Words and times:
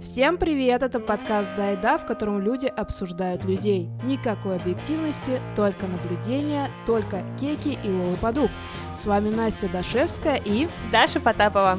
Всем 0.00 0.38
привет! 0.38 0.82
Это 0.82 0.98
подкаст 0.98 1.50
«Дайда», 1.56 1.98
в 1.98 2.06
котором 2.06 2.40
люди 2.40 2.66
обсуждают 2.66 3.44
людей. 3.44 3.90
Никакой 4.02 4.56
объективности, 4.56 5.42
только 5.54 5.86
наблюдения, 5.86 6.70
только 6.86 7.22
кеки 7.38 7.78
и 7.84 7.90
лолопадук. 7.90 8.50
С 8.94 9.04
вами 9.04 9.28
Настя 9.28 9.68
Дашевская 9.68 10.40
и... 10.42 10.68
Даша 10.90 11.20
Потапова. 11.20 11.78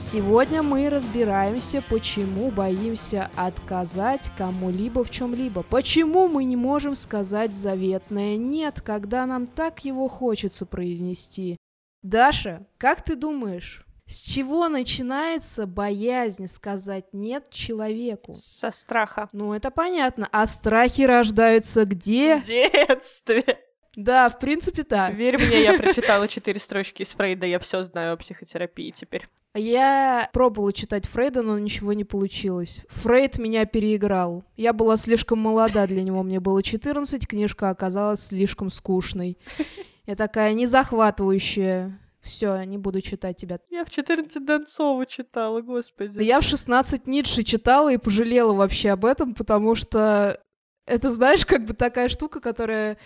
Сегодня 0.00 0.64
мы 0.64 0.90
разбираемся, 0.90 1.84
почему 1.88 2.50
боимся 2.50 3.30
отказать 3.36 4.32
кому-либо 4.36 5.04
в 5.04 5.10
чем-либо. 5.10 5.62
Почему 5.62 6.26
мы 6.26 6.42
не 6.42 6.56
можем 6.56 6.96
сказать 6.96 7.54
заветное 7.54 8.36
«нет», 8.38 8.80
когда 8.80 9.24
нам 9.24 9.46
так 9.46 9.84
его 9.84 10.08
хочется 10.08 10.66
произнести. 10.66 11.56
Даша, 12.02 12.66
как 12.78 13.02
ты 13.02 13.14
думаешь, 13.14 13.86
с 14.12 14.20
чего 14.20 14.68
начинается 14.68 15.66
боязнь 15.66 16.46
сказать 16.46 17.06
«нет» 17.12 17.48
человеку? 17.50 18.36
Со 18.36 18.70
страха. 18.70 19.28
Ну, 19.32 19.54
это 19.54 19.70
понятно. 19.70 20.28
А 20.30 20.46
страхи 20.46 21.02
рождаются 21.02 21.86
где? 21.86 22.36
В 22.36 22.46
детстве. 22.46 23.58
Да, 23.96 24.28
в 24.28 24.38
принципе, 24.38 24.84
так. 24.84 25.14
Верь 25.14 25.38
мне, 25.38 25.62
я 25.62 25.78
прочитала 25.78 26.28
четыре 26.28 26.60
строчки 26.60 27.02
из 27.02 27.08
Фрейда, 27.08 27.46
я 27.46 27.58
все 27.58 27.84
знаю 27.84 28.14
о 28.14 28.16
психотерапии 28.16 28.90
теперь. 28.90 29.26
Я 29.54 30.28
пробовала 30.32 30.72
читать 30.72 31.06
Фрейда, 31.06 31.42
но 31.42 31.58
ничего 31.58 31.92
не 31.92 32.04
получилось. 32.04 32.82
Фрейд 32.88 33.38
меня 33.38 33.66
переиграл. 33.66 34.44
Я 34.56 34.72
была 34.72 34.96
слишком 34.96 35.38
молода 35.38 35.86
для 35.86 36.02
него, 36.02 36.22
мне 36.22 36.40
было 36.40 36.62
14, 36.62 37.26
книжка 37.26 37.70
оказалась 37.70 38.26
слишком 38.26 38.70
скучной. 38.70 39.38
Я 40.06 40.16
такая 40.16 40.52
незахватывающая. 40.54 41.98
Все, 42.22 42.62
не 42.62 42.78
буду 42.78 43.00
читать 43.00 43.36
тебя. 43.36 43.58
Я 43.70 43.84
в 43.84 43.90
14 43.90 44.44
Донцова 44.44 45.04
читала, 45.06 45.60
господи. 45.60 46.22
Я 46.22 46.40
в 46.40 46.44
16 46.44 47.06
Ницше 47.06 47.42
читала 47.42 47.92
и 47.92 47.96
пожалела 47.96 48.52
вообще 48.52 48.90
об 48.90 49.04
этом, 49.04 49.34
потому 49.34 49.74
что 49.74 50.40
это, 50.86 51.10
знаешь, 51.10 51.44
как 51.44 51.64
бы 51.64 51.74
такая 51.74 52.08
штука, 52.08 52.40
которая 52.40 52.96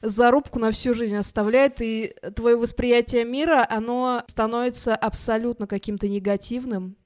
зарубку 0.00 0.58
на 0.58 0.70
всю 0.70 0.94
жизнь 0.94 1.16
оставляет, 1.16 1.80
и 1.80 2.14
твое 2.34 2.56
восприятие 2.56 3.24
мира, 3.24 3.66
оно 3.68 4.22
становится 4.26 4.96
абсолютно 4.96 5.66
каким-то 5.66 6.08
негативным. 6.08 6.96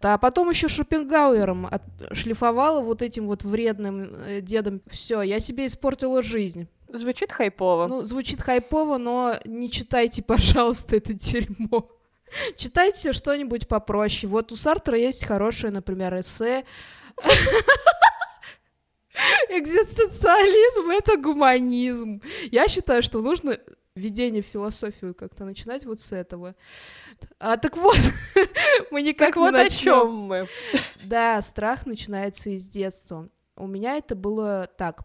А 0.00 0.18
потом 0.18 0.50
еще 0.50 0.66
Шопенгауэром 0.66 1.70
шлифовала 2.12 2.80
вот 2.80 3.02
этим 3.02 3.26
вот 3.26 3.44
вредным 3.44 4.14
э, 4.26 4.40
дедом. 4.40 4.82
Все, 4.90 5.22
я 5.22 5.38
себе 5.38 5.66
испортила 5.66 6.22
жизнь. 6.22 6.68
Звучит 6.92 7.32
хайпово. 7.32 7.86
Ну, 7.88 8.02
звучит 8.02 8.42
хайпово, 8.42 8.98
но 8.98 9.34
не 9.44 9.70
читайте, 9.70 10.22
пожалуйста, 10.26 10.96
это 10.96 11.14
дерьмо. 11.14 11.90
Читайте 12.56 13.12
что-нибудь 13.12 13.68
попроще. 13.68 14.30
Вот 14.30 14.52
у 14.52 14.56
Сартра 14.56 14.96
есть 14.96 15.24
хорошее, 15.24 15.72
например, 15.72 16.18
эссе. 16.18 16.64
Экзистенциализм— 19.50 20.90
это 20.92 21.16
гуманизм. 21.18 22.22
Я 22.50 22.68
считаю, 22.68 23.02
что 23.02 23.20
нужно 23.20 23.58
введение 23.94 24.42
в 24.42 24.46
философию 24.46 25.14
как-то 25.14 25.44
начинать 25.44 25.84
вот 25.84 26.00
с 26.00 26.12
этого. 26.12 26.54
А 27.38 27.58
так 27.58 27.76
вот, 27.76 27.98
мы 28.90 29.02
никак 29.02 29.28
так 29.28 29.36
не 29.36 29.42
вот 29.42 29.52
начнем. 29.52 29.92
о 29.92 30.00
чем 30.00 30.16
мы. 30.16 30.48
Да, 31.04 31.42
страх 31.42 31.84
начинается 31.84 32.50
из 32.50 32.64
детства. 32.64 33.28
У 33.56 33.66
меня 33.66 33.96
это 33.96 34.14
было 34.14 34.66
так. 34.78 35.02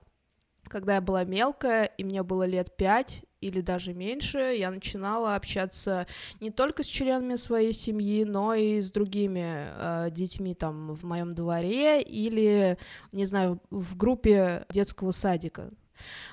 Когда 0.70 0.96
я 0.96 1.02
была 1.02 1.24
мелкая, 1.24 1.86
и 1.86 2.04
мне 2.04 2.24
было 2.24 2.44
лет 2.44 2.76
пять, 2.76 3.24
или 3.40 3.62
даже 3.62 3.94
меньше, 3.94 4.38
я 4.38 4.72
начинала 4.72 5.36
общаться 5.36 6.08
не 6.40 6.50
только 6.50 6.84
с 6.84 6.88
членами 6.88 7.36
своей 7.36 7.72
семьи, 7.72 8.24
но 8.24 8.54
и 8.54 8.82
с 8.82 8.92
другими 8.92 9.70
э, 9.70 10.10
детьми 10.12 10.56
там 10.56 10.94
в 10.94 11.04
моем 11.04 11.36
дворе 11.36 12.02
или, 12.02 12.78
не 13.12 13.26
знаю, 13.26 13.62
в 13.70 13.96
группе 13.96 14.66
детского 14.70 15.12
садика. 15.12 15.70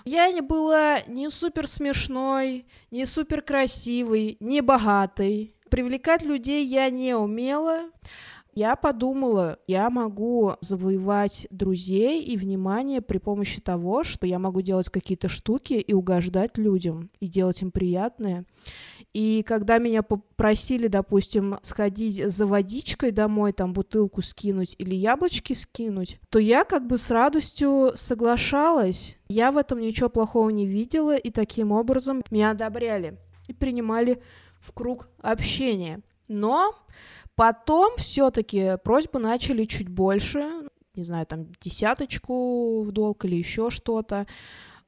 Я 0.05 0.31
не 0.31 0.41
была 0.41 1.01
ни 1.07 1.29
супер 1.29 1.69
смешной, 1.69 2.67
ни 2.91 3.05
супер 3.05 3.43
красивой, 3.43 4.37
ни 4.41 4.61
богатой. 4.61 5.55
Привлекать 5.71 6.23
людей 6.23 6.67
я 6.67 6.91
не 6.91 7.15
умела. 7.17 7.91
Я 8.57 8.77
подумала, 8.77 9.59
я 9.67 9.91
могу 9.91 10.53
завоевать 10.61 11.49
друзей 11.51 12.23
и 12.23 12.37
внимание 12.37 13.01
при 13.01 13.19
помощи 13.19 13.61
того, 13.61 14.05
что 14.05 14.29
я 14.29 14.39
могу 14.39 14.61
делать 14.61 14.89
какие-то 14.91 15.29
штуки 15.29 15.73
и 15.75 15.93
угождать 15.93 16.57
людям, 16.57 17.11
и 17.19 17.27
делать 17.27 17.63
им 17.63 17.73
приятное. 17.73 18.45
И 19.13 19.43
когда 19.45 19.79
меня 19.79 20.05
попросили, 20.05 20.87
допустим, 20.87 21.59
сходить 21.63 22.25
за 22.31 22.47
водичкой 22.47 23.11
домой, 23.11 23.53
там 23.53 23.73
бутылку 23.73 24.23
скинуть 24.23 24.77
или 24.79 24.95
яблочки 24.95 25.53
скинуть, 25.53 26.21
то 26.31 26.39
я 26.39 26.65
как 26.65 26.87
бы 26.87 26.97
с 26.97 27.11
радостью 27.11 27.93
соглашалась. 27.97 29.19
Я 29.29 29.51
в 29.51 29.57
этом 29.57 29.81
ничего 29.81 30.09
плохого 30.09 30.51
не 30.51 30.67
видела, 30.67 31.17
и 31.17 31.31
таким 31.31 31.73
образом 31.73 32.23
меня 32.31 32.53
одобряли 32.53 33.19
и 33.49 33.53
принимали 33.53 34.23
в 34.61 34.73
круг 34.73 35.09
общения. 35.21 36.03
Но 36.29 36.75
Потом 37.37 37.97
все-таки 37.97 38.77
просьбы 38.85 39.19
начали 39.19 39.65
чуть 39.65 39.89
больше, 39.89 40.69
не 40.95 41.03
знаю, 41.03 41.27
там 41.27 41.47
десяточку 41.61 42.83
в 42.85 42.93
долг 42.93 43.25
или 43.25 43.35
еще 43.37 43.71
что-то. 43.71 44.27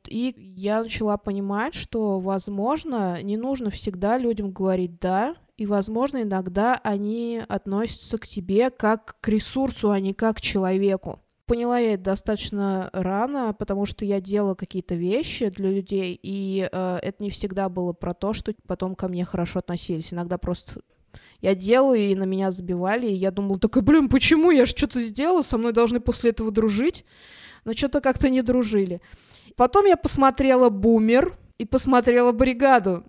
И 0.07 0.33
я 0.57 0.83
начала 0.83 1.17
понимать, 1.17 1.75
что, 1.75 2.21
возможно, 2.21 3.21
не 3.23 3.37
нужно 3.37 3.71
всегда 3.71 4.17
людям 4.19 4.53
говорить 4.53 5.01
«да», 5.01 5.35
и, 5.57 5.67
возможно, 5.67 6.23
иногда 6.23 6.79
они 6.85 7.43
относятся 7.49 8.19
к 8.19 8.27
тебе 8.27 8.71
как 8.71 9.17
к 9.21 9.29
ресурсу, 9.29 9.91
а 9.91 9.99
не 9.99 10.13
как 10.13 10.37
к 10.37 10.41
человеку. 10.43 11.21
Поняла 11.47 11.79
я 11.79 11.95
это 11.95 12.05
достаточно 12.05 12.91
рано, 12.93 13.55
потому 13.55 13.87
что 13.87 14.05
я 14.05 14.21
делала 14.21 14.55
какие-то 14.55 14.95
вещи 14.95 15.49
для 15.49 15.71
людей, 15.71 16.19
и 16.23 16.69
э, 16.71 16.99
это 17.03 17.23
не 17.23 17.31
всегда 17.31 17.71
было 17.71 17.95
про 17.95 18.13
то, 18.13 18.35
что 18.35 18.53
потом 18.67 18.95
ко 18.95 19.09
мне 19.09 19.25
хорошо 19.25 19.61
относились. 19.61 20.13
Иногда 20.13 20.37
просто 20.37 20.83
я 21.41 21.55
делала, 21.55 21.95
и 21.95 22.15
на 22.15 22.25
меня 22.25 22.51
забивали, 22.51 23.07
и 23.07 23.15
я 23.15 23.31
думала, 23.31 23.59
такая, 23.59 23.83
блин, 23.83 24.09
почему? 24.09 24.51
Я 24.51 24.67
же 24.67 24.73
что-то 24.73 25.01
сделала, 25.01 25.43
со 25.43 25.59
мной 25.59 25.73
должны 25.73 26.01
после 26.01 26.31
этого 26.31 26.51
дружить. 26.51 27.05
Но 27.65 27.73
что-то 27.73 28.01
как-то 28.01 28.29
не 28.29 28.43
дружили. 28.43 29.01
Потом 29.57 29.87
я 29.87 29.97
посмотрела 29.97 30.69
«Бумер» 30.69 31.37
и 31.59 31.65
посмотрела 31.65 32.33
«Бригаду». 32.33 33.05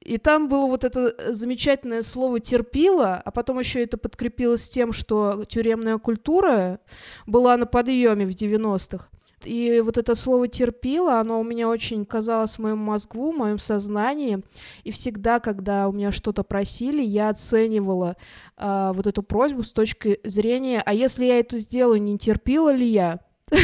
И 0.00 0.16
там 0.16 0.48
было 0.48 0.66
вот 0.66 0.84
это 0.84 1.34
замечательное 1.34 2.02
слово 2.02 2.40
«терпила», 2.40 3.20
а 3.22 3.30
потом 3.30 3.58
еще 3.58 3.82
это 3.82 3.98
подкрепилось 3.98 4.68
тем, 4.68 4.92
что 4.92 5.44
тюремная 5.44 5.98
культура 5.98 6.80
была 7.26 7.56
на 7.56 7.66
подъеме 7.66 8.24
в 8.24 8.30
90-х. 8.30 9.08
И 9.44 9.80
вот 9.84 9.96
это 9.98 10.14
слово 10.14 10.48
терпила, 10.48 11.20
оно 11.20 11.40
у 11.40 11.44
меня 11.44 11.68
очень 11.68 12.04
казалось 12.04 12.56
в 12.56 12.58
моем 12.58 12.78
мозгу, 12.78 13.32
в 13.32 13.36
моем 13.36 13.58
сознании. 13.58 14.40
И 14.84 14.90
всегда, 14.90 15.40
когда 15.40 15.88
у 15.88 15.92
меня 15.92 16.12
что-то 16.12 16.42
просили, 16.42 17.02
я 17.02 17.28
оценивала 17.28 18.16
э, 18.56 18.92
вот 18.94 19.06
эту 19.06 19.22
просьбу 19.22 19.62
с 19.62 19.72
точки 19.72 20.20
зрения, 20.24 20.82
а 20.84 20.92
если 20.92 21.24
я 21.24 21.38
это 21.38 21.58
сделаю, 21.58 22.02
не 22.02 22.18
терпила 22.18 22.72
ли 22.72 22.86
я? 22.86 23.20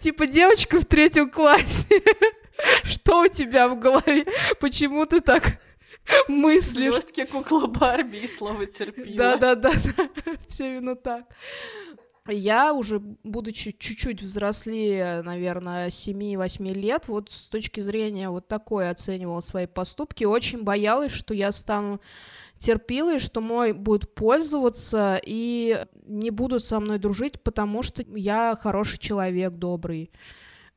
Типа 0.00 0.26
девочка 0.26 0.80
в 0.80 0.84
третьем 0.84 1.30
классе. 1.30 2.02
Что 2.84 3.22
у 3.22 3.28
тебя 3.28 3.68
в 3.68 3.78
голове? 3.78 4.26
Почему 4.60 5.06
ты 5.06 5.20
так 5.20 5.58
мыслишь? 6.28 6.94
Жесткие 6.94 7.26
кукла 7.26 7.66
Барби 7.66 8.18
и 8.18 8.28
слово 8.28 8.66
терпила. 8.66 9.36
Да-да-да, 9.36 9.72
все 10.48 10.76
именно 10.76 10.96
так. 10.96 11.24
Я 12.28 12.72
уже, 12.72 13.00
будучи 13.00 13.72
чуть-чуть 13.72 14.22
взрослее, 14.22 15.22
наверное, 15.22 15.88
7-8 15.88 16.72
лет, 16.72 17.08
вот 17.08 17.32
с 17.32 17.48
точки 17.48 17.80
зрения 17.80 18.30
вот 18.30 18.46
такой 18.46 18.88
оценивала 18.88 19.40
свои 19.40 19.66
поступки, 19.66 20.22
очень 20.22 20.62
боялась, 20.62 21.10
что 21.10 21.34
я 21.34 21.50
стану 21.50 22.00
терпилой, 22.58 23.18
что 23.18 23.40
мой 23.40 23.72
будет 23.72 24.14
пользоваться 24.14 25.20
и 25.24 25.84
не 26.06 26.30
будут 26.30 26.62
со 26.62 26.78
мной 26.78 27.00
дружить, 27.00 27.42
потому 27.42 27.82
что 27.82 28.04
я 28.14 28.56
хороший 28.60 28.98
человек, 28.98 29.54
добрый. 29.54 30.12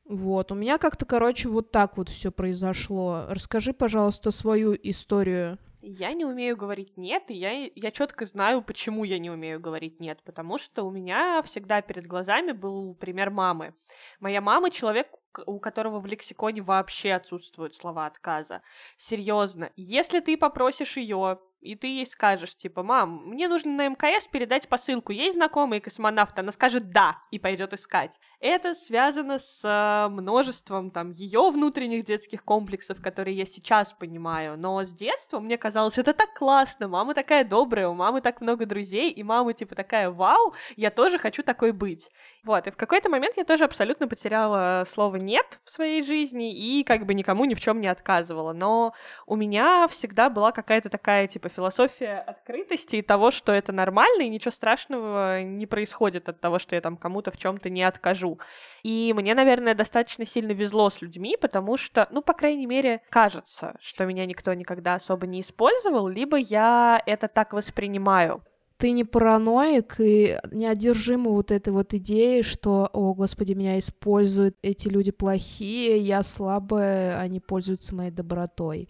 Вот, 0.04 0.50
у 0.50 0.56
меня 0.56 0.78
как-то, 0.78 1.04
короче, 1.04 1.48
вот 1.48 1.70
так 1.70 1.96
вот 1.96 2.08
все 2.08 2.32
произошло. 2.32 3.26
Расскажи, 3.28 3.72
пожалуйста, 3.72 4.32
свою 4.32 4.76
историю. 4.82 5.58
Я 5.88 6.14
не 6.14 6.24
умею 6.24 6.56
говорить 6.56 6.96
нет, 6.96 7.22
и 7.28 7.34
я, 7.34 7.70
я 7.72 7.90
четко 7.92 8.26
знаю, 8.26 8.60
почему 8.60 9.04
я 9.04 9.20
не 9.20 9.30
умею 9.30 9.60
говорить 9.60 10.00
нет, 10.00 10.20
потому 10.24 10.58
что 10.58 10.82
у 10.82 10.90
меня 10.90 11.40
всегда 11.42 11.80
перед 11.80 12.08
глазами 12.08 12.50
был 12.50 12.96
пример 12.96 13.30
мамы. 13.30 13.72
Моя 14.18 14.40
мама 14.40 14.72
человек, 14.72 15.06
у 15.46 15.60
которого 15.60 16.00
в 16.00 16.06
лексиконе 16.06 16.60
вообще 16.60 17.12
отсутствуют 17.12 17.76
слова 17.76 18.06
отказа. 18.06 18.62
Серьезно, 18.98 19.70
если 19.76 20.18
ты 20.18 20.36
попросишь 20.36 20.96
ее 20.96 21.38
и 21.66 21.74
ты 21.74 21.88
ей 21.88 22.06
скажешь, 22.06 22.56
типа, 22.56 22.82
мам, 22.82 23.22
мне 23.26 23.48
нужно 23.48 23.72
на 23.72 23.88
МКС 23.88 24.28
передать 24.28 24.68
посылку, 24.68 25.12
есть 25.12 25.34
знакомый 25.34 25.80
космонавт, 25.80 26.38
она 26.38 26.52
скажет 26.52 26.90
да 26.90 27.18
и 27.30 27.38
пойдет 27.38 27.72
искать. 27.72 28.12
Это 28.38 28.74
связано 28.74 29.38
с 29.38 29.60
э, 29.64 30.08
множеством 30.08 30.90
там 30.90 31.10
ее 31.10 31.50
внутренних 31.50 32.04
детских 32.04 32.44
комплексов, 32.44 33.02
которые 33.02 33.36
я 33.36 33.46
сейчас 33.46 33.92
понимаю, 33.92 34.56
но 34.56 34.84
с 34.84 34.90
детства 34.90 35.40
мне 35.40 35.58
казалось, 35.58 35.98
это 35.98 36.12
так 36.12 36.34
классно, 36.34 36.86
мама 36.86 37.14
такая 37.14 37.44
добрая, 37.44 37.88
у 37.88 37.94
мамы 37.94 38.20
так 38.20 38.40
много 38.40 38.66
друзей, 38.66 39.10
и 39.10 39.22
мама 39.22 39.52
типа 39.52 39.74
такая, 39.74 40.10
вау, 40.10 40.54
я 40.76 40.90
тоже 40.90 41.18
хочу 41.18 41.42
такой 41.42 41.72
быть. 41.72 42.10
Вот, 42.44 42.66
и 42.66 42.70
в 42.70 42.76
какой-то 42.76 43.08
момент 43.08 43.36
я 43.36 43.44
тоже 43.44 43.64
абсолютно 43.64 44.06
потеряла 44.06 44.86
слово 44.88 45.16
«нет» 45.16 45.58
в 45.64 45.70
своей 45.70 46.02
жизни 46.04 46.54
и 46.54 46.84
как 46.84 47.06
бы 47.06 47.14
никому 47.14 47.44
ни 47.44 47.54
в 47.54 47.60
чем 47.60 47.80
не 47.80 47.88
отказывала, 47.88 48.52
но 48.52 48.94
у 49.26 49.34
меня 49.34 49.88
всегда 49.88 50.30
была 50.30 50.52
какая-то 50.52 50.88
такая 50.88 51.26
типа 51.26 51.48
философия 51.56 52.18
открытости 52.18 52.96
и 52.96 53.02
того, 53.02 53.30
что 53.30 53.52
это 53.52 53.72
нормально, 53.72 54.22
и 54.22 54.28
ничего 54.28 54.52
страшного 54.52 55.42
не 55.42 55.66
происходит 55.66 56.28
от 56.28 56.40
того, 56.40 56.58
что 56.58 56.74
я 56.74 56.80
там 56.80 56.96
кому-то 56.96 57.30
в 57.30 57.38
чем-то 57.38 57.70
не 57.70 57.82
откажу. 57.82 58.38
И 58.82 59.12
мне, 59.16 59.34
наверное, 59.34 59.74
достаточно 59.74 60.26
сильно 60.26 60.52
везло 60.52 60.90
с 60.90 61.00
людьми, 61.00 61.36
потому 61.40 61.76
что, 61.76 62.06
ну, 62.10 62.22
по 62.22 62.34
крайней 62.34 62.66
мере, 62.66 63.00
кажется, 63.10 63.74
что 63.80 64.04
меня 64.04 64.26
никто 64.26 64.52
никогда 64.54 64.94
особо 64.94 65.26
не 65.26 65.40
использовал, 65.40 66.08
либо 66.08 66.36
я 66.36 67.02
это 67.06 67.28
так 67.28 67.52
воспринимаю 67.52 68.42
ты 68.78 68.90
не 68.90 69.04
параноик 69.04 69.96
и 70.00 70.38
не 70.52 70.66
одержима 70.66 71.30
вот 71.30 71.50
этой 71.50 71.72
вот 71.72 71.94
идеей, 71.94 72.42
что, 72.42 72.90
о, 72.92 73.14
господи, 73.14 73.54
меня 73.54 73.78
используют, 73.78 74.56
эти 74.62 74.88
люди 74.88 75.12
плохие, 75.12 75.98
я 75.98 76.22
слабая, 76.22 77.18
они 77.18 77.40
пользуются 77.40 77.94
моей 77.94 78.10
добротой. 78.10 78.88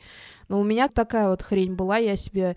Но 0.49 0.61
у 0.61 0.65
меня 0.65 0.89
такая 0.89 1.29
вот 1.29 1.43
хрень 1.43 1.75
была, 1.75 1.99
я 1.99 2.17
себе 2.17 2.57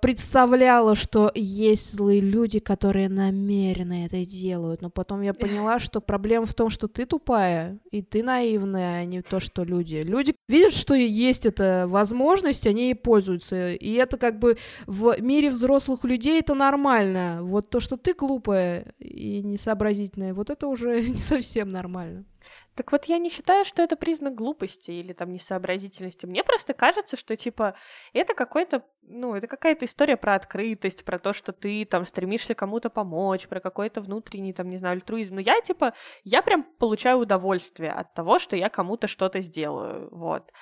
представляла, 0.00 0.94
что 0.94 1.30
есть 1.34 1.94
злые 1.94 2.20
люди, 2.20 2.58
которые 2.58 3.08
намеренно 3.08 4.04
это 4.06 4.24
делают, 4.24 4.82
но 4.82 4.90
потом 4.90 5.22
я 5.22 5.34
поняла, 5.34 5.78
что 5.78 6.00
проблема 6.00 6.46
в 6.46 6.54
том, 6.54 6.70
что 6.70 6.88
ты 6.88 7.06
тупая, 7.06 7.78
и 7.90 8.02
ты 8.02 8.22
наивная, 8.22 9.00
а 9.00 9.04
не 9.04 9.22
то, 9.22 9.40
что 9.40 9.64
люди. 9.64 9.96
Люди 9.96 10.34
видят, 10.48 10.74
что 10.74 10.94
есть 10.94 11.46
эта 11.46 11.86
возможность, 11.88 12.66
они 12.66 12.86
ей 12.86 12.94
пользуются, 12.94 13.72
и 13.72 13.92
это 13.94 14.16
как 14.16 14.38
бы 14.38 14.56
в 14.86 15.20
мире 15.20 15.50
взрослых 15.50 16.04
людей 16.04 16.40
это 16.40 16.54
нормально. 16.54 17.40
Вот 17.42 17.70
то, 17.70 17.80
что 17.80 17.96
ты 17.96 18.14
глупая 18.14 18.94
и 18.98 19.42
несообразительная, 19.42 20.34
вот 20.34 20.50
это 20.50 20.66
уже 20.66 21.00
не 21.08 21.20
совсем 21.20 21.68
нормально. 21.68 22.24
Так 22.78 22.92
вот, 22.92 23.06
я 23.06 23.18
не 23.18 23.28
считаю, 23.28 23.64
что 23.64 23.82
это 23.82 23.96
признак 23.96 24.36
глупости 24.36 24.92
или 24.92 25.12
там 25.12 25.32
несообразительности. 25.32 26.26
Мне 26.26 26.44
просто 26.44 26.74
кажется, 26.74 27.16
что, 27.16 27.36
типа, 27.36 27.74
это 28.12 28.34
какой-то, 28.34 28.84
ну, 29.02 29.34
это 29.34 29.48
какая-то 29.48 29.84
история 29.84 30.16
про 30.16 30.36
открытость, 30.36 31.04
про 31.04 31.18
то, 31.18 31.32
что 31.32 31.50
ты 31.50 31.84
там 31.84 32.06
стремишься 32.06 32.54
кому-то 32.54 32.88
помочь, 32.88 33.48
про 33.48 33.58
какой-то 33.58 34.00
внутренний, 34.00 34.52
там, 34.52 34.70
не 34.70 34.78
знаю, 34.78 34.92
альтруизм. 34.92 35.34
Но 35.34 35.40
я, 35.40 35.60
типа, 35.60 35.92
я 36.22 36.40
прям 36.40 36.62
получаю 36.62 37.18
удовольствие 37.18 37.90
от 37.90 38.14
того, 38.14 38.38
что 38.38 38.54
я 38.54 38.68
кому-то 38.68 39.08
что-то 39.08 39.40
сделаю, 39.40 40.08
вот 40.12 40.52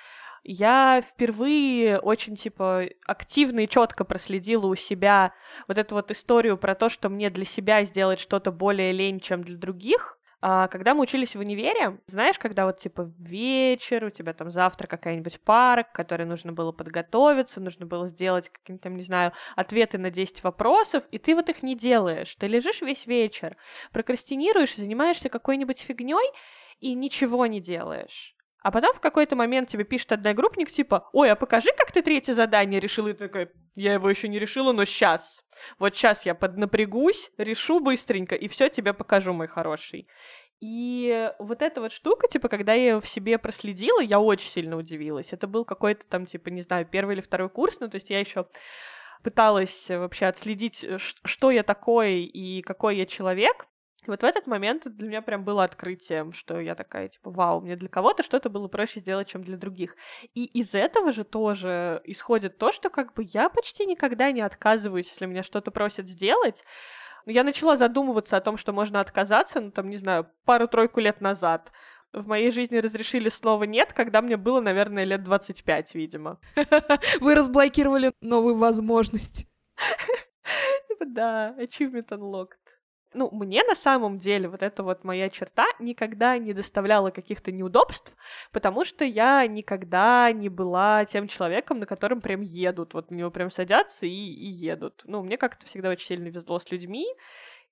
я 0.43 1.01
впервые 1.01 1.99
очень, 1.99 2.35
типа, 2.35 2.85
активно 3.05 3.59
и 3.59 3.67
четко 3.67 4.05
проследила 4.05 4.65
у 4.65 4.75
себя 4.75 5.33
вот 5.67 5.77
эту 5.77 5.95
вот 5.95 6.09
историю 6.09 6.57
про 6.57 6.73
то, 6.73 6.89
что 6.89 7.09
мне 7.09 7.29
для 7.29 7.45
себя 7.45 7.83
сделать 7.83 8.19
что-то 8.19 8.51
более 8.51 8.91
лень, 8.91 9.19
чем 9.19 9.43
для 9.43 9.57
других, 9.57 10.16
а, 10.39 10.67
когда 10.67 10.93
мы 10.93 11.01
учились 11.01 11.35
в 11.35 11.39
универе, 11.39 11.99
знаешь, 12.05 12.37
когда 12.37 12.65
вот 12.65 12.79
типа 12.79 13.11
вечер, 13.17 14.05
у 14.05 14.09
тебя 14.11 14.33
там 14.33 14.51
завтра 14.51 14.85
какая-нибудь 14.85 15.41
пара, 15.41 15.83
к 15.83 15.93
которой 15.93 16.23
нужно 16.23 16.53
было 16.53 16.71
подготовиться, 16.71 17.59
нужно 17.59 17.87
было 17.87 18.07
сделать 18.07 18.49
какие-то, 18.49 18.89
не 18.89 19.03
знаю, 19.03 19.33
ответы 19.55 19.97
на 19.97 20.11
10 20.11 20.43
вопросов, 20.43 21.03
и 21.11 21.17
ты 21.17 21.33
вот 21.33 21.49
их 21.49 21.63
не 21.63 21.75
делаешь. 21.75 22.35
Ты 22.35 22.47
лежишь 22.47 22.81
весь 22.81 23.07
вечер, 23.07 23.57
прокрастинируешь, 23.91 24.75
занимаешься 24.75 25.29
какой-нибудь 25.29 25.79
фигней 25.79 26.31
и 26.79 26.93
ничего 26.93 27.47
не 27.47 27.59
делаешь. 27.59 28.36
А 28.63 28.71
потом 28.71 28.93
в 28.93 28.99
какой-то 28.99 29.35
момент 29.35 29.69
тебе 29.69 29.83
пишет 29.83 30.11
одногруппник, 30.11 30.71
типа, 30.71 31.09
ой, 31.13 31.31
а 31.31 31.35
покажи, 31.35 31.69
как 31.77 31.91
ты 31.91 32.01
третье 32.01 32.33
задание 32.33 32.79
решила. 32.79 33.09
И 33.09 33.13
ты 33.13 33.27
такая, 33.27 33.51
я 33.75 33.93
его 33.93 34.09
еще 34.09 34.27
не 34.27 34.39
решила, 34.39 34.73
но 34.73 34.85
сейчас. 34.85 35.43
Вот 35.79 35.95
сейчас 35.95 36.25
я 36.25 36.35
поднапрягусь, 36.35 37.31
решу 37.37 37.79
быстренько, 37.79 38.35
и 38.35 38.47
все 38.47 38.69
тебе 38.69 38.93
покажу, 38.93 39.33
мой 39.33 39.47
хороший. 39.47 40.07
И 40.59 41.31
вот 41.37 41.61
эта 41.61 41.81
вот 41.81 41.91
штука, 41.91 42.27
типа, 42.27 42.49
когда 42.49 42.73
я 42.73 42.81
ее 42.81 43.01
в 43.01 43.07
себе 43.07 43.37
проследила, 43.37 44.01
я 44.01 44.19
очень 44.19 44.49
сильно 44.49 44.75
удивилась. 44.75 45.31
Это 45.31 45.45
был 45.45 45.65
какой-то 45.65 46.07
там, 46.07 46.25
типа, 46.25 46.49
не 46.49 46.63
знаю, 46.63 46.87
первый 46.87 47.13
или 47.15 47.21
второй 47.21 47.49
курс, 47.49 47.77
ну, 47.79 47.89
то 47.89 47.95
есть 47.95 48.09
я 48.09 48.19
еще 48.19 48.47
пыталась 49.23 49.87
вообще 49.89 50.25
отследить, 50.25 50.83
что 50.97 51.51
я 51.51 51.63
такой 51.63 52.23
и 52.23 52.61
какой 52.63 52.97
я 52.97 53.05
человек. 53.05 53.67
Вот 54.05 54.21
в 54.21 54.25
этот 54.25 54.47
момент 54.47 54.83
для 54.85 55.07
меня 55.07 55.21
прям 55.21 55.43
было 55.43 55.63
открытием, 55.63 56.31
что 56.31 56.59
я 56.59 56.75
такая, 56.75 57.09
типа, 57.09 57.31
вау, 57.31 57.61
мне 57.61 57.75
для 57.75 57.89
кого-то 57.89 58.23
что-то 58.23 58.49
было 58.49 58.67
проще 58.67 58.99
сделать, 58.99 59.27
чем 59.27 59.43
для 59.43 59.57
других. 59.57 59.95
И 60.33 60.45
из 60.45 60.73
этого 60.75 61.11
же 61.11 61.23
тоже 61.23 62.01
исходит 62.05 62.57
то, 62.57 62.71
что 62.71 62.89
как 62.89 63.13
бы 63.13 63.27
я 63.27 63.49
почти 63.49 63.85
никогда 63.85 64.31
не 64.31 64.41
отказываюсь, 64.41 65.09
если 65.09 65.25
меня 65.25 65.43
что-то 65.43 65.71
просят 65.71 66.07
сделать. 66.07 66.63
Я 67.25 67.43
начала 67.43 67.75
задумываться 67.75 68.37
о 68.37 68.41
том, 68.41 68.55
что 68.55 68.71
можно 68.71 69.01
отказаться, 69.01 69.59
ну, 69.59 69.71
там, 69.71 69.89
не 69.89 69.97
знаю, 69.97 70.29
пару-тройку 70.45 71.01
лет 71.01 71.19
назад. 71.19 71.71
В 72.13 72.27
моей 72.27 72.51
жизни 72.51 72.77
разрешили 72.77 73.27
слово 73.27 73.65
«нет», 73.65 73.91
когда 73.91 74.21
мне 74.21 74.37
было, 74.37 74.61
наверное, 74.61 75.03
лет 75.03 75.23
25, 75.23 75.93
видимо. 75.95 76.39
Вы 77.19 77.35
разблокировали 77.35 78.13
новую 78.21 78.55
возможность. 78.55 79.47
Да, 80.99 81.55
achievement 81.59 82.09
unlocked 82.09 82.57
ну, 83.13 83.29
мне 83.31 83.63
на 83.63 83.75
самом 83.75 84.19
деле 84.19 84.49
вот 84.49 84.61
эта 84.61 84.83
вот 84.83 85.03
моя 85.03 85.29
черта 85.29 85.65
никогда 85.79 86.37
не 86.37 86.53
доставляла 86.53 87.09
каких-то 87.09 87.51
неудобств, 87.51 88.15
потому 88.51 88.85
что 88.85 89.05
я 89.05 89.45
никогда 89.47 90.31
не 90.31 90.49
была 90.49 91.05
тем 91.05 91.27
человеком, 91.27 91.79
на 91.79 91.85
котором 91.85 92.21
прям 92.21 92.41
едут, 92.41 92.93
вот 92.93 93.11
на 93.11 93.15
него 93.15 93.31
прям 93.31 93.49
садятся 93.51 94.05
и, 94.05 94.09
и 94.09 94.49
едут. 94.49 95.03
Ну, 95.05 95.23
мне 95.23 95.37
как-то 95.37 95.65
всегда 95.65 95.89
очень 95.89 96.07
сильно 96.07 96.27
везло 96.27 96.59
с 96.59 96.69
людьми, 96.71 97.05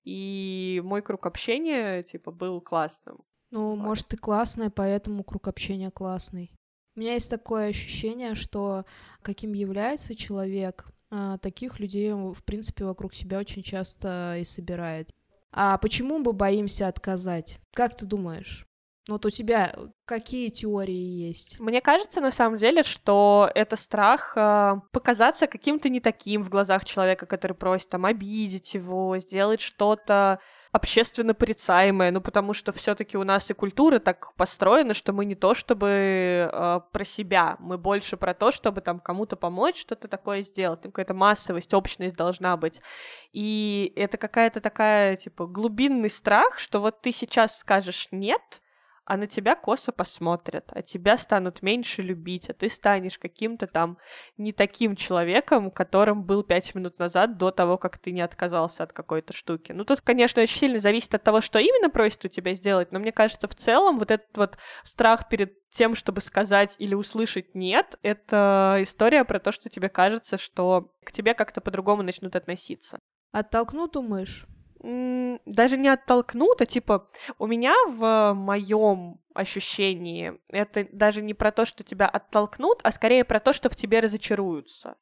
и 0.04 0.80
мой 0.84 1.02
круг 1.02 1.26
общения, 1.26 2.02
типа, 2.02 2.30
был 2.30 2.60
классным. 2.60 3.24
Ну, 3.50 3.70
вот. 3.70 3.76
может, 3.76 4.08
ты 4.08 4.16
классная, 4.16 4.70
поэтому 4.70 5.24
круг 5.24 5.48
общения 5.48 5.90
классный. 5.90 6.52
У 6.94 7.00
меня 7.00 7.14
есть 7.14 7.30
такое 7.30 7.68
ощущение, 7.68 8.34
что 8.34 8.84
каким 9.22 9.52
является 9.52 10.14
человек, 10.14 10.86
а, 11.10 11.38
таких 11.38 11.78
людей, 11.78 12.12
в 12.12 12.42
принципе, 12.44 12.84
вокруг 12.84 13.14
себя 13.14 13.38
очень 13.38 13.62
часто 13.62 14.36
и 14.38 14.44
собирает. 14.44 15.10
А 15.52 15.78
почему 15.78 16.18
мы 16.18 16.32
боимся 16.32 16.88
отказать? 16.88 17.58
Как 17.74 17.96
ты 17.96 18.06
думаешь? 18.06 18.66
Вот 19.08 19.24
у 19.24 19.30
тебя 19.30 19.72
какие 20.04 20.48
теории 20.48 20.94
есть? 20.94 21.60
Мне 21.60 21.80
кажется, 21.80 22.20
на 22.20 22.32
самом 22.32 22.58
деле, 22.58 22.82
что 22.82 23.48
это 23.54 23.76
страх 23.76 24.32
э, 24.36 24.80
показаться 24.90 25.46
каким-то 25.46 25.88
не 25.88 26.00
таким 26.00 26.42
в 26.42 26.50
глазах 26.50 26.84
человека, 26.84 27.24
который 27.26 27.52
просит 27.56 27.88
там 27.88 28.04
обидеть 28.04 28.74
его, 28.74 29.16
сделать 29.18 29.60
что-то 29.60 30.40
общественно 30.76 31.34
порицаемое, 31.34 32.10
ну 32.10 32.20
потому 32.20 32.52
что 32.52 32.70
все-таки 32.70 33.16
у 33.16 33.24
нас 33.24 33.50
и 33.50 33.54
культура 33.54 33.98
так 33.98 34.34
построена, 34.34 34.94
что 34.94 35.12
мы 35.12 35.24
не 35.24 35.34
то 35.34 35.54
чтобы 35.54 35.88
э, 36.52 36.80
про 36.92 37.04
себя, 37.04 37.56
мы 37.58 37.78
больше 37.78 38.16
про 38.16 38.34
то, 38.34 38.52
чтобы 38.52 38.82
там 38.82 39.00
кому-то 39.00 39.36
помочь, 39.36 39.80
что-то 39.80 40.06
такое 40.06 40.42
сделать, 40.42 40.80
ну, 40.84 40.90
какая-то 40.90 41.14
массовость, 41.14 41.72
общность 41.74 42.14
должна 42.14 42.56
быть. 42.56 42.80
И 43.32 43.92
это 43.96 44.18
какая-то 44.18 44.60
такая, 44.60 45.16
типа, 45.16 45.46
глубинный 45.46 46.10
страх, 46.10 46.58
что 46.58 46.80
вот 46.80 47.00
ты 47.00 47.10
сейчас 47.10 47.58
скажешь 47.58 48.08
нет, 48.10 48.60
а 49.06 49.16
на 49.16 49.28
тебя 49.28 49.54
косо 49.54 49.92
посмотрят, 49.92 50.70
а 50.72 50.82
тебя 50.82 51.16
станут 51.16 51.62
меньше 51.62 52.02
любить, 52.02 52.50
а 52.50 52.54
ты 52.54 52.68
станешь 52.68 53.18
каким-то 53.18 53.68
там 53.68 53.98
не 54.36 54.52
таким 54.52 54.96
человеком, 54.96 55.70
которым 55.70 56.24
был 56.24 56.42
пять 56.42 56.74
минут 56.74 56.98
назад 56.98 57.38
до 57.38 57.52
того, 57.52 57.78
как 57.78 57.98
ты 57.98 58.10
не 58.10 58.20
отказался 58.20 58.82
от 58.82 58.92
какой-то 58.92 59.32
штуки. 59.32 59.70
Ну, 59.70 59.84
тут, 59.84 60.00
конечно, 60.00 60.42
очень 60.42 60.58
сильно 60.58 60.80
зависит 60.80 61.14
от 61.14 61.22
того, 61.22 61.40
что 61.40 61.60
именно 61.60 61.88
просит 61.88 62.24
у 62.24 62.28
тебя 62.28 62.54
сделать, 62.54 62.90
но 62.90 62.98
мне 62.98 63.12
кажется, 63.12 63.46
в 63.46 63.54
целом 63.54 63.98
вот 63.98 64.10
этот 64.10 64.36
вот 64.36 64.58
страх 64.84 65.28
перед 65.28 65.54
тем, 65.70 65.94
чтобы 65.94 66.20
сказать 66.20 66.74
или 66.78 66.94
услышать 66.94 67.54
«нет», 67.54 67.98
это 68.02 68.78
история 68.80 69.24
про 69.24 69.38
то, 69.38 69.52
что 69.52 69.70
тебе 69.70 69.88
кажется, 69.88 70.36
что 70.36 70.92
к 71.04 71.12
тебе 71.12 71.34
как-то 71.34 71.60
по-другому 71.60 72.02
начнут 72.02 72.34
относиться. 72.34 72.98
Оттолкнут, 73.30 73.92
думаешь? 73.92 74.46
Даже 74.80 75.76
не 75.76 75.88
оттолкнут, 75.88 76.60
а 76.60 76.66
типа 76.66 77.08
у 77.38 77.46
меня 77.46 77.74
в 77.88 78.34
моем 78.34 79.20
ощущении 79.34 80.38
это 80.48 80.86
даже 80.92 81.22
не 81.22 81.34
про 81.34 81.52
то, 81.52 81.64
что 81.64 81.84
тебя 81.84 82.06
оттолкнут, 82.06 82.80
а 82.82 82.92
скорее 82.92 83.24
про 83.24 83.40
то, 83.40 83.52
что 83.52 83.68
в 83.68 83.76
тебе 83.76 84.00
разочаруются. 84.00 84.96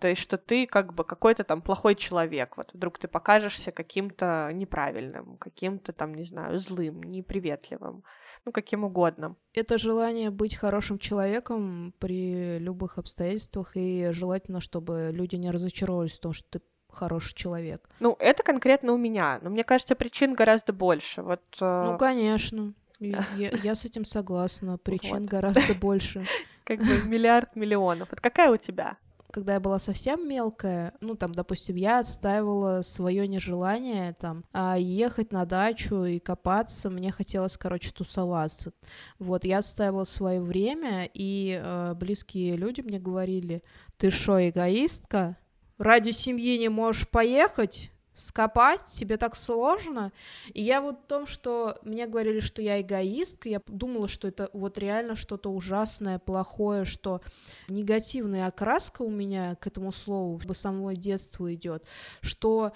То 0.00 0.06
есть, 0.06 0.20
что 0.20 0.38
ты 0.38 0.66
как 0.66 0.94
бы 0.94 1.04
какой-то 1.04 1.42
там 1.44 1.60
плохой 1.60 1.96
человек. 1.96 2.56
Вот 2.56 2.72
вдруг 2.72 2.98
ты 2.98 3.08
покажешься 3.08 3.72
каким-то 3.72 4.50
неправильным, 4.52 5.36
каким-то 5.38 5.92
там, 5.92 6.14
не 6.14 6.24
знаю, 6.24 6.58
злым, 6.58 7.02
неприветливым, 7.02 8.04
ну, 8.44 8.52
каким 8.52 8.84
угодно. 8.84 9.34
Это 9.54 9.76
желание 9.76 10.30
быть 10.30 10.54
хорошим 10.54 10.98
человеком 10.98 11.92
при 11.98 12.58
любых 12.58 12.98
обстоятельствах, 12.98 13.72
и 13.76 14.10
желательно, 14.12 14.60
чтобы 14.60 15.10
люди 15.12 15.34
не 15.34 15.50
разочаровывались 15.50 16.18
в 16.18 16.20
том, 16.20 16.32
что 16.32 16.58
ты 16.58 16.64
хороший 16.90 17.34
человек. 17.34 17.88
Ну, 18.00 18.16
это 18.18 18.42
конкретно 18.42 18.92
у 18.92 18.96
меня, 18.96 19.38
но 19.42 19.50
мне 19.50 19.64
кажется, 19.64 19.94
причин 19.94 20.34
гораздо 20.34 20.72
больше. 20.72 21.22
Вот, 21.22 21.42
э... 21.60 21.84
Ну, 21.86 21.98
конечно. 21.98 22.74
Я, 23.00 23.24
я 23.36 23.76
с 23.76 23.84
этим 23.84 24.04
согласна. 24.04 24.76
Причин 24.76 25.20
вот. 25.20 25.28
гораздо 25.28 25.72
больше. 25.80 26.26
Как 26.64 26.80
бы 26.80 27.02
миллиард 27.06 27.54
миллионов. 27.54 28.08
Вот 28.10 28.20
какая 28.20 28.50
у 28.50 28.56
тебя? 28.56 28.96
когда 29.30 29.54
я 29.54 29.60
была 29.60 29.78
совсем 29.78 30.28
мелкая, 30.28 30.94
ну, 31.00 31.14
там, 31.14 31.34
допустим, 31.34 31.76
я 31.76 32.00
отстаивала 32.00 32.82
свое 32.82 33.28
нежелание, 33.28 34.14
там, 34.18 34.44
а 34.52 34.76
ехать 34.76 35.32
на 35.32 35.44
дачу 35.44 36.04
и 36.04 36.18
копаться, 36.18 36.90
мне 36.90 37.12
хотелось, 37.12 37.56
короче, 37.56 37.90
тусоваться. 37.92 38.72
Вот, 39.18 39.44
я 39.44 39.58
отстаивала 39.58 40.04
свое 40.04 40.40
время, 40.40 41.08
и 41.12 41.60
э, 41.62 41.94
близкие 41.94 42.56
люди 42.56 42.80
мне 42.80 42.98
говорили, 42.98 43.62
ты 43.96 44.10
шо, 44.10 44.40
эгоистка? 44.48 45.36
Ради 45.78 46.10
семьи 46.10 46.58
не 46.58 46.68
можешь 46.68 47.08
поехать? 47.08 47.90
скопать, 48.18 48.80
тебе 48.92 49.16
так 49.16 49.36
сложно. 49.36 50.12
И 50.52 50.62
я 50.62 50.80
вот 50.80 50.98
в 50.98 51.06
том, 51.06 51.26
что 51.26 51.78
мне 51.82 52.06
говорили, 52.06 52.40
что 52.40 52.60
я 52.60 52.80
эгоистка, 52.80 53.48
я 53.48 53.62
думала, 53.66 54.08
что 54.08 54.28
это 54.28 54.50
вот 54.52 54.76
реально 54.76 55.14
что-то 55.14 55.50
ужасное, 55.50 56.18
плохое, 56.18 56.84
что 56.84 57.20
негативная 57.68 58.46
окраска 58.46 59.02
у 59.02 59.10
меня 59.10 59.54
к 59.56 59.66
этому 59.66 59.92
слову 59.92 60.40
с 60.40 60.58
самого 60.58 60.96
детства 60.96 61.52
идет, 61.54 61.84
что 62.20 62.72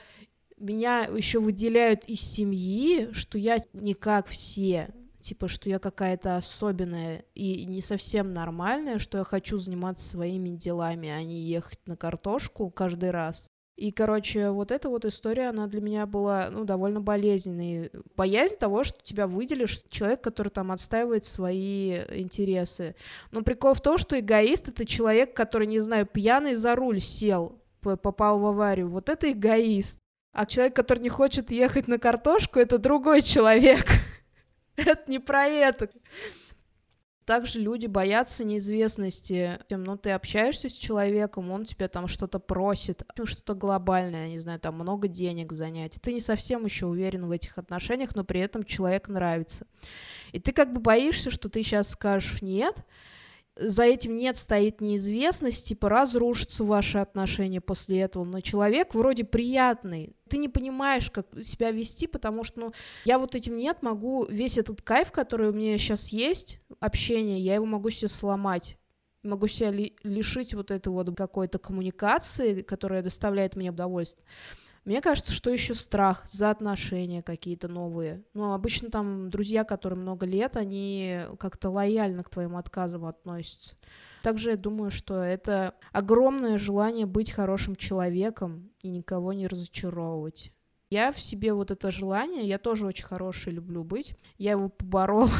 меня 0.56 1.04
еще 1.04 1.40
выделяют 1.40 2.04
из 2.04 2.20
семьи, 2.20 3.08
что 3.12 3.36
я 3.36 3.58
не 3.72 3.94
как 3.94 4.28
все, 4.28 4.90
типа, 5.22 5.48
что 5.48 5.68
я 5.70 5.78
какая-то 5.78 6.36
особенная 6.36 7.24
и 7.34 7.64
не 7.64 7.80
совсем 7.80 8.34
нормальная, 8.34 8.98
что 8.98 9.18
я 9.18 9.24
хочу 9.24 9.56
заниматься 9.56 10.06
своими 10.06 10.50
делами, 10.50 11.08
а 11.08 11.22
не 11.22 11.40
ехать 11.40 11.80
на 11.86 11.96
картошку 11.96 12.68
каждый 12.70 13.10
раз. 13.10 13.48
И, 13.76 13.90
короче, 13.90 14.50
вот 14.50 14.70
эта 14.70 14.88
вот 14.90 15.04
история, 15.06 15.48
она 15.48 15.66
для 15.66 15.80
меня 15.80 16.04
была, 16.04 16.50
ну, 16.50 16.64
довольно 16.64 17.00
болезненной. 17.00 17.90
Боязнь 18.16 18.56
того, 18.56 18.84
что 18.84 19.02
тебя 19.02 19.26
выделишь 19.26 19.82
человек, 19.88 20.20
который 20.20 20.50
там 20.50 20.70
отстаивает 20.70 21.24
свои 21.24 22.02
интересы. 22.10 22.94
Но 23.30 23.42
прикол 23.42 23.72
в 23.72 23.80
том, 23.80 23.96
что 23.96 24.18
эгоист— 24.20 24.68
это 24.68 24.84
человек, 24.84 25.34
который, 25.34 25.66
не 25.66 25.80
знаю, 25.80 26.06
пьяный 26.06 26.54
за 26.54 26.76
руль 26.76 27.00
сел, 27.00 27.62
попал 27.80 28.38
в 28.38 28.46
аварию. 28.46 28.88
Вот 28.88 29.08
это 29.08 29.32
эгоист. 29.32 29.98
А 30.34 30.46
человек, 30.46 30.76
который 30.76 31.00
не 31.00 31.08
хочет 31.08 31.50
ехать 31.50 31.88
на 31.88 31.98
картошку, 31.98 32.58
это 32.58 32.78
другой 32.78 33.22
человек. 33.22 33.86
Это 34.76 35.10
не 35.10 35.18
про 35.18 35.46
это. 35.46 35.90
Также 37.24 37.60
люди 37.60 37.86
боятся 37.86 38.42
неизвестности. 38.42 39.60
Ну, 39.70 39.96
ты 39.96 40.10
общаешься 40.10 40.68
с 40.68 40.72
человеком, 40.72 41.50
он 41.52 41.64
тебе 41.64 41.86
там 41.86 42.08
что-то 42.08 42.40
просит, 42.40 43.04
ну, 43.16 43.26
что-то 43.26 43.54
глобальное, 43.54 44.28
не 44.28 44.40
знаю, 44.40 44.58
там 44.58 44.74
много 44.74 45.06
денег 45.06 45.52
занять. 45.52 45.98
Ты 46.02 46.12
не 46.12 46.20
совсем 46.20 46.64
еще 46.64 46.86
уверен 46.86 47.26
в 47.26 47.30
этих 47.30 47.58
отношениях, 47.58 48.16
но 48.16 48.24
при 48.24 48.40
этом 48.40 48.64
человек 48.64 49.06
нравится. 49.06 49.66
И 50.32 50.40
ты 50.40 50.52
как 50.52 50.72
бы 50.72 50.80
боишься, 50.80 51.30
что 51.30 51.48
ты 51.48 51.62
сейчас 51.62 51.90
скажешь 51.90 52.42
«нет», 52.42 52.84
за 53.56 53.84
этим 53.84 54.16
нет 54.16 54.36
стоит 54.36 54.80
неизвестность, 54.80 55.66
типа 55.66 55.88
разрушатся 55.88 56.64
ваши 56.64 56.98
отношения 56.98 57.60
после 57.60 58.00
этого. 58.00 58.24
Но 58.24 58.40
человек 58.40 58.94
вроде 58.94 59.24
приятный, 59.24 60.16
ты 60.28 60.38
не 60.38 60.48
понимаешь, 60.48 61.10
как 61.10 61.26
себя 61.42 61.70
вести, 61.70 62.06
потому 62.06 62.44
что, 62.44 62.60
ну, 62.60 62.72
я 63.04 63.18
вот 63.18 63.34
этим 63.34 63.56
нет, 63.56 63.82
могу 63.82 64.24
весь 64.24 64.58
этот 64.58 64.82
кайф, 64.82 65.12
который 65.12 65.50
у 65.50 65.52
меня 65.52 65.76
сейчас 65.76 66.08
есть, 66.08 66.60
общение, 66.80 67.40
я 67.40 67.54
его 67.54 67.66
могу 67.66 67.90
себе 67.90 68.08
сломать 68.08 68.78
могу 69.22 69.46
себя 69.46 69.70
ли, 69.70 69.96
лишить 70.02 70.54
вот 70.54 70.70
этой 70.70 70.88
вот 70.88 71.16
какой-то 71.16 71.58
коммуникации, 71.58 72.62
которая 72.62 73.02
доставляет 73.02 73.56
мне 73.56 73.70
удовольствие. 73.70 74.26
Мне 74.84 75.00
кажется, 75.00 75.32
что 75.32 75.50
еще 75.50 75.74
страх 75.74 76.24
за 76.28 76.50
отношения 76.50 77.22
какие-то 77.22 77.68
новые. 77.68 78.24
Ну, 78.34 78.52
обычно 78.52 78.90
там 78.90 79.30
друзья, 79.30 79.62
которые 79.62 79.98
много 79.98 80.26
лет, 80.26 80.56
они 80.56 81.20
как-то 81.38 81.70
лояльно 81.70 82.24
к 82.24 82.30
твоим 82.30 82.56
отказам 82.56 83.04
относятся. 83.04 83.76
Также 84.24 84.50
я 84.50 84.56
думаю, 84.56 84.90
что 84.90 85.22
это 85.22 85.74
огромное 85.92 86.58
желание 86.58 87.06
быть 87.06 87.30
хорошим 87.30 87.76
человеком 87.76 88.70
и 88.82 88.88
никого 88.88 89.32
не 89.32 89.46
разочаровывать. 89.46 90.52
Я 90.90 91.12
в 91.12 91.20
себе 91.20 91.54
вот 91.54 91.70
это 91.70 91.90
желание, 91.90 92.46
я 92.46 92.58
тоже 92.58 92.84
очень 92.84 93.04
хороший 93.04 93.52
люблю 93.52 93.84
быть. 93.84 94.16
Я 94.36 94.52
его 94.52 94.68
поборола. 94.68 95.30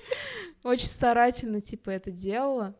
Очень 0.64 0.88
старательно, 0.88 1.60
типа, 1.60 1.90
это 1.90 2.10
делала 2.10 2.74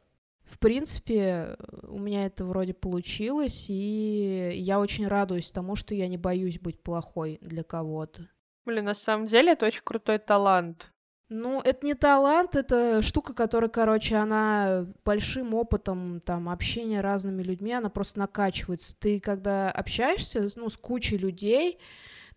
в 0.49 0.59
принципе, 0.59 1.57
у 1.83 1.99
меня 1.99 2.25
это 2.25 2.45
вроде 2.45 2.73
получилось, 2.73 3.67
и 3.69 4.51
я 4.55 4.81
очень 4.81 5.07
радуюсь 5.07 5.51
тому, 5.51 5.77
что 5.77 5.95
я 5.95 6.09
не 6.09 6.17
боюсь 6.17 6.59
быть 6.59 6.83
плохой 6.83 7.39
для 7.43 7.63
кого-то. 7.63 8.29
Блин, 8.65 8.87
на 8.87 8.95
самом 8.95 9.27
деле 9.27 9.53
это 9.53 9.67
очень 9.67 9.83
крутой 9.85 10.19
талант. 10.19 10.91
Ну, 11.31 11.61
это 11.61 11.85
не 11.85 11.93
талант, 11.95 12.57
это 12.57 13.03
штука, 13.03 13.35
которая, 13.35 13.69
короче, 13.69 14.17
она 14.17 14.87
большим 15.05 15.53
опытом 15.53 16.23
там 16.23 16.49
общения 16.49 17.03
разными 17.03 17.43
людьми, 17.43 17.73
она 17.73 17.91
просто 17.91 18.19
накачивается. 18.19 18.97
Ты 18.99 19.21
когда 19.21 19.71
общаешься, 19.71 20.49
ну, 20.57 20.71
с 20.71 20.79
кучей 20.79 21.19
людей, 21.19 21.79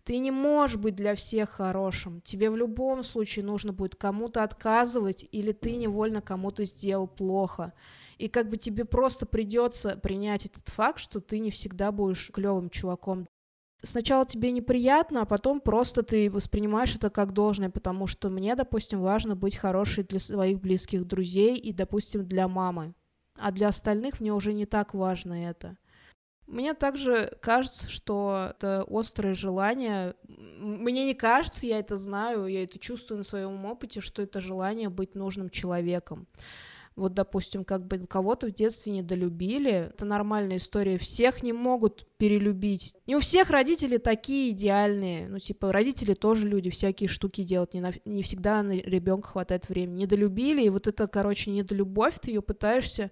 ты 0.04 0.18
не 0.18 0.30
можешь 0.30 0.76
быть 0.76 0.94
для 0.94 1.14
всех 1.14 1.48
хорошим. 1.50 2.20
Тебе 2.20 2.50
в 2.50 2.56
любом 2.56 3.02
случае 3.02 3.46
нужно 3.46 3.72
будет 3.72 3.94
кому-то 3.94 4.42
отказывать, 4.42 5.26
или 5.32 5.52
ты 5.52 5.76
невольно 5.76 6.20
кому-то 6.20 6.64
сделал 6.64 7.06
плохо 7.06 7.72
и 8.22 8.28
как 8.28 8.48
бы 8.48 8.56
тебе 8.56 8.84
просто 8.84 9.26
придется 9.26 9.96
принять 9.96 10.46
этот 10.46 10.68
факт, 10.68 11.00
что 11.00 11.20
ты 11.20 11.40
не 11.40 11.50
всегда 11.50 11.90
будешь 11.90 12.30
клевым 12.32 12.70
чуваком. 12.70 13.28
Сначала 13.82 14.24
тебе 14.24 14.52
неприятно, 14.52 15.22
а 15.22 15.24
потом 15.24 15.60
просто 15.60 16.04
ты 16.04 16.30
воспринимаешь 16.30 16.94
это 16.94 17.10
как 17.10 17.32
должное, 17.32 17.68
потому 17.68 18.06
что 18.06 18.30
мне, 18.30 18.54
допустим, 18.54 19.00
важно 19.00 19.34
быть 19.34 19.56
хорошей 19.56 20.04
для 20.04 20.20
своих 20.20 20.60
близких 20.60 21.04
друзей 21.04 21.56
и, 21.56 21.72
допустим, 21.72 22.24
для 22.24 22.46
мамы. 22.46 22.94
А 23.36 23.50
для 23.50 23.66
остальных 23.66 24.20
мне 24.20 24.32
уже 24.32 24.52
не 24.52 24.66
так 24.66 24.94
важно 24.94 25.48
это. 25.48 25.76
Мне 26.46 26.74
также 26.74 27.36
кажется, 27.40 27.90
что 27.90 28.50
это 28.50 28.86
острое 28.88 29.34
желание. 29.34 30.14
Мне 30.28 31.06
не 31.06 31.14
кажется, 31.14 31.66
я 31.66 31.80
это 31.80 31.96
знаю, 31.96 32.46
я 32.46 32.62
это 32.62 32.78
чувствую 32.78 33.18
на 33.18 33.24
своем 33.24 33.64
опыте, 33.64 34.00
что 34.00 34.22
это 34.22 34.38
желание 34.38 34.90
быть 34.90 35.16
нужным 35.16 35.50
человеком 35.50 36.28
вот, 36.94 37.14
допустим, 37.14 37.64
как 37.64 37.86
бы 37.86 37.98
кого-то 38.06 38.48
в 38.48 38.52
детстве 38.52 38.92
недолюбили, 38.92 39.90
это 39.90 40.04
нормальная 40.04 40.58
история, 40.58 40.98
всех 40.98 41.42
не 41.42 41.52
могут 41.52 42.06
перелюбить. 42.18 42.94
Не 43.06 43.16
у 43.16 43.20
всех 43.20 43.50
родители 43.50 43.96
такие 43.96 44.50
идеальные, 44.50 45.28
ну, 45.28 45.38
типа, 45.38 45.72
родители 45.72 46.14
тоже 46.14 46.46
люди, 46.46 46.70
всякие 46.70 47.08
штуки 47.08 47.42
делают, 47.42 47.72
не, 47.72 47.80
на, 47.80 47.92
не 48.04 48.22
всегда 48.22 48.62
на 48.62 48.72
ребенка 48.72 49.28
хватает 49.28 49.68
времени. 49.68 50.02
Недолюбили, 50.02 50.62
и 50.62 50.70
вот 50.70 50.86
это, 50.86 51.06
короче, 51.06 51.50
недолюбовь, 51.50 52.18
ты 52.20 52.30
ее 52.30 52.42
пытаешься 52.42 53.10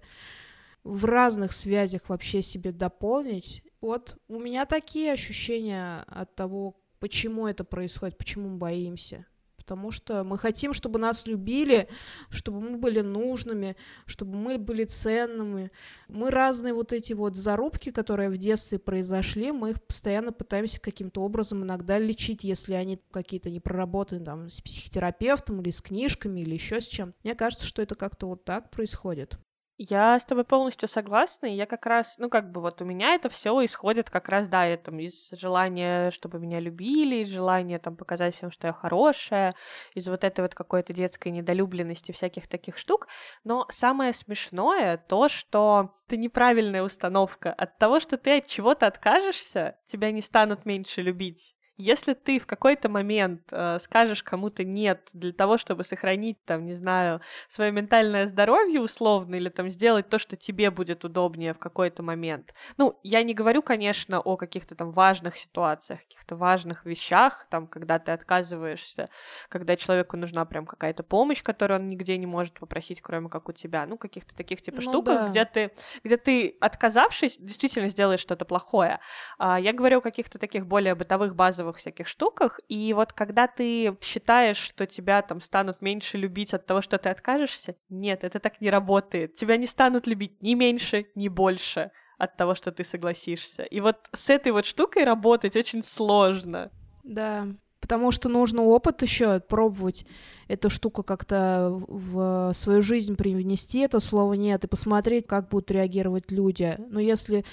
в 0.83 1.05
разных 1.05 1.51
связях 1.51 2.09
вообще 2.09 2.41
себе 2.41 2.71
дополнить. 2.71 3.63
Вот 3.81 4.17
у 4.27 4.39
меня 4.39 4.65
такие 4.65 5.11
ощущения 5.11 6.03
от 6.07 6.35
того, 6.35 6.75
почему 6.99 7.47
это 7.47 7.63
происходит, 7.63 8.17
почему 8.17 8.49
мы 8.49 8.57
боимся 8.57 9.25
потому 9.71 9.91
что 9.91 10.25
мы 10.25 10.37
хотим, 10.37 10.73
чтобы 10.73 10.99
нас 10.99 11.25
любили, 11.25 11.87
чтобы 12.29 12.59
мы 12.59 12.75
были 12.75 12.99
нужными, 12.99 13.77
чтобы 14.05 14.35
мы 14.35 14.57
были 14.57 14.83
ценными. 14.83 15.71
Мы 16.09 16.29
разные 16.29 16.73
вот 16.73 16.91
эти 16.91 17.13
вот 17.13 17.37
зарубки, 17.37 17.89
которые 17.89 18.29
в 18.29 18.37
детстве 18.37 18.79
произошли, 18.79 19.53
мы 19.53 19.69
их 19.69 19.81
постоянно 19.81 20.33
пытаемся 20.33 20.81
каким-то 20.81 21.21
образом 21.21 21.63
иногда 21.63 21.97
лечить, 21.99 22.43
если 22.43 22.73
они 22.73 22.99
какие-то 23.11 23.49
не 23.49 23.61
проработаны 23.61 24.25
там 24.25 24.49
с 24.49 24.59
психотерапевтом 24.59 25.61
или 25.61 25.69
с 25.69 25.81
книжками 25.81 26.41
или 26.41 26.55
еще 26.55 26.81
с 26.81 26.87
чем. 26.87 27.13
Мне 27.23 27.33
кажется, 27.33 27.65
что 27.65 27.81
это 27.81 27.95
как-то 27.95 28.27
вот 28.27 28.43
так 28.43 28.71
происходит. 28.71 29.37
Я 29.83 30.19
с 30.19 30.23
тобой 30.25 30.43
полностью 30.43 30.87
согласна, 30.87 31.47
и 31.47 31.55
я 31.55 31.65
как 31.65 31.87
раз, 31.87 32.19
ну, 32.19 32.29
как 32.29 32.51
бы 32.51 32.61
вот 32.61 32.83
у 32.83 32.85
меня 32.85 33.15
это 33.15 33.29
все 33.29 33.65
исходит 33.65 34.11
как 34.11 34.29
раз, 34.29 34.47
да, 34.47 34.63
это 34.63 34.91
из 34.95 35.31
желания, 35.31 36.11
чтобы 36.11 36.37
меня 36.37 36.59
любили, 36.59 37.15
из 37.15 37.29
желания 37.29 37.79
там 37.79 37.95
показать 37.95 38.35
всем, 38.35 38.51
что 38.51 38.67
я 38.67 38.73
хорошая, 38.73 39.55
из 39.95 40.07
вот 40.07 40.23
этой 40.23 40.41
вот 40.41 40.53
какой-то 40.53 40.93
детской 40.93 41.29
недолюбленности, 41.29 42.11
всяких 42.11 42.47
таких 42.47 42.77
штук. 42.77 43.07
Но 43.43 43.65
самое 43.71 44.13
смешное 44.13 44.97
то, 44.97 45.27
что 45.29 45.95
это 46.05 46.15
неправильная 46.15 46.83
установка. 46.83 47.51
От 47.51 47.79
того, 47.79 47.99
что 47.99 48.17
ты 48.17 48.37
от 48.37 48.45
чего-то 48.45 48.85
откажешься, 48.85 49.79
тебя 49.87 50.11
не 50.11 50.21
станут 50.21 50.63
меньше 50.63 51.01
любить. 51.01 51.55
Если 51.81 52.13
ты 52.13 52.37
в 52.37 52.45
какой-то 52.45 52.89
момент 52.89 53.41
э, 53.51 53.79
скажешь 53.79 54.21
кому-то 54.21 54.63
нет 54.63 55.09
для 55.13 55.33
того, 55.33 55.57
чтобы 55.57 55.83
сохранить, 55.83 56.37
там, 56.45 56.65
не 56.65 56.75
знаю, 56.75 57.21
свое 57.49 57.71
ментальное 57.71 58.27
здоровье 58.27 58.79
условно, 58.81 59.35
или 59.35 59.49
там 59.49 59.69
сделать 59.69 60.07
то, 60.07 60.19
что 60.19 60.35
тебе 60.35 60.69
будет 60.69 61.03
удобнее 61.03 61.53
в 61.55 61.57
какой-то 61.57 62.03
момент. 62.03 62.53
Ну, 62.77 62.99
я 63.01 63.23
не 63.23 63.33
говорю, 63.33 63.63
конечно, 63.63 64.19
о 64.19 64.37
каких-то 64.37 64.75
там 64.75 64.91
важных 64.91 65.37
ситуациях, 65.37 66.01
каких-то 66.01 66.35
важных 66.35 66.85
вещах, 66.85 67.47
там, 67.49 67.65
когда 67.65 67.97
ты 67.97 68.11
отказываешься, 68.11 69.09
когда 69.49 69.75
человеку 69.75 70.17
нужна 70.17 70.45
прям 70.45 70.67
какая-то 70.67 71.01
помощь, 71.01 71.41
которую 71.41 71.79
он 71.79 71.89
нигде 71.89 72.17
не 72.17 72.27
может 72.27 72.59
попросить, 72.59 73.01
кроме 73.01 73.29
как 73.29 73.49
у 73.49 73.53
тебя. 73.53 73.87
Ну, 73.87 73.97
каких-то 73.97 74.35
таких 74.35 74.61
типа 74.61 74.77
ну, 74.77 74.81
штуках, 74.83 75.21
да. 75.21 75.29
где 75.29 75.45
ты, 75.45 75.71
где 76.03 76.17
ты, 76.17 76.57
отказавшись, 76.61 77.37
действительно 77.39 77.89
сделаешь 77.89 78.19
что-то 78.19 78.45
плохое. 78.45 78.99
А, 79.39 79.59
я 79.59 79.73
говорю 79.73 79.97
о 79.97 80.01
каких-то 80.01 80.37
таких 80.37 80.67
более 80.67 80.93
бытовых, 80.93 81.35
базовых 81.35 81.70
всяких 81.77 82.07
штуках, 82.07 82.59
и 82.67 82.93
вот 82.93 83.13
когда 83.13 83.47
ты 83.47 83.97
считаешь, 84.01 84.57
что 84.57 84.85
тебя 84.85 85.21
там 85.21 85.41
станут 85.41 85.81
меньше 85.81 86.17
любить 86.17 86.53
от 86.53 86.65
того, 86.65 86.81
что 86.81 86.97
ты 86.97 87.09
откажешься, 87.09 87.75
нет, 87.89 88.23
это 88.23 88.39
так 88.39 88.61
не 88.61 88.69
работает. 88.69 89.35
Тебя 89.35 89.57
не 89.57 89.67
станут 89.67 90.07
любить 90.07 90.41
ни 90.41 90.53
меньше, 90.53 91.07
ни 91.15 91.27
больше 91.27 91.91
от 92.17 92.37
того, 92.37 92.55
что 92.55 92.71
ты 92.71 92.83
согласишься. 92.83 93.63
И 93.63 93.79
вот 93.79 93.97
с 94.13 94.29
этой 94.29 94.51
вот 94.51 94.65
штукой 94.65 95.03
работать 95.03 95.55
очень 95.55 95.83
сложно. 95.83 96.71
Да, 97.03 97.47
потому 97.79 98.11
что 98.11 98.29
нужно 98.29 98.61
опыт 98.61 99.01
еще 99.01 99.39
пробовать 99.39 100.05
эту 100.47 100.69
штуку 100.69 101.03
как-то 101.03 101.69
в 101.71 102.53
свою 102.53 102.81
жизнь 102.81 103.15
привнести, 103.15 103.79
это 103.79 103.99
слово 103.99 104.33
нет, 104.33 104.63
и 104.63 104.67
посмотреть, 104.67 105.27
как 105.27 105.49
будут 105.49 105.71
реагировать 105.71 106.31
люди. 106.31 106.75
Но 106.89 106.99
если 106.99 107.43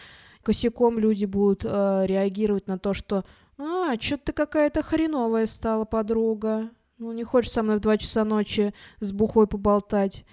косяком 0.43 0.99
люди 0.99 1.25
будут 1.25 1.65
э, 1.65 2.05
реагировать 2.07 2.67
на 2.69 2.79
то, 2.79 2.95
что 2.95 3.25
«А, 3.59 3.99
что 3.99 4.17
ты 4.17 4.33
какая-то 4.33 4.83
хреновая 4.83 5.47
стала, 5.47 5.85
подруга. 5.85 6.71
Ну, 6.97 7.13
не 7.13 7.25
хочешь 7.25 7.51
со 7.51 7.63
мной 7.63 7.77
в 7.77 7.81
два 7.81 7.99
часа 7.99 8.25
ночи 8.25 8.73
с 9.01 9.13
бухой 9.13 9.47
поболтать». 9.47 10.25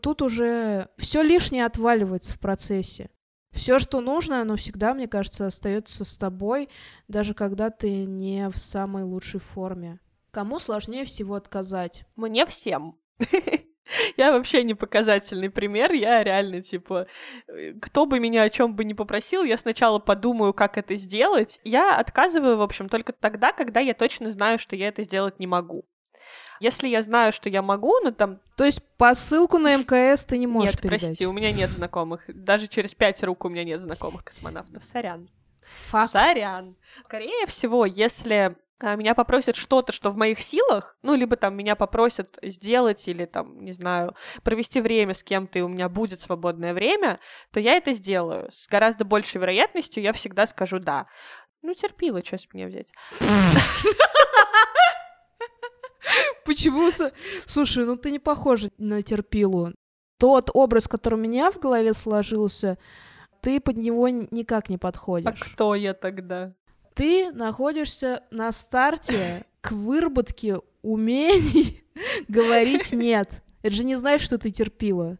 Тут 0.00 0.20
уже 0.20 0.90
все 0.98 1.22
лишнее 1.22 1.64
отваливается 1.64 2.34
в 2.34 2.38
процессе. 2.38 3.08
Все, 3.52 3.78
что 3.78 4.02
нужно, 4.02 4.42
оно 4.42 4.56
всегда, 4.56 4.92
мне 4.92 5.08
кажется, 5.08 5.46
остается 5.46 6.04
с 6.04 6.18
тобой, 6.18 6.68
даже 7.08 7.32
когда 7.32 7.70
ты 7.70 8.04
не 8.04 8.50
в 8.50 8.58
самой 8.58 9.04
лучшей 9.04 9.40
форме. 9.40 10.00
Кому 10.30 10.58
сложнее 10.58 11.06
всего 11.06 11.36
отказать? 11.36 12.04
Мне 12.16 12.44
всем. 12.44 12.98
Я 14.16 14.32
вообще 14.32 14.62
не 14.62 14.74
показательный 14.74 15.50
пример, 15.50 15.92
я 15.92 16.22
реально, 16.22 16.62
типа, 16.62 17.06
э, 17.48 17.72
кто 17.80 18.06
бы 18.06 18.20
меня 18.20 18.42
о 18.42 18.50
чем 18.50 18.74
бы 18.74 18.84
не 18.84 18.94
попросил, 18.94 19.44
я 19.44 19.56
сначала 19.58 19.98
подумаю, 19.98 20.52
как 20.52 20.78
это 20.78 20.96
сделать. 20.96 21.60
Я 21.64 21.96
отказываю, 21.98 22.56
в 22.56 22.62
общем, 22.62 22.88
только 22.88 23.12
тогда, 23.12 23.52
когда 23.52 23.80
я 23.80 23.94
точно 23.94 24.30
знаю, 24.30 24.58
что 24.58 24.76
я 24.76 24.88
это 24.88 25.02
сделать 25.02 25.38
не 25.38 25.46
могу. 25.46 25.84
Если 26.60 26.88
я 26.88 27.02
знаю, 27.02 27.32
что 27.32 27.48
я 27.48 27.62
могу, 27.62 27.92
ну 28.02 28.12
там... 28.12 28.40
То 28.56 28.64
есть 28.64 28.82
посылку 28.96 29.58
на 29.58 29.76
мкс 29.76 30.24
ты 30.24 30.38
не 30.38 30.46
можешь 30.46 30.74
Нет, 30.76 30.82
передать? 30.82 31.00
прости, 31.00 31.26
у 31.26 31.32
меня 31.32 31.52
нет 31.52 31.70
знакомых. 31.70 32.22
Даже 32.28 32.68
через 32.68 32.94
пять 32.94 33.22
рук 33.22 33.44
у 33.44 33.48
меня 33.48 33.64
нет 33.64 33.80
знакомых 33.80 34.24
космонавтов. 34.24 34.82
Сорян. 34.84 35.28
Фак. 35.88 36.10
Сорян. 36.10 36.76
Скорее 37.04 37.46
всего, 37.46 37.86
если 37.86 38.56
меня 38.80 39.14
попросят 39.14 39.56
что-то, 39.56 39.92
что 39.92 40.10
в 40.10 40.16
моих 40.16 40.40
силах, 40.40 40.96
ну, 41.02 41.14
либо 41.14 41.36
там 41.36 41.56
меня 41.56 41.76
попросят 41.76 42.38
сделать 42.42 43.06
или 43.06 43.24
там, 43.24 43.64
не 43.64 43.72
знаю, 43.72 44.14
провести 44.42 44.80
время 44.80 45.14
с 45.14 45.22
кем-то, 45.22 45.58
и 45.58 45.62
у 45.62 45.68
меня 45.68 45.88
будет 45.88 46.20
свободное 46.20 46.74
время, 46.74 47.20
то 47.52 47.60
я 47.60 47.74
это 47.74 47.92
сделаю. 47.94 48.50
С 48.50 48.66
гораздо 48.68 49.04
большей 49.04 49.40
вероятностью 49.40 50.02
я 50.02 50.12
всегда 50.12 50.46
скажу 50.46 50.78
«да». 50.80 51.06
Ну, 51.62 51.72
терпила, 51.72 52.22
что 52.22 52.36
с 52.36 52.52
меня 52.52 52.66
взять. 52.66 52.88
Почему? 56.44 56.90
Слушай, 57.46 57.86
ну 57.86 57.96
ты 57.96 58.10
не 58.10 58.18
похожа 58.18 58.68
на 58.76 59.02
терпилу. 59.02 59.72
Тот 60.18 60.50
образ, 60.52 60.86
который 60.88 61.14
у 61.14 61.22
меня 61.22 61.50
в 61.50 61.58
голове 61.58 61.94
сложился, 61.94 62.76
ты 63.40 63.60
под 63.60 63.76
него 63.78 64.08
никак 64.08 64.68
не 64.68 64.78
подходишь. 64.78 65.40
А 65.40 65.44
кто 65.44 65.74
я 65.74 65.94
тогда? 65.94 66.54
Ты 66.94 67.30
находишься 67.32 68.24
на 68.30 68.52
старте 68.52 69.44
к 69.60 69.72
выработке 69.72 70.56
умений 70.82 71.84
говорить 72.28 72.92
нет. 72.92 73.42
Это 73.62 73.74
же 73.74 73.84
не 73.84 73.96
значит, 73.96 74.24
что 74.24 74.38
ты 74.38 74.50
терпила. 74.50 75.18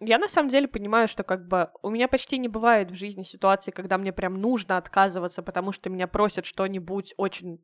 Я 0.00 0.18
на 0.18 0.28
самом 0.28 0.50
деле 0.50 0.66
понимаю, 0.66 1.06
что 1.06 1.22
как 1.22 1.46
бы 1.46 1.70
у 1.80 1.88
меня 1.88 2.08
почти 2.08 2.36
не 2.38 2.48
бывает 2.48 2.90
в 2.90 2.96
жизни 2.96 3.22
ситуации, 3.22 3.70
когда 3.70 3.98
мне 3.98 4.12
прям 4.12 4.40
нужно 4.40 4.76
отказываться, 4.76 5.42
потому 5.42 5.70
что 5.70 5.90
меня 5.90 6.08
просят 6.08 6.44
что-нибудь 6.44 7.14
очень 7.16 7.60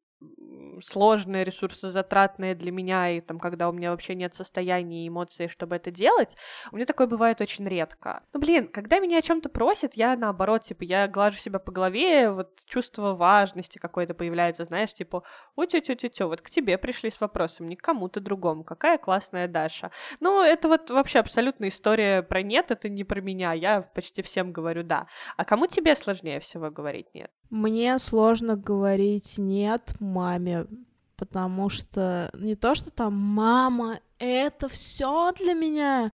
сложные, 0.82 1.44
ресурсозатратные 1.44 2.54
для 2.54 2.70
меня, 2.70 3.10
и 3.10 3.20
там, 3.20 3.38
когда 3.38 3.68
у 3.68 3.72
меня 3.72 3.90
вообще 3.90 4.14
нет 4.14 4.34
состояния 4.34 5.04
и 5.04 5.08
эмоций, 5.08 5.48
чтобы 5.48 5.76
это 5.76 5.90
делать, 5.90 6.36
у 6.72 6.76
меня 6.76 6.86
такое 6.86 7.06
бывает 7.06 7.40
очень 7.40 7.66
редко. 7.66 8.22
Ну, 8.32 8.40
блин, 8.40 8.68
когда 8.68 8.98
меня 8.98 9.18
о 9.18 9.22
чем-то 9.22 9.48
просят, 9.48 9.94
я 9.94 10.16
наоборот, 10.16 10.64
типа, 10.64 10.84
я 10.84 11.08
глажу 11.08 11.38
себя 11.38 11.58
по 11.58 11.72
голове, 11.72 12.30
вот 12.30 12.50
чувство 12.66 13.14
важности 13.14 13.78
какое-то 13.78 14.14
появляется, 14.14 14.64
знаешь, 14.64 14.94
типа, 14.94 15.22
у 15.56 15.64
тю 15.64 15.80
тю 15.80 15.94
тю 15.94 16.08
тю 16.08 16.28
вот 16.28 16.40
к 16.40 16.50
тебе 16.50 16.78
пришли 16.78 17.10
с 17.10 17.20
вопросом, 17.20 17.68
не 17.68 17.76
к 17.76 17.82
кому-то 17.82 18.20
другому, 18.20 18.64
какая 18.64 18.98
классная 18.98 19.48
Даша. 19.48 19.90
Ну, 20.20 20.42
это 20.42 20.68
вот 20.68 20.90
вообще 20.90 21.20
абсолютно 21.20 21.68
история 21.68 22.22
про 22.22 22.42
нет, 22.42 22.70
это 22.70 22.88
не 22.88 23.04
про 23.04 23.20
меня, 23.20 23.52
я 23.52 23.82
почти 23.82 24.22
всем 24.22 24.52
говорю 24.52 24.82
да. 24.82 25.06
А 25.36 25.44
кому 25.44 25.66
тебе 25.66 25.94
сложнее 25.96 26.40
всего 26.40 26.70
говорить 26.70 27.06
нет? 27.14 27.30
Мне 27.50 27.98
сложно 27.98 28.56
говорить 28.56 29.34
нет 29.38 29.94
маме, 30.00 30.57
потому 31.16 31.68
что 31.68 32.30
не 32.34 32.54
то, 32.54 32.74
что 32.74 32.90
там 32.90 33.14
мама, 33.14 34.00
это 34.18 34.68
все 34.68 35.32
для 35.32 35.54
меня. 35.54 36.10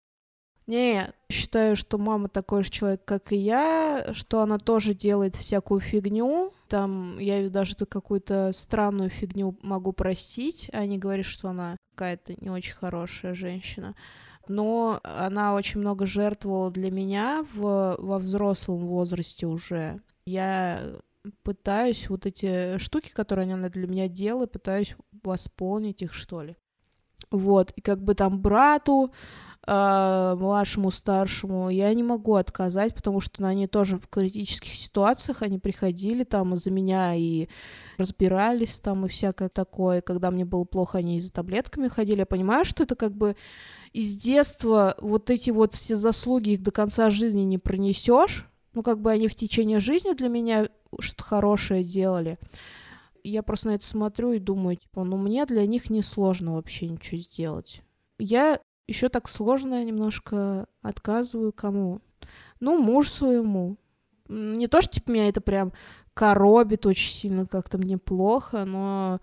Не, 0.66 1.12
считаю, 1.30 1.76
что 1.76 1.98
мама 1.98 2.28
такой 2.28 2.64
же 2.64 2.70
человек, 2.70 3.04
как 3.04 3.32
и 3.32 3.36
я, 3.36 4.12
что 4.14 4.40
она 4.40 4.58
тоже 4.58 4.94
делает 4.94 5.34
всякую 5.34 5.80
фигню. 5.80 6.52
Там 6.68 7.18
я 7.18 7.38
ее 7.38 7.50
даже 7.50 7.74
какую-то 7.76 8.52
странную 8.54 9.10
фигню 9.10 9.56
могу 9.62 9.92
простить, 9.92 10.70
а 10.72 10.86
не 10.86 10.96
говорить, 10.96 11.26
что 11.26 11.50
она 11.50 11.76
какая-то 11.94 12.34
не 12.40 12.48
очень 12.48 12.74
хорошая 12.74 13.34
женщина. 13.34 13.94
Но 14.48 15.00
она 15.02 15.54
очень 15.54 15.80
много 15.80 16.06
жертвовала 16.06 16.70
для 16.70 16.90
меня 16.90 17.46
в, 17.54 17.96
во 17.98 18.18
взрослом 18.18 18.86
возрасте 18.86 19.46
уже. 19.46 20.00
Я 20.26 20.80
пытаюсь 21.42 22.08
вот 22.08 22.26
эти 22.26 22.78
штуки, 22.78 23.10
которые 23.10 23.52
она 23.52 23.68
для 23.68 23.86
меня 23.86 24.08
делает, 24.08 24.52
пытаюсь 24.52 24.96
восполнить 25.22 26.02
их, 26.02 26.12
что 26.12 26.42
ли. 26.42 26.56
Вот, 27.30 27.72
и 27.72 27.80
как 27.80 28.02
бы 28.02 28.14
там 28.14 28.40
брату, 28.40 29.10
э, 29.66 30.36
младшему, 30.38 30.90
старшему, 30.90 31.70
я 31.70 31.92
не 31.94 32.02
могу 32.02 32.34
отказать, 32.34 32.94
потому 32.94 33.20
что 33.20 33.44
они 33.46 33.66
тоже 33.66 33.96
в 33.98 34.08
критических 34.08 34.74
ситуациях, 34.74 35.42
они 35.42 35.58
приходили 35.58 36.24
там 36.24 36.56
за 36.56 36.70
меня 36.70 37.14
и 37.14 37.48
разбирались 37.96 38.78
там 38.78 39.06
и 39.06 39.08
всякое 39.08 39.48
такое. 39.48 40.00
Когда 40.00 40.30
мне 40.30 40.44
было 40.44 40.64
плохо, 40.64 40.98
они 40.98 41.16
и 41.16 41.20
за 41.20 41.32
таблетками 41.32 41.88
ходили. 41.88 42.20
Я 42.20 42.26
понимаю, 42.26 42.64
что 42.64 42.82
это 42.82 42.94
как 42.94 43.16
бы 43.16 43.36
из 43.92 44.14
детства 44.14 44.96
вот 45.00 45.30
эти 45.30 45.50
вот 45.50 45.74
все 45.74 45.96
заслуги 45.96 46.50
их 46.50 46.62
до 46.62 46.70
конца 46.70 47.10
жизни 47.10 47.42
не 47.42 47.58
пронесешь, 47.58 48.48
ну, 48.74 48.82
как 48.82 49.00
бы 49.00 49.10
они 49.10 49.28
в 49.28 49.34
течение 49.34 49.80
жизни 49.80 50.14
для 50.14 50.28
меня 50.28 50.68
что-то 51.00 51.22
хорошее 51.22 51.84
делали. 51.84 52.38
Я 53.22 53.42
просто 53.42 53.68
на 53.68 53.74
это 53.76 53.86
смотрю 53.86 54.32
и 54.32 54.38
думаю, 54.38 54.76
типа, 54.76 55.04
ну, 55.04 55.16
мне 55.16 55.46
для 55.46 55.66
них 55.66 55.90
не 55.90 56.02
сложно 56.02 56.54
вообще 56.54 56.88
ничего 56.88 57.20
сделать. 57.20 57.82
Я 58.18 58.60
еще 58.86 59.08
так 59.08 59.28
сложно 59.28 59.82
немножко 59.82 60.66
отказываю 60.82 61.52
кому? 61.52 62.00
Ну, 62.60 62.78
муж 62.78 63.08
своему. 63.08 63.76
Не 64.28 64.68
то, 64.68 64.82
что, 64.82 64.92
типа, 64.92 65.10
меня 65.10 65.28
это 65.28 65.40
прям 65.40 65.72
коробит 66.12 66.86
очень 66.86 67.12
сильно, 67.12 67.46
как-то 67.46 67.78
мне 67.78 67.98
плохо, 67.98 68.64
но 68.64 69.20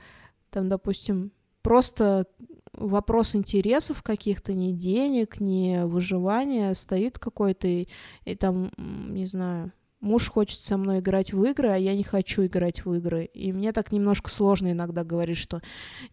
там, 0.50 0.68
допустим, 0.68 1.32
просто 1.62 2.28
вопрос 2.74 3.36
интересов 3.36 4.04
каких-то, 4.04 4.54
ни 4.54 4.72
денег, 4.72 5.40
ни 5.40 5.84
выживания 5.84 6.74
стоит 6.74 7.20
какой-то, 7.20 7.68
и, 7.68 7.88
и 8.26 8.36
там, 8.36 8.72
не 8.78 9.26
знаю, 9.26 9.72
муж 10.02 10.30
хочет 10.30 10.60
со 10.60 10.78
мной 10.78 11.00
играть 11.00 11.32
в 11.32 11.44
игры, 11.44 11.70
а 11.70 11.78
я 11.78 11.96
не 11.96 12.04
хочу 12.04 12.46
играть 12.46 12.84
в 12.84 12.94
игры. 12.94 13.26
И 13.26 13.54
мне 13.54 13.72
так 13.72 13.92
немножко 13.92 14.30
сложно 14.30 14.72
иногда 14.72 15.04
говорить, 15.04 15.38
что 15.38 15.62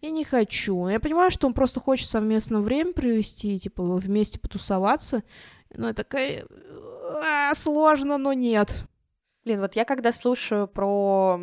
я 0.01 0.11
не 0.11 0.23
хочу. 0.23 0.87
Я 0.87 0.99
понимаю, 0.99 1.31
что 1.31 1.47
он 1.47 1.53
просто 1.53 1.79
хочет 1.79 2.07
совместно 2.07 2.61
время 2.61 2.93
провести, 2.93 3.59
типа 3.59 3.83
вместе 3.83 4.39
потусоваться. 4.39 5.23
Но 5.73 5.87
я 5.87 5.93
такая... 5.93 6.45
А, 7.23 7.53
сложно, 7.55 8.17
но 8.17 8.33
нет. 8.33 8.87
Блин, 9.43 9.61
вот 9.61 9.75
я 9.75 9.85
когда 9.85 10.13
слушаю 10.13 10.67
про 10.67 11.39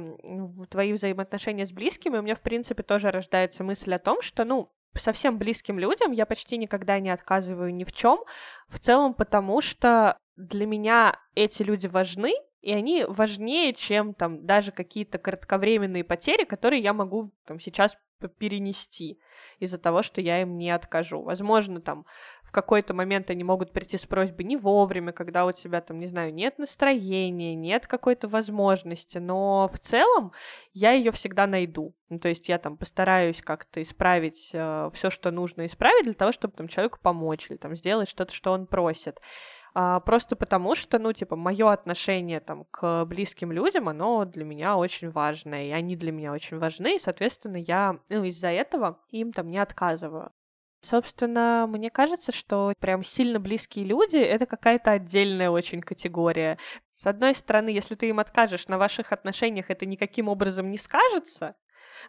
твои 0.71 0.93
взаимоотношения 0.93 1.67
с 1.67 1.73
близкими, 1.73 2.19
у 2.19 2.23
меня, 2.23 2.37
в 2.37 2.43
принципе, 2.43 2.83
тоже 2.83 3.11
рождается 3.11 3.65
мысль 3.65 3.95
о 3.95 3.99
том, 3.99 4.23
что, 4.23 4.45
ну, 4.45 4.71
совсем 4.95 5.39
близким 5.39 5.79
людям 5.79 6.13
я 6.13 6.27
почти 6.27 6.57
никогда 6.57 7.01
не 7.01 7.11
отказываю 7.11 7.75
ни 7.75 7.85
в 7.85 7.93
чем. 7.93 8.21
В 8.69 8.79
целом, 8.79 9.15
потому 9.15 9.61
что 9.61 10.19
для 10.37 10.67
меня 10.67 11.19
эти 11.35 11.63
люди 11.63 11.87
важны, 11.87 12.35
и 12.61 12.73
они 12.73 13.05
важнее, 13.07 13.73
чем 13.73 14.15
там 14.15 14.45
даже 14.45 14.73
какие-то 14.73 15.19
кратковременные 15.19 16.05
потери, 16.05 16.45
которые 16.45 16.83
я 16.83 16.93
могу 16.93 17.31
там 17.45 17.61
сейчас 17.61 17.97
перенести 18.39 19.21
из-за 19.59 19.79
того, 19.79 20.03
что 20.03 20.21
я 20.21 20.43
им 20.43 20.57
не 20.57 20.71
откажу. 20.71 21.23
Возможно, 21.23 21.81
там 21.81 22.07
в 22.43 22.53
какой-то 22.53 22.95
момент 22.95 23.31
они 23.31 23.45
могут 23.45 23.73
прийти 23.73 23.99
с 23.99 24.07
просьбой 24.07 24.45
не 24.45 24.57
вовремя, 24.57 25.13
когда 25.13 25.45
у 25.45 25.53
тебя 25.53 25.81
там, 25.81 25.99
не 25.99 26.07
знаю, 26.07 26.33
нет 26.33 26.59
настроения, 26.59 27.55
нет 27.55 27.87
какой-то 27.87 28.29
возможности, 28.29 29.19
но 29.19 29.69
в 29.73 29.79
целом 29.79 30.33
я 30.73 30.93
ее 30.93 31.11
всегда 31.11 31.47
найду. 31.47 31.95
Ну, 32.09 32.19
то 32.19 32.29
есть 32.29 32.49
я 32.49 32.59
там 32.59 32.77
постараюсь 32.77 33.43
как-то 33.43 33.83
исправить 33.83 34.51
э, 34.53 34.91
все, 34.95 35.11
что 35.11 35.31
нужно 35.31 35.67
исправить 35.67 36.05
для 36.05 36.15
того, 36.15 36.33
чтобы 36.33 36.55
там 36.55 36.69
человеку 36.69 36.99
помочь 37.03 37.51
или 37.51 37.59
там 37.59 37.75
сделать 37.75 38.09
что-то, 38.09 38.33
что 38.33 38.53
он 38.53 38.67
просит 38.67 39.21
а, 39.79 40.01
просто 40.01 40.37
потому 40.37 40.75
что, 40.75 40.99
ну, 40.99 41.13
типа, 41.13 41.37
мое 41.37 41.71
отношение 41.71 42.41
там 42.41 42.65
к 42.71 43.05
близким 43.05 43.53
людям, 43.53 43.91
оно 43.91 44.25
для 44.25 44.43
меня 44.43 44.79
очень 44.79 45.11
важное, 45.11 45.67
и 45.67 45.71
они 45.71 45.97
для 45.97 46.13
меня 46.13 46.33
очень 46.33 46.59
важны, 46.59 46.97
и, 46.97 46.99
соответственно, 46.99 47.59
я, 47.59 47.99
ну, 48.09 48.25
из-за 48.25 48.49
этого 48.49 49.05
им 49.11 49.35
там 49.35 49.51
не 49.51 49.59
отказываю. 49.59 50.33
Собственно, 50.81 51.67
мне 51.69 51.91
кажется, 51.91 52.33
что 52.33 52.73
прям 52.81 53.05
сильно 53.05 53.39
близкие 53.39 53.85
люди— 53.85 54.17
это 54.17 54.47
какая-то 54.47 54.93
отдельная 54.93 55.51
очень 55.51 55.83
категория. 55.83 56.57
С 56.95 57.05
одной 57.05 57.35
стороны, 57.35 57.69
если 57.69 57.97
ты 57.97 58.09
им 58.09 58.19
откажешь, 58.19 58.69
на 58.69 58.79
ваших 58.79 59.13
отношениях 59.13 59.69
это 59.69 59.85
никаким 59.85 60.29
образом 60.29 60.71
не 60.71 60.79
скажется, 60.79 61.55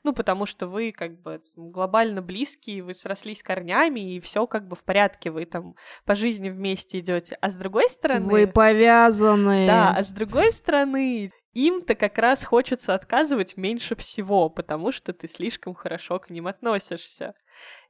ну, 0.04 0.14
потому 0.14 0.46
что 0.46 0.68
вы 0.68 0.92
как 0.92 1.22
бы 1.22 1.42
глобально 1.56 2.22
близкие, 2.22 2.84
вы 2.84 2.94
срослись 2.94 3.44
корнями, 3.44 4.16
и 4.16 4.20
все 4.20 4.48
как 4.48 4.68
бы 4.68 4.76
в 4.76 4.84
порядке, 4.84 5.32
вы 5.32 5.46
там 5.46 5.76
по 6.06 6.16
жизни 6.16 6.50
вместе 6.50 7.00
идете. 7.00 7.38
А 7.42 7.50
с 7.50 7.56
другой 7.56 7.90
стороны... 7.90 8.32
Вы 8.32 8.48
повязаны. 8.48 9.68
Да, 9.68 9.94
а 9.96 10.04
с 10.04 10.10
другой 10.10 10.54
стороны, 10.54 11.32
им-то 11.54 11.96
как 11.96 12.18
раз 12.18 12.44
хочется 12.44 12.94
отказывать 12.94 13.58
меньше 13.58 13.96
всего, 13.96 14.50
потому 14.50 14.92
что 14.92 15.14
ты 15.14 15.28
слишком 15.28 15.74
хорошо 15.74 16.20
к 16.20 16.30
ним 16.30 16.48
относишься. 16.48 17.34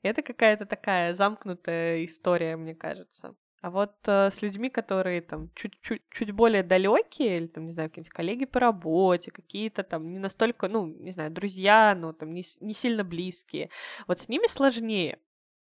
Это 0.02 0.22
какая-то 0.22 0.66
такая 0.66 1.14
замкнутая 1.14 2.06
история, 2.06 2.56
мне 2.56 2.76
кажется. 2.76 3.36
А 3.62 3.72
вот 3.72 3.96
э, 4.06 4.30
с 4.30 4.42
людьми, 4.42 4.70
которые 4.70 5.22
там 5.22 5.50
чуть-чуть 5.56 6.04
чуть 6.12 6.32
более 6.32 6.62
далекие, 6.62 7.38
или 7.38 7.48
там, 7.48 7.66
не 7.66 7.74
знаю, 7.74 7.90
какие-нибудь 7.90 8.14
коллеги 8.14 8.46
по 8.46 8.60
работе, 8.60 9.32
какие-то 9.32 9.84
там 9.84 10.12
не 10.12 10.20
настолько, 10.20 10.68
ну, 10.68 10.86
не 10.86 11.12
знаю, 11.12 11.32
друзья, 11.32 11.96
но 11.98 12.14
там 12.14 12.34
не, 12.34 12.44
не 12.60 12.74
сильно 12.74 13.04
близкие, 13.04 13.70
вот 14.08 14.20
с 14.20 14.30
ними 14.30 14.48
сложнее 14.48 15.20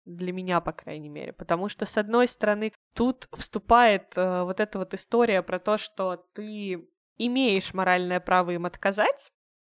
для 0.05 0.31
меня, 0.33 0.61
по 0.61 0.71
крайней 0.71 1.09
мере, 1.09 1.33
потому 1.33 1.69
что, 1.69 1.85
с 1.85 1.97
одной 1.97 2.27
стороны, 2.27 2.73
тут 2.93 3.27
вступает 3.33 4.13
э, 4.15 4.43
вот 4.43 4.59
эта 4.59 4.77
вот 4.79 4.93
история 4.93 5.41
про 5.41 5.59
то, 5.59 5.77
что 5.77 6.25
ты 6.33 6.87
имеешь 7.17 7.73
моральное 7.73 8.19
право 8.19 8.51
им 8.51 8.65
отказать, 8.65 9.31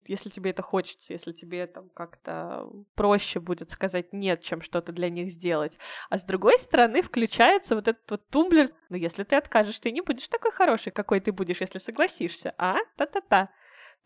если 0.06 0.28
тебе 0.28 0.50
это 0.50 0.62
хочется, 0.62 1.12
если 1.12 1.32
тебе 1.32 1.66
там 1.66 1.88
как-то 1.90 2.68
проще 2.94 3.40
будет 3.40 3.70
сказать 3.70 4.12
нет, 4.12 4.42
чем 4.42 4.62
что-то 4.62 4.92
для 4.92 5.10
них 5.10 5.30
сделать. 5.30 5.78
А 6.08 6.18
с 6.18 6.24
другой 6.24 6.58
стороны 6.58 7.02
включается 7.02 7.74
вот 7.74 7.88
этот 7.88 8.10
вот 8.10 8.28
тумблер, 8.28 8.70
ну 8.88 8.96
если 8.96 9.24
ты 9.24 9.36
откажешь, 9.36 9.78
ты 9.78 9.90
не 9.90 10.00
будешь 10.00 10.28
такой 10.28 10.52
хороший, 10.52 10.90
какой 10.92 11.20
ты 11.20 11.32
будешь, 11.32 11.60
если 11.60 11.78
согласишься, 11.78 12.54
а? 12.58 12.76
Та-та-та. 12.96 13.50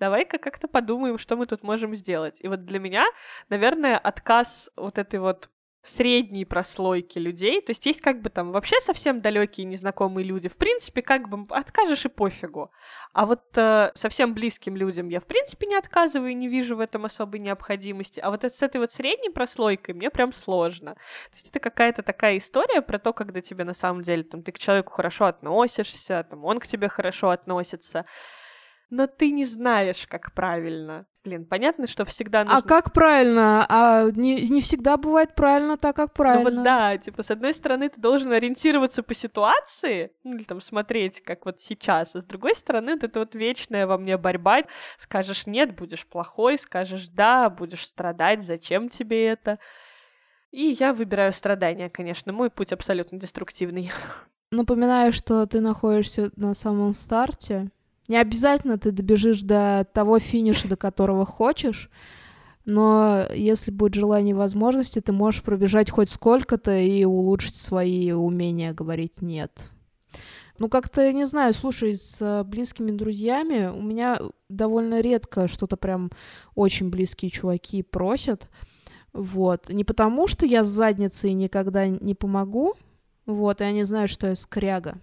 Давай-ка 0.01 0.39
как-то 0.39 0.67
подумаем, 0.67 1.19
что 1.19 1.37
мы 1.37 1.47
тут 1.47 1.63
можем 1.63 1.95
сделать. 1.95 2.37
И 2.41 2.49
вот 2.49 2.65
для 2.65 2.81
меня, 2.81 3.07
наверное, 3.49 3.97
отказ 3.97 4.71
вот 4.77 4.99
этой 4.99 5.21
вот 5.21 5.51
средней 5.85 6.45
прослойки 6.45 7.19
людей. 7.19 7.61
То 7.61 7.71
есть 7.71 7.85
есть 7.87 8.01
как 8.01 8.23
бы 8.23 8.31
там 8.31 8.53
вообще 8.53 8.81
совсем 8.81 9.21
далекие 9.21 9.67
незнакомые 9.67 10.25
люди. 10.25 10.49
В 10.49 10.57
принципе, 10.57 11.03
как 11.03 11.29
бы 11.29 11.47
откажешь 11.55 12.07
и 12.07 12.09
пофигу. 12.09 12.71
А 13.13 13.27
вот 13.27 13.43
э, 13.57 13.93
совсем 13.95 14.35
близким 14.35 14.77
людям 14.77 15.09
я 15.09 15.21
в 15.21 15.27
принципе 15.27 15.67
не 15.67 15.77
отказываю 15.77 16.31
и 16.31 16.35
не 16.35 16.49
вижу 16.49 16.77
в 16.77 16.81
этом 16.81 17.05
особой 17.05 17.39
необходимости. 17.41 18.19
А 18.21 18.31
вот 18.31 18.45
с 18.45 18.63
этой 18.63 18.81
вот 18.81 18.93
средней 18.93 19.31
прослойкой 19.31 19.95
мне 19.95 20.11
прям 20.11 20.33
сложно. 20.33 20.95
То 20.95 21.35
есть 21.35 21.51
это 21.51 21.61
какая-то 21.61 22.03
такая 22.03 22.39
история 22.39 22.81
про 22.81 22.99
то, 22.99 23.13
когда 23.13 23.41
тебе 23.41 23.65
на 23.65 23.75
самом 23.75 24.03
деле 24.03 24.23
там 24.23 24.43
ты 24.43 24.53
к 24.53 24.59
человеку 24.59 24.93
хорошо 24.93 25.27
относишься, 25.27 26.27
там 26.29 26.45
он 26.45 26.61
к 26.61 26.67
тебе 26.67 26.89
хорошо 26.89 27.31
относится 27.31 28.07
но 28.91 29.07
ты 29.07 29.31
не 29.31 29.45
знаешь, 29.45 30.07
как 30.07 30.33
правильно. 30.35 31.07
Блин, 31.25 31.47
понятно, 31.47 31.87
что 31.87 32.05
всегда 32.05 32.43
а 32.43 32.45
нужно... 32.45 32.59
А 32.59 32.63
как 32.63 32.93
правильно? 32.93 33.65
А 33.71 34.11
не, 34.11 34.47
не 34.47 34.61
всегда 34.61 34.99
бывает 34.99 35.35
правильно 35.35 35.79
так, 35.79 35.97
как 35.97 36.13
правильно. 36.13 36.51
Ну 36.51 36.57
вот 36.57 36.65
да, 36.65 36.99
типа, 36.99 37.23
с 37.23 37.31
одной 37.31 37.55
стороны, 37.55 37.89
ты 37.89 37.99
должен 37.99 38.31
ориентироваться 38.31 39.03
по 39.03 39.15
ситуации, 39.15 40.13
ну, 40.23 40.37
или 40.37 40.43
там 40.43 40.61
смотреть, 40.61 41.23
как 41.23 41.47
вот 41.47 41.63
сейчас, 41.63 42.15
а 42.15 42.21
с 42.21 42.25
другой 42.25 42.55
стороны, 42.55 42.93
вот 42.93 43.05
это 43.05 43.21
вот 43.21 43.35
вечная 43.35 43.87
во 43.87 43.97
мне 43.97 44.19
борьба. 44.19 44.65
Скажешь 44.99 45.47
нет, 45.47 45.75
будешь 45.75 46.07
плохой, 46.07 46.59
скажешь 46.59 47.09
да, 47.09 47.49
будешь 47.49 47.87
страдать, 47.87 48.45
зачем 48.45 48.91
тебе 48.91 49.29
это? 49.29 49.59
И 50.51 50.77
я 50.79 50.93
выбираю 50.93 51.33
страдания, 51.33 51.89
конечно. 51.89 52.35
Мой 52.35 52.51
путь 52.51 52.73
абсолютно 52.73 53.19
деструктивный. 53.19 53.91
Напоминаю, 54.51 55.11
что 55.13 55.47
ты 55.47 55.61
находишься 55.61 56.31
на 56.37 56.53
самом 56.53 56.93
старте, 56.93 57.71
не 58.09 58.17
обязательно 58.17 58.79
ты 58.79 58.91
добежишь 58.91 59.41
до 59.41 59.87
того 59.93 60.19
финиша, 60.19 60.69
до 60.69 60.77
которого 60.77 61.25
хочешь, 61.25 61.91
но 62.65 63.27
если 63.35 63.71
будет 63.71 63.95
желание 63.95 64.33
и 64.33 64.39
возможности, 64.39 65.01
ты 65.01 65.13
можешь 65.13 65.43
пробежать 65.43 65.91
хоть 65.91 66.09
сколько-то 66.09 66.77
и 66.77 67.05
улучшить 67.05 67.57
свои 67.57 68.13
умения 68.13 68.73
говорить 68.73 69.21
«нет». 69.21 69.71
Ну, 70.57 70.69
как-то, 70.69 71.13
не 71.13 71.27
знаю, 71.27 71.53
слушай, 71.53 71.97
с 71.97 72.45
близкими 72.45 72.93
друзьями 72.93 73.67
у 73.67 73.83
меня 73.83 74.21
довольно 74.49 75.01
редко 75.01 75.49
что-то 75.49 75.77
прям 75.77 76.11
очень 76.55 76.91
близкие 76.91 77.29
чуваки 77.29 77.83
просят. 77.83 78.49
Вот. 79.13 79.69
Не 79.69 79.83
потому, 79.83 80.29
что 80.29 80.47
я 80.47 80.65
с 80.65 80.69
задницей 80.69 81.33
никогда 81.33 81.89
не 81.89 82.15
помогу, 82.15 82.75
вот, 83.27 83.61
и 83.61 83.65
они 83.65 83.83
знают, 83.83 84.13
что 84.13 84.29
я 84.29 84.37
скряга. 84.37 85.01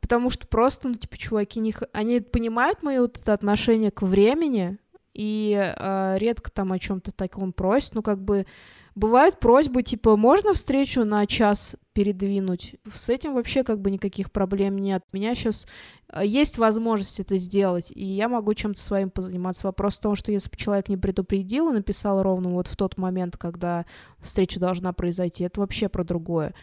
Потому 0.00 0.30
что 0.30 0.46
просто, 0.46 0.88
ну, 0.88 0.94
типа, 0.94 1.16
чуваки, 1.16 1.60
не... 1.60 1.74
они 1.92 2.20
понимают 2.20 2.82
мое 2.82 3.00
вот 3.00 3.18
это 3.18 3.32
отношение 3.32 3.90
к 3.90 4.02
времени, 4.02 4.78
и 5.18 5.52
э, 5.76 6.14
редко 6.18 6.50
там 6.50 6.70
о 6.72 6.78
чем-то 6.78 7.10
таком 7.10 7.52
просят. 7.52 7.94
Ну, 7.94 8.02
как 8.02 8.22
бы 8.22 8.46
бывают 8.94 9.40
просьбы, 9.40 9.82
типа, 9.82 10.16
можно 10.16 10.54
встречу 10.54 11.04
на 11.04 11.26
час 11.26 11.74
передвинуть? 11.92 12.76
С 12.92 13.08
этим 13.08 13.34
вообще 13.34 13.64
как 13.64 13.80
бы 13.80 13.90
никаких 13.90 14.30
проблем 14.30 14.78
нет. 14.78 15.02
У 15.12 15.16
меня 15.16 15.34
сейчас 15.34 15.66
э, 16.12 16.24
есть 16.24 16.58
возможность 16.58 17.18
это 17.18 17.36
сделать, 17.36 17.90
и 17.92 18.04
я 18.04 18.28
могу 18.28 18.54
чем-то 18.54 18.80
своим 18.80 19.10
позаниматься. 19.10 19.66
Вопрос 19.66 19.96
в 19.96 20.02
том, 20.02 20.14
что 20.14 20.30
если 20.30 20.50
бы 20.50 20.56
человек 20.56 20.88
не 20.88 20.96
предупредил 20.96 21.70
и 21.70 21.74
написал 21.74 22.22
ровно 22.22 22.50
вот 22.50 22.68
в 22.68 22.76
тот 22.76 22.96
момент, 22.96 23.36
когда 23.36 23.86
встреча 24.20 24.60
должна 24.60 24.92
произойти, 24.92 25.44
это 25.44 25.58
вообще 25.58 25.88
про 25.88 26.04
другое 26.04 26.54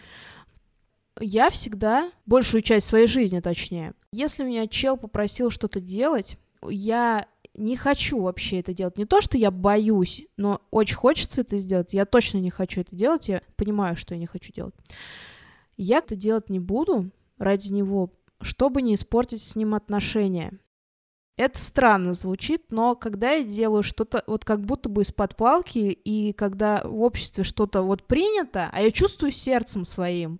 я 1.19 1.49
всегда, 1.49 2.11
большую 2.25 2.61
часть 2.61 2.87
своей 2.87 3.07
жизни 3.07 3.39
точнее, 3.39 3.93
если 4.11 4.43
меня 4.43 4.67
чел 4.67 4.97
попросил 4.97 5.49
что-то 5.49 5.79
делать, 5.79 6.37
я 6.67 7.27
не 7.53 7.77
хочу 7.77 8.21
вообще 8.21 8.59
это 8.59 8.73
делать. 8.73 8.97
Не 8.97 9.05
то, 9.05 9.21
что 9.21 9.37
я 9.37 9.51
боюсь, 9.51 10.25
но 10.37 10.61
очень 10.71 10.95
хочется 10.95 11.41
это 11.41 11.57
сделать. 11.57 11.93
Я 11.93 12.05
точно 12.05 12.39
не 12.39 12.49
хочу 12.49 12.81
это 12.81 12.95
делать. 12.95 13.29
Я 13.29 13.41
понимаю, 13.55 13.95
что 13.95 14.13
я 14.13 14.19
не 14.19 14.25
хочу 14.25 14.51
делать. 14.51 14.75
Я 15.77 15.99
это 15.99 16.15
делать 16.15 16.49
не 16.49 16.59
буду 16.59 17.11
ради 17.37 17.71
него, 17.71 18.11
чтобы 18.41 18.81
не 18.81 18.95
испортить 18.95 19.41
с 19.41 19.55
ним 19.55 19.73
отношения. 19.73 20.59
Это 21.37 21.59
странно 21.59 22.13
звучит, 22.13 22.71
но 22.71 22.95
когда 22.95 23.31
я 23.31 23.43
делаю 23.43 23.83
что-то 23.83 24.23
вот 24.25 24.45
как 24.45 24.61
будто 24.61 24.87
бы 24.87 25.01
из-под 25.01 25.35
палки, 25.35 25.79
и 25.79 26.31
когда 26.31 26.81
в 26.85 27.01
обществе 27.01 27.43
что-то 27.43 27.81
вот 27.81 28.03
принято, 28.03 28.69
а 28.71 28.81
я 28.81 28.89
чувствую 28.89 29.31
сердцем 29.31 29.83
своим, 29.83 30.39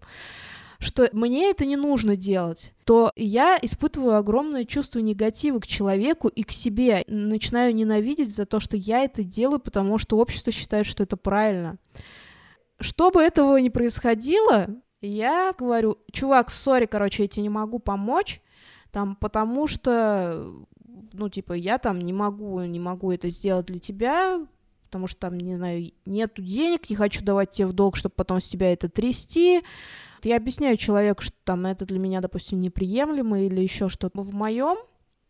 что 0.86 1.10
мне 1.14 1.50
это 1.50 1.66
не 1.66 1.76
нужно 1.76 2.16
делать, 2.16 2.74
то 2.84 3.12
я 3.16 3.58
испытываю 3.60 4.18
огромное 4.18 4.66
чувство 4.66 5.00
негатива 5.00 5.60
к 5.60 5.66
человеку 5.66 6.28
и 6.28 6.44
к 6.44 6.52
себе. 6.52 7.04
Начинаю 7.08 7.74
ненавидеть 7.74 8.34
за 8.34 8.46
то, 8.46 8.60
что 8.60 8.78
я 8.78 9.00
это 9.00 9.24
делаю, 9.24 9.60
потому 9.60 9.98
что 9.98 10.20
общество 10.20 10.52
считает, 10.52 10.86
что 10.86 11.02
это 11.02 11.18
правильно. 11.18 11.78
Чтобы 12.80 13.22
этого 13.22 13.58
не 13.58 13.72
происходило, 13.72 14.68
я 15.02 15.54
говорю, 15.58 15.98
чувак, 16.12 16.52
сори, 16.52 16.86
короче, 16.86 17.24
я 17.24 17.30
тебе 17.30 17.44
не 17.44 17.50
могу 17.50 17.80
помочь, 17.80 18.42
там, 18.92 19.16
потому 19.16 19.66
что, 19.66 20.54
ну, 21.14 21.30
типа, 21.30 21.54
я 21.54 21.80
там 21.80 22.00
не 22.00 22.14
могу, 22.14 22.62
не 22.62 22.80
могу 22.80 23.12
это 23.12 23.30
сделать 23.30 23.66
для 23.66 23.80
тебя, 23.80 24.46
потому 24.96 25.08
что 25.08 25.20
там, 25.20 25.38
не 25.38 25.58
знаю, 25.58 25.92
нету 26.06 26.42
денег, 26.42 26.90
не 26.90 26.96
хочу 26.96 27.22
давать 27.22 27.52
тебе 27.52 27.68
в 27.68 27.74
долг, 27.74 27.98
чтобы 27.98 28.16
потом 28.16 28.40
с 28.40 28.48
тебя 28.48 28.72
это 28.72 28.88
трясти, 28.88 29.62
я 30.24 30.38
объясняю 30.38 30.78
человеку, 30.78 31.22
что 31.22 31.36
там 31.44 31.66
это 31.66 31.86
для 31.86 32.00
меня, 32.00 32.22
допустим, 32.22 32.62
неприемлемо 32.62 33.42
или 33.42 33.60
еще 33.60 33.90
что-то. 33.90 34.22
В 34.22 34.34
моем 34.34 34.78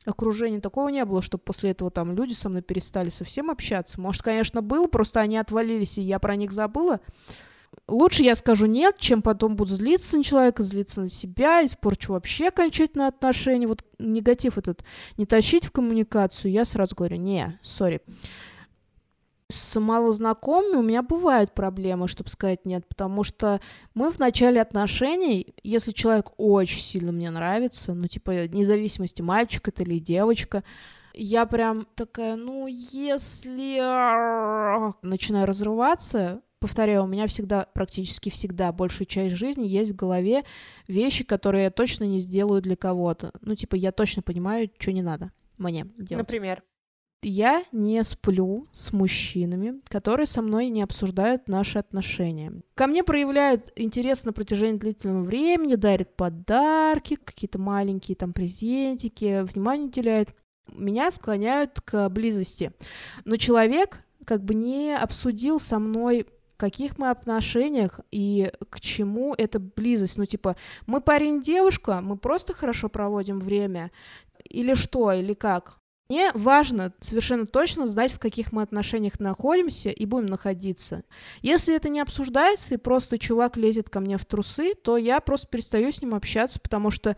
окружении 0.06 0.60
такого 0.60 0.90
не 0.90 1.04
было, 1.04 1.24
чтобы 1.24 1.44
после 1.44 1.72
этого 1.72 1.90
там 1.90 2.14
люди 2.14 2.34
со 2.34 2.48
мной 2.48 2.62
перестали 2.62 3.10
совсем 3.10 3.50
общаться. 3.50 4.00
Может, 4.00 4.22
конечно, 4.22 4.62
было, 4.62 4.86
просто 4.86 5.20
они 5.20 5.36
отвалились, 5.36 5.98
и 5.98 6.04
я 6.04 6.20
про 6.20 6.36
них 6.36 6.52
забыла. 6.52 7.00
Лучше 7.88 8.22
я 8.22 8.36
скажу 8.36 8.68
нет, 8.68 8.98
чем 9.00 9.24
потом 9.24 9.56
буду 9.56 9.74
злиться 9.74 10.16
на 10.16 10.24
человека, 10.24 10.62
злиться 10.62 11.02
на 11.02 11.10
себя, 11.10 11.66
испорчу 11.66 12.14
вообще 12.14 12.50
окончательно 12.50 13.08
отношения. 13.08 13.66
Вот 13.66 13.84
негатив 13.98 14.60
этот 14.60 14.84
не 15.18 15.26
тащить 15.26 15.66
в 15.66 15.72
коммуникацию, 15.72 16.52
я 16.52 16.66
сразу 16.66 16.96
говорю, 16.96 17.18
не, 17.18 17.58
сори. 17.64 18.02
С 19.76 19.80
малознакомыми 19.80 20.78
у 20.78 20.82
меня 20.82 21.04
бывают 21.04 21.54
проблемы, 21.54 22.08
чтобы 22.08 22.30
сказать 22.30 22.66
нет, 22.66 22.88
потому 22.88 23.26
что 23.26 23.60
мы 23.94 24.10
в 24.10 24.20
начале 24.20 24.62
отношений, 24.62 25.54
если 25.64 25.92
человек 25.92 26.28
очень 26.38 26.80
сильно 26.80 27.12
мне 27.12 27.30
нравится, 27.30 27.94
ну, 27.94 28.08
типа, 28.08 28.48
независимости, 28.48 29.22
мальчик 29.22 29.68
это 29.68 29.84
или 29.84 30.00
девочка, 30.00 30.64
я 31.14 31.46
прям 31.46 31.88
такая, 31.96 32.38
ну, 32.38 32.68
если 32.68 33.76
начинаю 35.06 35.46
разрываться, 35.46 36.42
повторяю, 36.60 37.04
у 37.04 37.08
меня 37.08 37.28
всегда, 37.28 37.68
практически 37.74 38.30
всегда, 38.30 38.72
большую 38.72 39.08
часть 39.08 39.36
жизни 39.36 39.68
есть 39.68 39.92
в 39.92 39.96
голове 39.98 40.44
вещи, 40.88 41.26
которые 41.26 41.66
я 41.66 41.70
точно 41.70 42.06
не 42.06 42.22
сделаю 42.22 42.62
для 42.62 42.78
кого-то. 42.78 43.34
Ну, 43.42 43.56
типа, 43.56 43.76
я 43.76 43.92
точно 43.92 44.22
понимаю, 44.22 44.72
что 44.80 44.94
не 44.94 45.02
надо 45.02 45.34
мне 45.58 45.86
делать. 45.98 46.26
Например? 46.26 46.64
Я 47.28 47.64
не 47.72 48.04
сплю 48.04 48.68
с 48.72 48.94
мужчинами, 48.94 49.82
которые 49.88 50.28
со 50.28 50.44
мной 50.44 50.70
не 50.70 50.84
обсуждают 50.84 51.48
наши 51.48 51.80
отношения. 51.80 52.54
Ко 52.76 52.86
мне 52.86 53.04
проявляют 53.04 53.74
интерес 53.76 54.26
на 54.26 54.32
протяжении 54.32 54.78
длительного 54.78 55.24
времени, 55.24 55.74
дарят 55.74 56.16
подарки, 56.16 57.16
какие-то 57.16 57.58
маленькие 57.58 58.16
там 58.16 58.32
презентики, 58.32 59.42
внимание 59.42 59.88
уделяют 59.88 60.30
меня 60.72 61.10
склоняют 61.10 61.82
к 61.82 62.10
близости. 62.10 62.74
Но 63.24 63.38
человек 63.38 64.02
как 64.24 64.44
бы 64.44 64.54
не 64.54 64.96
обсудил 64.96 65.60
со 65.60 65.80
мной 65.80 66.28
каких 66.58 67.00
мы 67.00 67.10
отношениях 67.10 68.02
и 68.12 68.52
к 68.70 68.80
чему 68.80 69.34
эта 69.36 69.60
близость. 69.60 70.20
Ну, 70.20 70.26
типа, 70.26 70.58
мы 70.86 71.02
парень-девушка, 71.02 72.02
мы 72.02 72.18
просто 72.18 72.54
хорошо 72.54 72.88
проводим 72.88 73.40
время, 73.40 73.92
или 74.48 74.76
что, 74.76 75.12
или 75.12 75.34
как. 75.34 75.80
Мне 76.08 76.32
важно 76.36 76.94
совершенно 77.02 77.48
точно 77.48 77.88
знать, 77.88 78.12
в 78.12 78.20
каких 78.20 78.52
мы 78.52 78.62
отношениях 78.62 79.20
находимся 79.20 79.90
и 79.90 80.06
будем 80.06 80.28
находиться. 80.28 81.04
Если 81.42 81.76
это 81.76 81.90
не 81.90 82.00
обсуждается, 82.00 82.76
и 82.76 82.78
просто 82.78 83.18
чувак 83.18 83.58
лезет 83.58 83.90
ко 83.90 84.00
мне 84.00 84.20
в 84.20 84.26
трусы, 84.26 84.76
то 84.76 84.98
я 84.98 85.20
просто 85.20 85.48
перестаю 85.48 85.92
с 85.92 86.04
ним 86.04 86.14
общаться, 86.14 86.60
потому 86.60 86.92
что 86.92 87.18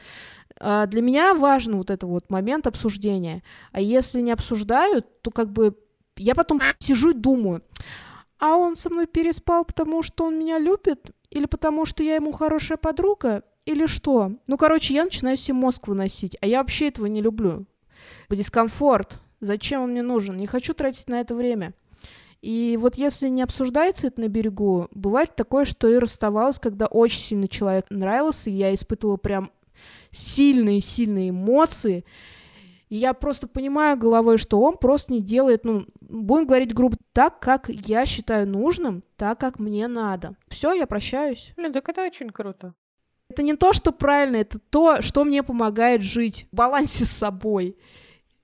э, 0.60 0.86
для 0.88 1.02
меня 1.02 1.34
важен 1.34 1.76
вот 1.76 1.89
этот 1.89 2.10
вот 2.10 2.30
момент 2.30 2.65
обсуждения. 2.65 3.43
А 3.73 3.82
если 3.82 4.21
не 4.21 4.32
обсуждают, 4.32 5.21
то 5.21 5.32
как 5.32 5.52
бы 5.52 5.76
я 6.15 6.34
потом 6.34 6.62
сижу 6.80 7.12
и 7.12 7.13
думаю, 7.13 7.63
а 8.39 8.56
он 8.56 8.78
со 8.78 8.89
мной 8.89 9.06
переспал, 9.06 9.65
потому 9.65 10.02
что 10.02 10.26
он 10.26 10.39
меня 10.39 10.60
любит? 10.60 11.12
Или 11.30 11.45
потому 11.45 11.86
что 11.86 12.04
я 12.04 12.15
ему 12.15 12.32
хорошая 12.32 12.78
подруга? 12.78 13.43
Или 13.65 13.86
что? 13.86 14.32
Ну, 14.47 14.58
короче, 14.58 14.93
я 14.93 15.04
начинаю 15.04 15.36
себе 15.36 15.56
мозг 15.56 15.89
выносить, 15.89 16.38
а 16.39 16.47
я 16.47 16.60
вообще 16.60 16.88
этого 16.88 17.08
не 17.08 17.21
люблю 17.21 17.65
дискомфорт. 18.29 19.19
Зачем 19.39 19.83
он 19.83 19.91
мне 19.91 20.01
нужен? 20.01 20.38
Не 20.38 20.47
хочу 20.47 20.73
тратить 20.73 21.07
на 21.07 21.19
это 21.21 21.36
время. 21.36 21.73
И 22.41 22.77
вот 22.79 22.95
если 22.95 23.29
не 23.29 23.41
обсуждается 23.41 24.07
это 24.07 24.21
на 24.21 24.27
берегу, 24.27 24.88
бывает 24.91 25.36
такое, 25.36 25.65
что 25.65 25.88
и 25.88 25.97
расставалась, 25.97 26.60
когда 26.60 26.86
очень 26.86 27.19
сильно 27.19 27.47
человек 27.47 27.86
нравился, 27.89 28.49
и 28.49 28.53
я 28.53 28.73
испытывала 28.73 29.17
прям 29.17 29.51
сильные-сильные 30.12 31.29
эмоции, 31.29 32.05
и 32.89 32.95
я 32.95 33.13
просто 33.13 33.47
понимаю 33.47 33.97
головой, 33.97 34.38
что 34.38 34.62
он 34.62 34.77
просто 34.77 35.13
не 35.13 35.21
делает, 35.21 35.65
ну, 35.65 35.86
будем 35.99 36.47
говорить 36.47 36.73
грубо, 36.73 36.97
так, 37.12 37.39
как 37.39 37.69
я 37.69 38.05
считаю 38.05 38.47
нужным, 38.47 39.03
так, 39.17 39.39
как 39.39 39.60
мне 39.60 39.88
надо. 39.88 40.36
Все, 40.47 40.73
я 40.73 40.88
прощаюсь. 40.88 41.53
Блин, 41.57 41.73
так 41.73 41.89
это 41.89 42.03
очень 42.03 42.29
круто. 42.29 42.73
Это 43.30 43.44
не 43.44 43.56
то, 43.56 43.74
что 43.74 43.92
правильно, 43.92 44.38
это 44.38 44.60
то, 44.60 45.02
что 45.02 45.26
мне 45.26 45.44
помогает 45.44 46.02
жить 46.02 46.48
в 46.52 46.56
балансе 46.56 47.06
с 47.06 47.10
собой. 47.10 47.78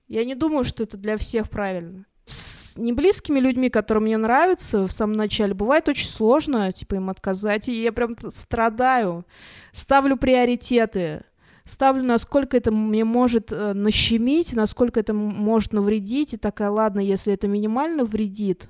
Я 0.08 0.24
не 0.24 0.34
думаю, 0.34 0.64
что 0.64 0.82
это 0.82 0.96
для 0.96 1.16
всех 1.16 1.48
правильно. 1.48 2.04
С 2.26 2.76
неблизкими 2.76 3.40
людьми, 3.40 3.70
которые 3.70 4.02
мне 4.02 4.16
нравятся 4.16 4.86
в 4.86 4.92
самом 4.92 5.14
начале, 5.14 5.54
бывает 5.54 5.88
очень 5.88 6.08
сложно, 6.08 6.70
типа, 6.72 6.96
им 6.96 7.08
отказать, 7.08 7.68
и 7.68 7.82
я 7.82 7.92
прям 7.92 8.16
страдаю. 8.30 9.26
Ставлю 9.72 10.16
приоритеты. 10.16 11.24
Ставлю, 11.64 12.04
насколько 12.04 12.58
это 12.58 12.70
мне 12.70 13.04
может 13.04 13.50
э, 13.50 13.72
нащемить, 13.72 14.52
насколько 14.52 15.00
это 15.00 15.14
может 15.14 15.72
навредить, 15.72 16.34
и 16.34 16.36
такая, 16.36 16.68
ладно, 16.68 17.00
если 17.00 17.32
это 17.32 17.48
минимально 17.48 18.04
вредит, 18.04 18.68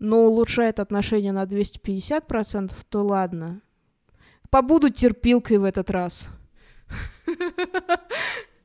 но 0.00 0.24
улучшает 0.24 0.80
отношения 0.80 1.30
на 1.30 1.44
250%, 1.44 2.72
то 2.88 3.02
ладно. 3.04 3.60
Побуду 4.50 4.88
терпилкой 4.88 5.58
в 5.58 5.64
этот 5.64 5.90
раз. 5.90 6.28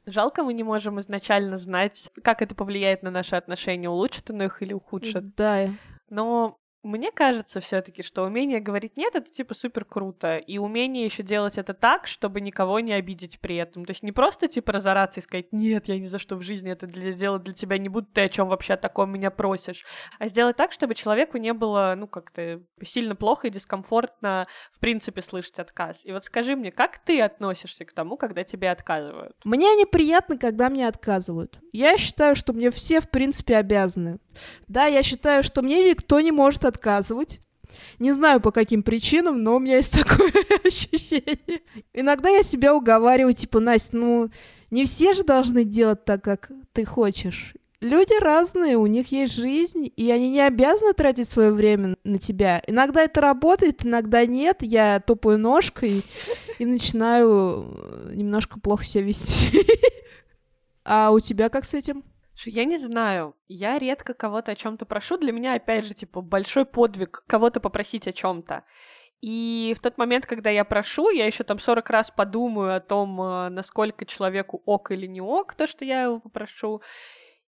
Жалко, 0.05 0.43
мы 0.43 0.53
не 0.53 0.63
можем 0.63 0.99
изначально 0.99 1.57
знать, 1.57 2.09
как 2.23 2.41
это 2.41 2.55
повлияет 2.55 3.03
на 3.03 3.11
наши 3.11 3.35
отношения, 3.35 3.89
улучшит 3.89 4.29
оно 4.31 4.45
их 4.45 4.61
или 4.61 4.73
ухудшит. 4.73 5.35
Да. 5.35 5.69
Но 6.09 6.59
мне 6.83 7.11
кажется 7.11 7.61
все-таки, 7.61 8.03
что 8.03 8.23
умение 8.23 8.59
говорить 8.59 8.97
нет, 8.97 9.15
это 9.15 9.31
типа 9.31 9.53
супер 9.55 9.85
круто. 9.85 10.37
И 10.37 10.57
умение 10.57 11.05
еще 11.05 11.23
делать 11.23 11.57
это 11.57 11.73
так, 11.73 12.07
чтобы 12.07 12.41
никого 12.41 12.79
не 12.79 12.93
обидеть 12.93 13.39
при 13.39 13.55
этом. 13.55 13.85
То 13.85 13.91
есть 13.91 14.03
не 14.03 14.11
просто 14.11 14.47
типа 14.47 14.73
разораться 14.73 15.19
и 15.19 15.23
сказать, 15.23 15.51
нет, 15.51 15.87
я 15.87 15.97
ни 15.97 16.07
за 16.07 16.19
что 16.19 16.35
в 16.35 16.41
жизни 16.41 16.71
это 16.71 16.85
для, 16.85 17.13
делать 17.13 17.43
для 17.43 17.53
тебя 17.53 17.77
не 17.77 17.89
буду, 17.89 18.07
ты 18.11 18.21
о 18.21 18.29
чем 18.29 18.49
вообще 18.49 18.75
таком 18.83 19.11
меня 19.11 19.31
просишь. 19.31 19.85
А 20.19 20.27
сделать 20.27 20.57
так, 20.57 20.73
чтобы 20.73 20.93
человеку 20.93 21.37
не 21.37 21.53
было, 21.53 21.93
ну, 21.97 22.07
как-то 22.07 22.61
сильно 22.83 23.15
плохо 23.15 23.47
и 23.47 23.49
дискомфортно, 23.49 24.47
в 24.71 24.79
принципе, 24.79 25.21
слышать 25.21 25.59
отказ. 25.59 26.01
И 26.03 26.11
вот 26.11 26.25
скажи 26.25 26.55
мне, 26.57 26.71
как 26.71 26.99
ты 26.99 27.21
относишься 27.21 27.85
к 27.85 27.93
тому, 27.93 28.17
когда 28.17 28.43
тебе 28.43 28.69
отказывают? 28.69 29.37
Мне 29.45 29.73
неприятно, 29.75 30.37
когда 30.37 30.69
мне 30.69 30.87
отказывают. 30.87 31.59
Я 31.71 31.97
считаю, 31.97 32.35
что 32.35 32.51
мне 32.51 32.71
все, 32.71 32.99
в 32.99 33.09
принципе, 33.09 33.55
обязаны. 33.55 34.19
Да, 34.67 34.85
я 34.85 35.01
считаю, 35.01 35.43
что 35.43 35.61
мне 35.61 35.89
никто 35.91 36.19
не 36.19 36.31
может 36.31 36.65
отказывать. 36.73 37.39
Не 37.99 38.11
знаю 38.11 38.39
по 38.41 38.51
каким 38.51 38.83
причинам, 38.83 39.43
но 39.43 39.55
у 39.55 39.59
меня 39.59 39.77
есть 39.77 39.93
такое 40.03 40.31
ощущение. 40.63 41.61
Иногда 41.93 42.29
я 42.29 42.43
себя 42.43 42.75
уговариваю, 42.75 43.33
типа, 43.33 43.59
Настя, 43.59 43.97
ну, 43.97 44.29
не 44.71 44.85
все 44.85 45.13
же 45.13 45.23
должны 45.23 45.63
делать 45.63 46.05
так, 46.05 46.23
как 46.23 46.51
ты 46.73 46.85
хочешь. 46.85 47.53
Люди 47.83 48.17
разные, 48.21 48.77
у 48.77 48.85
них 48.85 49.11
есть 49.11 49.35
жизнь, 49.35 49.91
и 49.97 50.09
они 50.09 50.31
не 50.31 50.39
обязаны 50.39 50.93
тратить 50.93 51.27
свое 51.27 51.51
время 51.51 51.97
на 52.05 52.17
тебя. 52.17 52.63
Иногда 52.65 53.03
это 53.03 53.19
работает, 53.19 53.85
иногда 53.85 54.25
нет. 54.25 54.59
Я 54.61 55.01
топаю 55.01 55.37
ножкой 55.37 56.01
и 56.59 56.65
начинаю 56.65 58.09
немножко 58.13 58.59
плохо 58.59 58.83
себя 58.85 59.03
вести. 59.03 59.65
А 60.85 61.11
у 61.11 61.21
тебя 61.21 61.47
как 61.47 61.63
с 61.63 61.73
этим? 61.73 62.03
Я 62.45 62.65
не 62.65 62.77
знаю. 62.77 63.35
Я 63.47 63.77
редко 63.79 64.13
кого-то 64.13 64.51
о 64.51 64.55
чем-то 64.55 64.85
прошу. 64.85 65.17
Для 65.17 65.31
меня, 65.31 65.53
опять 65.53 65.85
же, 65.85 65.93
типа, 65.93 66.21
большой 66.21 66.65
подвиг 66.65 67.23
кого-то 67.27 67.59
попросить 67.59 68.07
о 68.07 68.13
чем-то. 68.13 68.63
И 69.21 69.73
в 69.77 69.81
тот 69.81 69.97
момент, 69.97 70.25
когда 70.25 70.49
я 70.49 70.65
прошу, 70.65 71.09
я 71.09 71.25
еще 71.25 71.45
там 71.45 71.57
40 71.57 71.89
раз 71.89 72.11
подумаю 72.11 72.75
о 72.75 72.81
том, 72.81 73.21
э, 73.21 73.49
насколько 73.49 74.05
человеку 74.05 74.61
ок 74.65 74.91
или 74.91 75.07
не 75.07 75.21
ок, 75.21 75.55
то, 75.55 75.65
что 75.65 75.85
я 75.85 76.03
его 76.03 76.19
попрошу. 76.19 76.81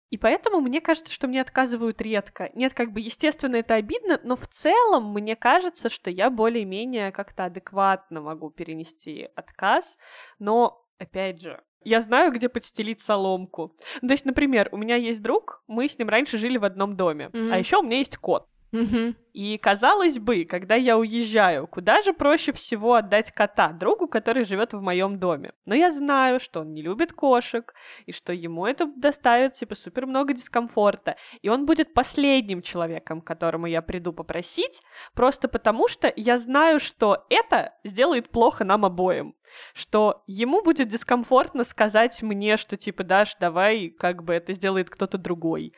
И 0.09 0.17
поэтому 0.17 0.59
мне 0.59 0.81
кажется, 0.81 1.11
что 1.11 1.27
мне 1.27 1.39
отказывают 1.39 2.01
редко. 2.01 2.51
Нет, 2.53 2.73
как 2.73 2.91
бы, 2.91 2.99
естественно, 2.99 3.55
это 3.55 3.75
обидно, 3.75 4.19
но 4.23 4.35
в 4.35 4.45
целом 4.47 5.13
мне 5.13 5.35
кажется, 5.35 5.89
что 5.89 6.11
я 6.11 6.29
более-менее 6.29 7.11
как-то 7.11 7.45
адекватно 7.45 8.21
могу 8.21 8.49
перенести 8.49 9.29
отказ. 9.35 9.97
Но, 10.39 10.85
опять 10.99 11.41
же, 11.41 11.63
я 11.85 12.01
знаю, 12.01 12.31
где 12.31 12.49
подстелить 12.49 13.01
соломку. 13.01 13.75
Ну, 14.01 14.07
то 14.07 14.13
есть, 14.13 14.25
например, 14.25 14.69
у 14.71 14.77
меня 14.77 14.95
есть 14.95 15.21
друг, 15.21 15.63
мы 15.67 15.87
с 15.87 15.97
ним 15.97 16.09
раньше 16.09 16.37
жили 16.37 16.57
в 16.57 16.65
одном 16.65 16.95
доме, 16.95 17.29
mm-hmm. 17.31 17.51
а 17.51 17.57
еще 17.59 17.77
у 17.77 17.83
меня 17.83 17.97
есть 17.97 18.17
кот. 18.17 18.47
Mm-hmm. 18.73 19.15
И 19.33 19.57
казалось 19.59 20.17
бы, 20.17 20.45
когда 20.45 20.73
я 20.73 20.97
уезжаю, 20.97 21.67
куда 21.67 22.01
же 22.01 22.11
проще 22.11 22.51
всего 22.51 22.95
отдать 22.95 23.31
кота 23.31 23.71
другу, 23.71 24.07
который 24.07 24.45
живет 24.45 24.73
в 24.73 24.81
моем 24.81 25.19
доме? 25.19 25.53
Но 25.65 25.75
я 25.75 25.91
знаю, 25.91 26.39
что 26.39 26.61
он 26.61 26.73
не 26.73 26.81
любит 26.81 27.13
кошек, 27.13 27.73
и 28.07 28.11
что 28.11 28.33
ему 28.33 28.65
это 28.65 28.87
доставит 28.95 29.53
типа 29.53 29.75
супер 29.75 30.07
много 30.07 30.33
дискомфорта. 30.33 31.17
И 31.43 31.49
он 31.49 31.67
будет 31.67 31.93
последним 31.93 32.63
человеком, 32.63 33.21
которому 33.21 33.67
я 33.67 33.83
приду 33.83 34.11
попросить, 34.11 34.81
просто 35.13 35.47
потому 35.47 35.87
что 35.87 36.11
я 36.15 36.39
знаю, 36.39 36.79
что 36.79 37.25
это 37.29 37.73
сделает 37.83 38.29
плохо 38.29 38.63
нам 38.63 38.85
обоим 38.85 39.35
что 39.75 40.23
ему 40.25 40.63
будет 40.63 40.87
дискомфортно 40.87 41.63
сказать 41.63 42.23
мне, 42.23 42.57
что 42.57 42.75
типа, 42.75 43.03
Даш, 43.03 43.35
давай, 43.39 43.89
как 43.89 44.23
бы 44.23 44.33
это 44.33 44.53
сделает 44.53 44.89
кто-то 44.89 45.19
другой. 45.19 45.73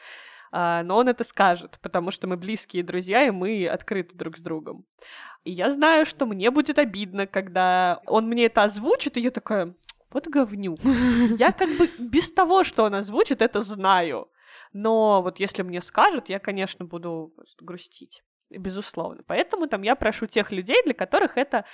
А, 0.58 0.84
но 0.84 0.96
он 0.96 1.10
это 1.10 1.26
скажет, 1.26 1.80
потому 1.82 2.12
что 2.12 2.28
мы 2.28 2.38
близкие 2.38 2.82
друзья, 2.82 3.28
и 3.28 3.30
мы 3.30 3.68
открыты 3.68 4.16
друг 4.16 4.38
с 4.38 4.40
другом. 4.40 4.86
И 5.44 5.52
я 5.52 5.70
знаю, 5.70 6.06
что 6.06 6.26
мне 6.26 6.50
будет 6.50 6.80
обидно, 6.80 7.28
когда 7.28 8.00
он 8.06 8.30
мне 8.30 8.46
это 8.46 8.64
озвучит, 8.64 9.18
и 9.18 9.22
я 9.22 9.32
такая, 9.32 9.76
вот 10.12 10.28
говнюк. 10.30 10.80
Я 11.38 11.52
как 11.52 11.78
бы 11.78 11.90
без 12.00 12.32
того, 12.32 12.64
что 12.64 12.86
он 12.86 12.96
озвучит, 12.96 13.42
это 13.42 13.64
знаю. 13.64 14.30
Но 14.72 15.22
вот 15.22 15.42
если 15.42 15.62
мне 15.62 15.82
скажут, 15.82 16.30
я, 16.30 16.40
конечно, 16.40 16.86
буду 16.86 17.34
грустить. 17.60 18.24
безусловно. 18.50 19.24
Поэтому 19.28 19.68
там 19.68 19.82
я 19.82 19.98
прошу 19.98 20.26
тех 20.26 20.54
людей, 20.54 20.82
для 20.86 20.94
которых 20.94 21.36
это 21.36 21.66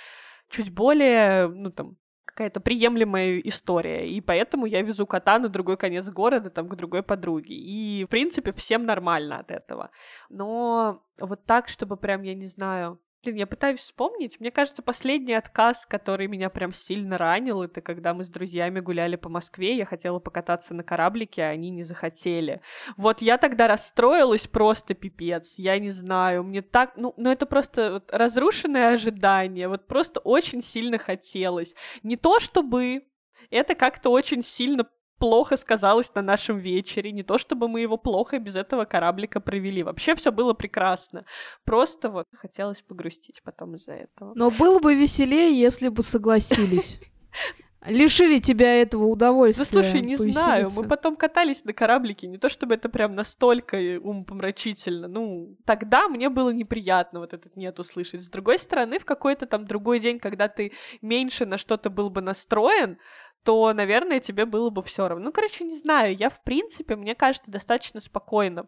чуть 0.48 0.70
более, 0.70 1.46
ну, 1.46 1.70
там, 1.70 1.98
какая-то 2.24 2.60
приемлемая 2.60 3.38
история, 3.40 4.08
и 4.08 4.20
поэтому 4.20 4.66
я 4.66 4.82
везу 4.82 5.06
кота 5.06 5.38
на 5.38 5.48
другой 5.48 5.76
конец 5.76 6.08
города, 6.08 6.50
там, 6.50 6.68
к 6.68 6.76
другой 6.76 7.02
подруге. 7.02 7.54
И, 7.54 8.04
в 8.04 8.08
принципе, 8.08 8.52
всем 8.52 8.86
нормально 8.86 9.38
от 9.38 9.50
этого. 9.50 9.90
Но 10.28 11.02
вот 11.18 11.44
так, 11.44 11.68
чтобы 11.68 11.96
прям, 11.96 12.22
я 12.22 12.34
не 12.34 12.46
знаю, 12.46 13.00
Блин, 13.22 13.36
я 13.36 13.46
пытаюсь 13.46 13.78
вспомнить. 13.78 14.40
Мне 14.40 14.50
кажется, 14.50 14.82
последний 14.82 15.34
отказ, 15.34 15.86
который 15.86 16.26
меня 16.26 16.50
прям 16.50 16.72
сильно 16.72 17.18
ранил, 17.18 17.62
это 17.62 17.80
когда 17.80 18.14
мы 18.14 18.24
с 18.24 18.28
друзьями 18.28 18.80
гуляли 18.80 19.14
по 19.14 19.28
Москве, 19.28 19.76
я 19.76 19.86
хотела 19.86 20.18
покататься 20.18 20.74
на 20.74 20.82
кораблике, 20.82 21.42
а 21.42 21.50
они 21.50 21.70
не 21.70 21.84
захотели. 21.84 22.62
Вот 22.96 23.22
я 23.22 23.38
тогда 23.38 23.68
расстроилась 23.68 24.48
просто 24.48 24.94
пипец. 24.94 25.54
Я 25.56 25.78
не 25.78 25.90
знаю, 25.90 26.42
мне 26.42 26.62
так... 26.62 26.96
Ну, 26.96 27.14
ну 27.16 27.30
это 27.30 27.46
просто 27.46 27.92
вот 27.92 28.10
разрушенное 28.12 28.94
ожидание. 28.94 29.68
Вот 29.68 29.86
просто 29.86 30.18
очень 30.18 30.60
сильно 30.60 30.98
хотелось. 30.98 31.74
Не 32.02 32.16
то 32.16 32.40
чтобы 32.40 33.04
это 33.50 33.76
как-то 33.76 34.10
очень 34.10 34.42
сильно 34.42 34.88
плохо 35.22 35.56
сказалось 35.56 36.12
на 36.16 36.22
нашем 36.22 36.58
вечере. 36.58 37.12
Не 37.12 37.22
то 37.22 37.38
чтобы 37.38 37.68
мы 37.68 37.80
его 37.80 37.96
плохо 37.96 38.40
без 38.40 38.56
этого 38.56 38.86
кораблика 38.86 39.38
провели. 39.38 39.84
Вообще 39.84 40.16
все 40.16 40.32
было 40.32 40.52
прекрасно. 40.52 41.24
Просто 41.64 42.10
вот 42.10 42.26
хотелось 42.34 42.82
погрустить 42.82 43.40
потом 43.44 43.76
из-за 43.76 43.92
этого. 43.92 44.32
Но 44.34 44.50
было 44.50 44.80
бы 44.80 44.96
веселее, 44.96 45.56
если 45.60 45.90
бы 45.90 46.02
согласились. 46.02 46.98
Лишили 47.86 48.38
тебя 48.38 48.80
этого 48.80 49.06
удовольствия. 49.06 49.64
Да 49.64 49.70
слушай, 49.70 50.00
не 50.00 50.16
знаю, 50.16 50.70
мы 50.76 50.86
потом 50.86 51.16
катались 51.16 51.64
на 51.64 51.72
кораблике, 51.72 52.28
не 52.28 52.38
то 52.38 52.48
чтобы 52.48 52.74
это 52.74 52.88
прям 52.88 53.16
настолько 53.16 53.76
умопомрачительно. 54.00 55.08
Ну, 55.08 55.56
тогда 55.64 56.08
мне 56.08 56.28
было 56.28 56.50
неприятно 56.50 57.20
вот 57.20 57.32
этот 57.32 57.56
нет 57.56 57.80
услышать. 57.80 58.22
С 58.22 58.28
другой 58.28 58.60
стороны, 58.60 59.00
в 59.00 59.04
какой-то 59.04 59.46
там 59.46 59.66
другой 59.66 59.98
день, 59.98 60.20
когда 60.20 60.46
ты 60.46 60.72
меньше 61.00 61.44
на 61.44 61.58
что-то 61.58 61.90
был 61.90 62.08
бы 62.08 62.20
настроен, 62.20 62.98
то, 63.44 63.72
наверное, 63.72 64.20
тебе 64.20 64.44
было 64.46 64.70
бы 64.70 64.82
все 64.82 65.08
равно. 65.08 65.26
Ну, 65.26 65.32
короче, 65.32 65.64
не 65.64 65.76
знаю, 65.76 66.16
я, 66.16 66.30
в 66.30 66.42
принципе, 66.42 66.96
мне 66.96 67.14
кажется, 67.14 67.50
достаточно 67.50 68.00
спокойно 68.00 68.66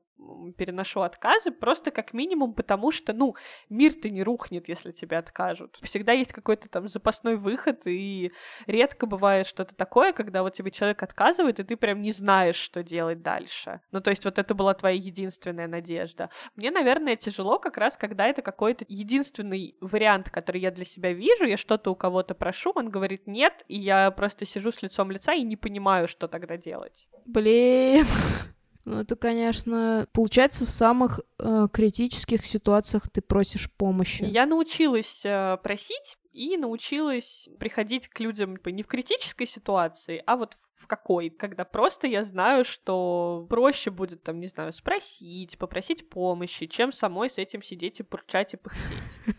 переношу 0.57 1.01
отказы, 1.01 1.51
просто 1.51 1.91
как 1.91 2.13
минимум 2.13 2.55
потому, 2.55 2.93
что, 2.93 3.13
ну, 3.13 3.35
мир-то 3.69 4.09
не 4.11 4.23
рухнет, 4.23 4.69
если 4.69 4.93
тебе 4.93 5.19
откажут. 5.19 5.79
Всегда 5.83 6.13
есть 6.13 6.33
какой-то 6.33 6.69
там 6.69 6.89
запасной 6.89 7.37
выход, 7.37 7.83
и 7.87 8.33
редко 8.67 9.07
бывает 9.07 9.47
что-то 9.47 9.75
такое, 9.75 10.13
когда 10.13 10.43
вот 10.43 10.55
тебе 10.55 10.71
человек 10.71 11.03
отказывает, 11.03 11.61
и 11.61 11.65
ты 11.65 11.77
прям 11.77 12.01
не 12.01 12.13
знаешь, 12.13 12.57
что 12.57 12.83
делать 12.83 13.23
дальше. 13.23 13.81
Ну, 13.91 14.01
то 14.01 14.11
есть 14.11 14.25
вот 14.25 14.39
это 14.39 14.55
была 14.55 14.75
твоя 14.75 14.97
единственная 14.97 15.69
надежда. 15.69 16.31
Мне, 16.57 16.71
наверное, 16.71 17.17
тяжело 17.17 17.59
как 17.59 17.77
раз, 17.77 17.97
когда 17.97 18.27
это 18.27 18.43
какой-то 18.43 18.85
единственный 18.89 19.77
вариант, 19.81 20.31
который 20.31 20.61
я 20.61 20.71
для 20.71 20.85
себя 20.85 21.13
вижу, 21.13 21.45
я 21.45 21.57
что-то 21.57 21.91
у 21.91 21.95
кого-то 21.95 22.35
прошу, 22.35 22.73
он 22.75 22.91
говорит 22.91 23.27
нет, 23.27 23.65
и 23.69 23.79
я 23.79 24.11
просто 24.11 24.47
сижу 24.47 24.64
с 24.73 24.83
лицом 24.83 25.11
лица 25.11 25.35
и 25.35 25.43
не 25.43 25.57
понимаю, 25.57 26.09
что 26.09 26.29
тогда 26.29 26.57
делать. 26.57 27.09
Блин. 27.25 28.07
Ну, 28.87 29.01
это, 29.01 29.17
конечно, 29.17 30.07
получается 30.13 30.67
в 30.67 30.71
самых 30.71 31.21
э, 31.39 31.69
критических 31.73 32.45
ситуациях 32.45 33.09
ты 33.09 33.23
просишь 33.23 33.73
помощи. 33.73 34.25
Я 34.25 34.45
научилась 34.45 35.23
э, 35.25 35.57
просить 35.63 36.19
и 36.35 36.59
научилась 36.59 37.49
приходить 37.59 38.09
к 38.09 38.21
людям 38.21 38.59
типа, 38.59 38.69
не 38.69 38.83
в 38.83 38.87
критической 38.87 39.47
ситуации, 39.47 40.23
а 40.27 40.37
вот 40.37 40.57
в 40.75 40.87
какой, 40.87 41.31
когда 41.31 41.65
просто 41.65 42.07
я 42.07 42.25
знаю, 42.25 42.65
что 42.65 43.47
проще 43.49 43.91
будет, 43.91 44.23
там, 44.23 44.39
не 44.39 44.49
знаю, 44.49 44.73
спросить, 44.73 45.57
попросить 45.57 46.11
помощи, 46.11 46.67
чем 46.67 46.93
самой 46.93 47.31
с 47.31 47.39
этим 47.39 47.63
сидеть 47.63 48.01
и 48.01 48.03
пурчать 48.03 48.53
и 48.53 48.57
пыхтеть. 48.59 49.39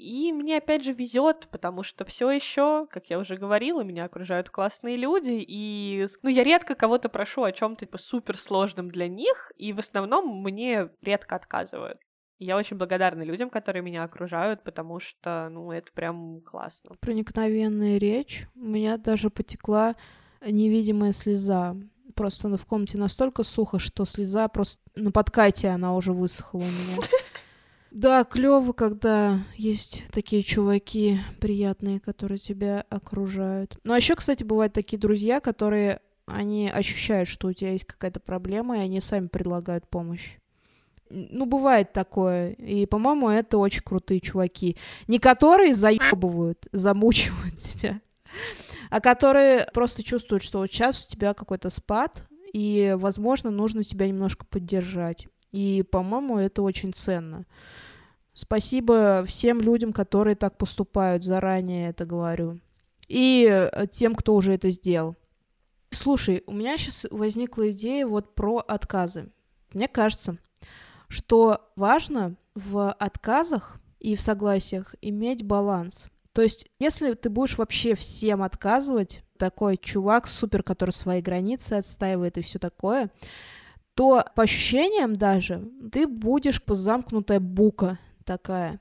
И 0.00 0.32
мне 0.32 0.56
опять 0.56 0.82
же 0.82 0.94
везет, 0.94 1.46
потому 1.50 1.82
что 1.82 2.06
все 2.06 2.30
еще, 2.30 2.86
как 2.90 3.10
я 3.10 3.18
уже 3.18 3.36
говорила, 3.36 3.82
меня 3.82 4.04
окружают 4.06 4.48
классные 4.48 4.96
люди, 4.96 5.44
и 5.46 6.06
ну, 6.22 6.30
я 6.30 6.42
редко 6.42 6.74
кого-то 6.74 7.10
прошу 7.10 7.42
о 7.42 7.52
чем-то 7.52 7.84
типа 7.84 7.98
суперсложном 7.98 8.90
для 8.90 9.08
них, 9.08 9.52
и 9.58 9.74
в 9.74 9.78
основном 9.78 10.42
мне 10.42 10.88
редко 11.02 11.36
отказывают. 11.36 11.98
Я 12.38 12.56
очень 12.56 12.78
благодарна 12.78 13.22
людям, 13.24 13.50
которые 13.50 13.82
меня 13.82 14.02
окружают, 14.02 14.64
потому 14.64 15.00
что, 15.00 15.50
ну, 15.50 15.70
это 15.70 15.92
прям 15.92 16.40
классно. 16.40 16.92
Проникновенная 17.00 17.98
речь. 17.98 18.46
У 18.54 18.60
меня 18.60 18.96
даже 18.96 19.28
потекла 19.28 19.96
невидимая 20.40 21.12
слеза. 21.12 21.76
Просто 22.14 22.48
ну, 22.48 22.56
в 22.56 22.64
комнате 22.64 22.96
настолько 22.96 23.42
сухо, 23.42 23.78
что 23.78 24.06
слеза 24.06 24.48
просто 24.48 24.80
на 24.96 25.12
подкате 25.12 25.68
она 25.68 25.94
уже 25.94 26.12
высохла 26.12 26.60
у 26.60 26.62
меня. 26.62 26.96
Да, 27.90 28.24
клево, 28.24 28.72
когда 28.72 29.40
есть 29.56 30.04
такие 30.12 30.42
чуваки 30.42 31.18
приятные, 31.40 31.98
которые 31.98 32.38
тебя 32.38 32.84
окружают. 32.88 33.78
Ну, 33.84 33.92
а 33.92 33.96
еще, 33.96 34.14
кстати, 34.14 34.44
бывают 34.44 34.72
такие 34.72 34.98
друзья, 34.98 35.40
которые 35.40 36.00
они 36.26 36.70
ощущают, 36.70 37.28
что 37.28 37.48
у 37.48 37.52
тебя 37.52 37.72
есть 37.72 37.84
какая-то 37.84 38.20
проблема, 38.20 38.78
и 38.78 38.82
они 38.82 39.00
сами 39.00 39.26
предлагают 39.26 39.88
помощь. 39.88 40.36
Ну, 41.10 41.44
бывает 41.46 41.92
такое. 41.92 42.52
И, 42.52 42.86
по-моему, 42.86 43.28
это 43.28 43.58
очень 43.58 43.82
крутые 43.82 44.20
чуваки. 44.20 44.76
Не 45.08 45.18
которые 45.18 45.74
заебывают, 45.74 46.68
замучивают 46.72 47.58
тебя, 47.58 48.00
а 48.90 49.00
которые 49.00 49.66
просто 49.74 50.04
чувствуют, 50.04 50.44
что 50.44 50.58
вот 50.58 50.70
сейчас 50.70 51.04
у 51.04 51.10
тебя 51.10 51.34
какой-то 51.34 51.70
спад, 51.70 52.24
и, 52.52 52.94
возможно, 52.96 53.50
нужно 53.50 53.82
тебя 53.82 54.06
немножко 54.06 54.46
поддержать. 54.46 55.26
И, 55.52 55.82
по-моему, 55.82 56.38
это 56.38 56.62
очень 56.62 56.92
ценно. 56.92 57.44
Спасибо 58.32 59.24
всем 59.26 59.60
людям, 59.60 59.92
которые 59.92 60.36
так 60.36 60.56
поступают, 60.56 61.24
заранее 61.24 61.90
это 61.90 62.06
говорю. 62.06 62.60
И 63.08 63.46
э, 63.50 63.86
тем, 63.90 64.14
кто 64.14 64.34
уже 64.34 64.54
это 64.54 64.70
сделал. 64.70 65.16
Слушай, 65.90 66.44
у 66.46 66.52
меня 66.52 66.78
сейчас 66.78 67.06
возникла 67.10 67.70
идея 67.72 68.06
вот 68.06 68.34
про 68.34 68.58
отказы. 68.58 69.30
Мне 69.72 69.88
кажется, 69.88 70.38
что 71.08 71.70
важно 71.74 72.36
в 72.54 72.92
отказах 72.92 73.80
и 73.98 74.14
в 74.14 74.20
согласиях 74.20 74.94
иметь 75.02 75.44
баланс. 75.44 76.08
То 76.32 76.42
есть, 76.42 76.68
если 76.78 77.12
ты 77.14 77.28
будешь 77.28 77.58
вообще 77.58 77.94
всем 77.94 78.42
отказывать, 78.42 79.24
такой 79.36 79.76
чувак 79.76 80.28
супер, 80.28 80.62
который 80.62 80.92
свои 80.92 81.20
границы 81.20 81.74
отстаивает 81.74 82.38
и 82.38 82.42
все 82.42 82.58
такое, 82.58 83.10
то 84.00 84.24
по 84.34 84.44
ощущениям 84.44 85.14
даже 85.14 85.68
ты 85.92 86.06
будешь 86.06 86.62
замкнутая 86.66 87.38
бука 87.38 87.98
такая. 88.24 88.80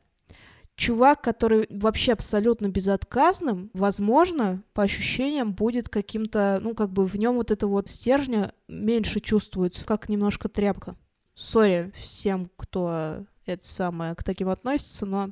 Чувак, 0.75 1.21
который 1.21 1.67
вообще 1.69 2.13
абсолютно 2.13 2.69
безотказным, 2.69 3.69
возможно, 3.73 4.63
по 4.71 4.83
ощущениям 4.83 5.51
будет 5.51 5.89
каким-то, 5.89 6.59
ну, 6.61 6.73
как 6.73 6.91
бы 6.91 7.05
в 7.05 7.15
нем 7.17 7.35
вот 7.35 7.51
это 7.51 7.67
вот 7.67 7.89
стержня 7.89 8.53
меньше 8.69 9.19
чувствуется, 9.19 9.85
как 9.85 10.07
немножко 10.07 10.47
тряпка. 10.47 10.95
Сори 11.35 11.91
всем, 11.99 12.49
кто 12.55 13.25
это 13.45 13.67
самое 13.67 14.15
к 14.15 14.23
таким 14.23 14.47
относится, 14.47 15.05
но 15.05 15.31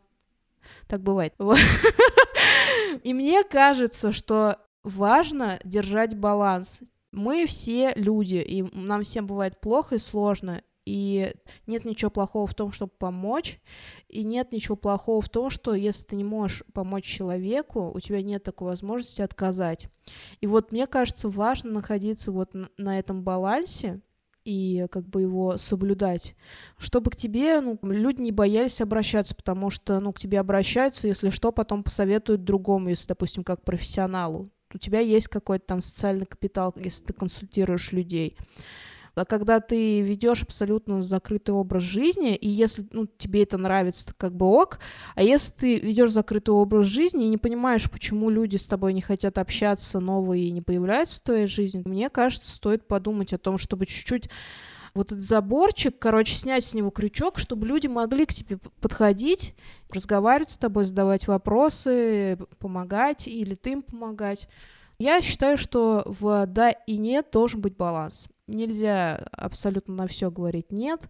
так 0.87 0.99
бывает. 0.99 1.33
И 3.03 3.13
мне 3.13 3.45
кажется, 3.45 4.11
что 4.11 4.57
важно 4.83 5.61
держать 5.63 6.17
баланс 6.17 6.81
мы 7.11 7.45
все 7.45 7.93
люди, 7.95 8.35
и 8.35 8.63
нам 8.73 9.03
всем 9.03 9.27
бывает 9.27 9.59
плохо 9.59 9.95
и 9.95 9.99
сложно, 9.99 10.61
и 10.87 11.33
нет 11.67 11.83
ничего 11.83 12.09
плохого 12.09 12.47
в 12.47 12.55
том, 12.55 12.71
чтобы 12.71 12.93
помочь, 12.97 13.59
и 14.07 14.23
нет 14.23 14.53
ничего 14.53 14.77
плохого 14.77 15.21
в 15.21 15.27
том, 15.27 15.49
что 15.49 15.73
если 15.73 16.05
ты 16.05 16.15
не 16.15 16.23
можешь 16.23 16.63
помочь 16.73 17.03
человеку, 17.03 17.91
у 17.93 17.99
тебя 17.99 18.21
нет 18.21 18.43
такой 18.43 18.69
возможности 18.69 19.21
отказать. 19.21 19.89
И 20.39 20.47
вот 20.47 20.71
мне 20.71 20.87
кажется, 20.87 21.27
важно 21.27 21.71
находиться 21.71 22.31
вот 22.31 22.51
на 22.77 22.99
этом 22.99 23.23
балансе, 23.23 24.01
и 24.45 24.87
как 24.89 25.05
бы 25.09 25.23
его 25.23 25.57
соблюдать, 25.57 26.37
чтобы 26.77 27.11
к 27.11 27.17
тебе 27.17 27.59
ну, 27.59 27.77
люди 27.81 28.21
не 28.21 28.31
боялись 28.31 28.79
обращаться, 28.79 29.35
потому 29.35 29.69
что 29.69 29.99
ну, 29.99 30.13
к 30.13 30.19
тебе 30.19 30.39
обращаются, 30.39 31.09
если 31.09 31.31
что, 31.31 31.51
потом 31.51 31.83
посоветуют 31.83 32.45
другому, 32.45 32.87
если, 32.87 33.09
допустим, 33.09 33.43
как 33.43 33.65
профессионалу 33.65 34.49
у 34.73 34.77
тебя 34.77 34.99
есть 34.99 35.27
какой-то 35.27 35.65
там 35.65 35.81
социальный 35.81 36.25
капитал, 36.25 36.73
если 36.77 37.05
ты 37.05 37.13
консультируешь 37.13 37.91
людей. 37.91 38.37
А 39.17 39.25
когда 39.25 39.59
ты 39.59 40.01
ведешь 40.01 40.43
абсолютно 40.43 41.01
закрытый 41.01 41.55
образ 41.55 41.81
жизни, 41.81 42.35
и 42.35 42.47
если 42.47 42.87
ну, 42.91 43.07
тебе 43.17 43.43
это 43.43 43.57
нравится, 43.57 44.07
то 44.07 44.13
как 44.15 44.35
бы 44.35 44.45
ок, 44.45 44.79
а 45.15 45.23
если 45.23 45.51
ты 45.53 45.79
ведешь 45.79 46.11
закрытый 46.11 46.53
образ 46.53 46.85
жизни 46.85 47.25
и 47.25 47.29
не 47.29 47.37
понимаешь, 47.37 47.89
почему 47.89 48.29
люди 48.29 48.57
с 48.57 48.67
тобой 48.67 48.93
не 48.93 49.01
хотят 49.01 49.39
общаться, 49.39 49.99
новые 49.99 50.51
не 50.51 50.61
появляются 50.61 51.17
в 51.17 51.21
твоей 51.21 51.47
жизни, 51.47 51.81
мне 51.83 52.11
кажется, 52.11 52.53
стоит 52.53 52.87
подумать 52.87 53.33
о 53.33 53.39
том, 53.39 53.57
чтобы 53.57 53.87
чуть-чуть 53.87 54.29
вот 54.97 55.11
этот 55.11 55.23
заборчик, 55.23 55.97
короче, 55.97 56.35
снять 56.35 56.65
с 56.65 56.73
него 56.73 56.89
крючок, 56.89 57.39
чтобы 57.39 57.67
люди 57.67 57.87
могли 57.87 58.25
к 58.25 58.33
тебе 58.33 58.57
подходить, 58.81 59.55
разговаривать 59.89 60.51
с 60.51 60.57
тобой, 60.57 60.85
задавать 60.85 61.27
вопросы, 61.27 62.37
помогать, 62.59 63.27
или 63.27 63.55
ты 63.55 63.71
им 63.71 63.81
помогать. 63.81 64.49
Я 64.99 65.21
считаю, 65.21 65.57
что 65.57 66.03
в 66.05 66.45
да 66.47 66.71
и 66.71 66.97
нет 66.97 67.27
должен 67.31 67.61
быть 67.61 67.77
баланс. 67.77 68.27
Нельзя 68.47 69.27
абсолютно 69.31 69.93
на 69.93 70.07
все 70.07 70.31
говорить 70.31 70.71
нет 70.71 71.01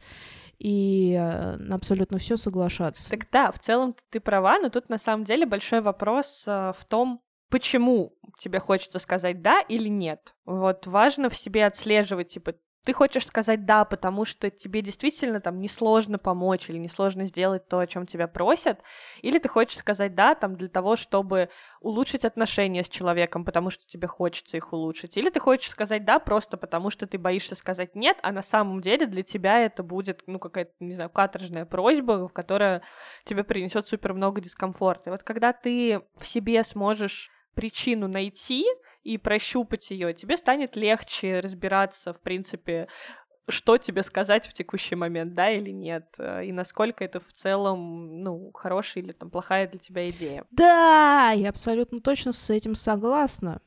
и 0.60 1.15
э, 1.17 1.56
на 1.58 1.76
абсолютно 1.76 2.17
все 2.17 2.36
соглашаться. 2.36 3.10
Так 3.10 3.30
да, 3.32 3.52
в 3.52 3.60
целом 3.60 3.95
ты 4.10 4.19
права, 4.19 4.60
но 4.60 4.69
тут 4.69 4.89
на 4.89 4.97
самом 4.97 5.24
деле 5.24 5.45
большой 5.45 5.82
вопрос 5.82 6.43
э, 6.47 6.74
в 6.78 6.84
том, 6.86 7.22
почему 7.49 8.18
тебе 8.39 8.59
хочется 8.59 8.99
сказать 8.99 9.41
да 9.41 9.61
или 9.61 9.88
нет. 9.88 10.36
Вот 10.45 10.88
важно 10.88 11.30
в 11.30 11.38
себе 11.38 11.66
отслеживать, 11.66 12.30
типа, 12.30 12.55
ты 12.88 12.93
хочешь 12.93 13.25
сказать 13.25 13.65
да, 13.65 13.83
потому 13.83 14.23
что 14.23 14.49
тебе 14.49 14.81
действительно 14.81 15.41
там 15.41 15.59
несложно 15.59 16.17
помочь 16.17 16.69
или 16.69 16.77
несложно 16.77 17.25
сделать 17.25 17.67
то, 17.67 17.79
о 17.79 17.85
чем 17.85 18.07
тебя 18.07 18.29
просят, 18.29 18.79
или 19.21 19.39
ты 19.39 19.49
хочешь 19.49 19.77
сказать 19.77 20.15
да 20.15 20.35
там 20.35 20.55
для 20.55 20.69
того, 20.69 20.95
чтобы 20.95 21.49
улучшить 21.81 22.23
отношения 22.23 22.85
с 22.85 22.89
человеком, 22.89 23.43
потому 23.43 23.71
что 23.71 23.85
тебе 23.85 24.07
хочется 24.07 24.55
их 24.55 24.71
улучшить, 24.71 25.17
или 25.17 25.29
ты 25.29 25.41
хочешь 25.41 25.69
сказать 25.69 26.05
да 26.05 26.17
просто 26.19 26.55
потому, 26.55 26.89
что 26.89 27.07
ты 27.07 27.17
боишься 27.17 27.55
сказать 27.55 27.93
нет, 27.93 28.19
а 28.23 28.31
на 28.31 28.41
самом 28.41 28.79
деле 28.79 29.05
для 29.05 29.21
тебя 29.21 29.59
это 29.59 29.83
будет, 29.83 30.23
ну, 30.25 30.39
какая-то, 30.39 30.71
не 30.79 30.93
знаю, 30.93 31.09
каторжная 31.09 31.65
просьба, 31.65 32.29
которая 32.29 32.83
тебе 33.25 33.43
принесет 33.43 33.89
супер 33.89 34.13
много 34.13 34.39
дискомфорта. 34.39 35.09
И 35.09 35.11
вот 35.11 35.23
когда 35.23 35.51
ты 35.51 36.03
в 36.17 36.25
себе 36.25 36.63
сможешь 36.63 37.31
причину 37.53 38.07
найти 38.07 38.65
и 39.08 39.18
прощупать 39.18 39.89
ее, 39.89 40.14
тебе 40.14 40.36
станет 40.36 40.76
легче 40.76 41.39
разбираться, 41.39 42.12
в 42.12 42.20
принципе, 42.20 42.89
что 43.47 43.78
тебе 43.78 44.03
сказать 44.03 44.45
в 44.45 44.51
текущий 44.51 44.95
момент, 44.95 45.34
да 45.34 45.49
или 45.49 45.70
нет, 45.70 46.14
э, 46.18 46.43
и 46.43 46.51
насколько 46.51 47.05
это 47.05 47.22
в 47.22 47.32
целом, 47.32 48.22
ну, 48.22 48.51
хорошая 48.53 49.05
или 49.05 49.14
там 49.14 49.30
плохая 49.30 49.66
для 49.70 49.80
тебя 49.80 50.10
идея. 50.10 50.43
Да, 50.51 51.32
я 51.32 51.47
абсолютно 51.49 52.01
точно 52.01 52.34
с 52.34 52.49
этим 52.49 52.76
согласна. 52.76 53.62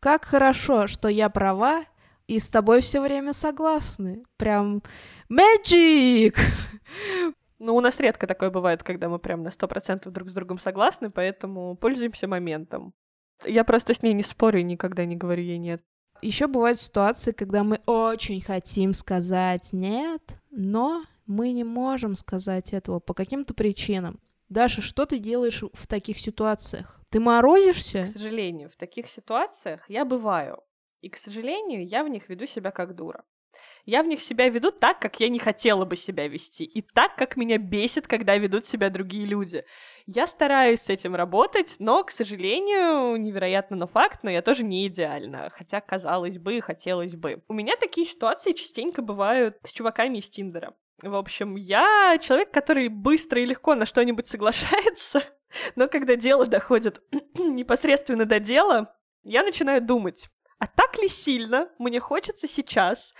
Как 0.00 0.24
хорошо, 0.24 0.88
что 0.88 1.06
я 1.06 1.28
права, 1.30 1.84
и 2.26 2.40
с 2.40 2.48
тобой 2.48 2.80
все 2.80 3.00
время 3.00 3.32
согласны. 3.32 4.24
Прям 4.36 4.82
magic! 5.30 6.36
Ну, 7.64 7.76
у 7.76 7.80
нас 7.80 8.00
редко 8.00 8.26
такое 8.26 8.50
бывает, 8.50 8.82
когда 8.82 9.08
мы 9.08 9.20
прям 9.20 9.44
на 9.44 9.52
сто 9.52 9.68
процентов 9.68 10.12
друг 10.12 10.30
с 10.30 10.32
другом 10.32 10.58
согласны, 10.58 11.12
поэтому 11.12 11.76
пользуемся 11.76 12.26
моментом. 12.26 12.92
Я 13.44 13.64
просто 13.64 13.94
с 13.94 14.02
ней 14.02 14.12
не 14.12 14.22
спорю 14.22 14.60
и 14.60 14.64
никогда 14.64 15.04
не 15.04 15.16
говорю 15.16 15.42
ей 15.42 15.58
нет. 15.58 15.82
Еще 16.20 16.46
бывают 16.46 16.78
ситуации, 16.78 17.32
когда 17.32 17.64
мы 17.64 17.80
очень 17.86 18.40
хотим 18.40 18.94
сказать 18.94 19.72
нет, 19.72 20.22
но 20.50 21.04
мы 21.26 21.52
не 21.52 21.64
можем 21.64 22.14
сказать 22.14 22.72
этого 22.72 23.00
по 23.00 23.14
каким-то 23.14 23.54
причинам. 23.54 24.20
Даша, 24.48 24.82
что 24.82 25.06
ты 25.06 25.18
делаешь 25.18 25.64
в 25.72 25.86
таких 25.86 26.18
ситуациях? 26.18 27.00
Ты 27.08 27.20
морозишься? 27.20 28.04
К 28.04 28.08
сожалению, 28.08 28.70
в 28.70 28.76
таких 28.76 29.08
ситуациях 29.08 29.88
я 29.88 30.04
бываю. 30.04 30.60
И, 31.00 31.08
к 31.08 31.16
сожалению, 31.16 31.86
я 31.86 32.04
в 32.04 32.08
них 32.08 32.28
веду 32.28 32.46
себя 32.46 32.70
как 32.70 32.94
дура 32.94 33.24
я 33.84 34.02
в 34.02 34.06
них 34.06 34.22
себя 34.22 34.48
веду 34.48 34.70
так, 34.70 35.00
как 35.00 35.18
я 35.20 35.28
не 35.28 35.38
хотела 35.38 35.84
бы 35.84 35.96
себя 35.96 36.28
вести, 36.28 36.64
и 36.64 36.82
так, 36.82 37.16
как 37.16 37.36
меня 37.36 37.58
бесит, 37.58 38.06
когда 38.06 38.36
ведут 38.36 38.66
себя 38.66 38.90
другие 38.90 39.26
люди. 39.26 39.64
Я 40.06 40.26
стараюсь 40.26 40.82
с 40.82 40.88
этим 40.88 41.14
работать, 41.14 41.76
но, 41.78 42.04
к 42.04 42.10
сожалению, 42.10 43.16
невероятно, 43.16 43.76
но 43.76 43.86
факт, 43.86 44.20
но 44.22 44.30
я 44.30 44.42
тоже 44.42 44.64
не 44.64 44.86
идеальна, 44.86 45.50
хотя, 45.54 45.80
казалось 45.80 46.38
бы, 46.38 46.60
хотелось 46.60 47.14
бы. 47.14 47.42
У 47.48 47.54
меня 47.54 47.76
такие 47.76 48.06
ситуации 48.06 48.52
частенько 48.52 49.02
бывают 49.02 49.56
с 49.64 49.72
чуваками 49.72 50.18
из 50.18 50.28
Тиндера. 50.28 50.74
В 51.02 51.16
общем, 51.16 51.56
я 51.56 52.16
человек, 52.20 52.52
который 52.52 52.88
быстро 52.88 53.40
и 53.42 53.46
легко 53.46 53.74
на 53.74 53.86
что-нибудь 53.86 54.28
соглашается, 54.28 55.22
но 55.76 55.88
когда 55.88 56.14
дело 56.14 56.46
доходит 56.46 57.02
непосредственно 57.34 58.24
до 58.24 58.38
дела, 58.38 58.94
я 59.24 59.42
начинаю 59.42 59.80
думать, 59.82 60.28
а 60.62 60.68
так 60.68 60.96
ли 60.98 61.08
сильно 61.08 61.68
мне 61.78 61.98
хочется 61.98 62.46
сейчас 62.46 63.14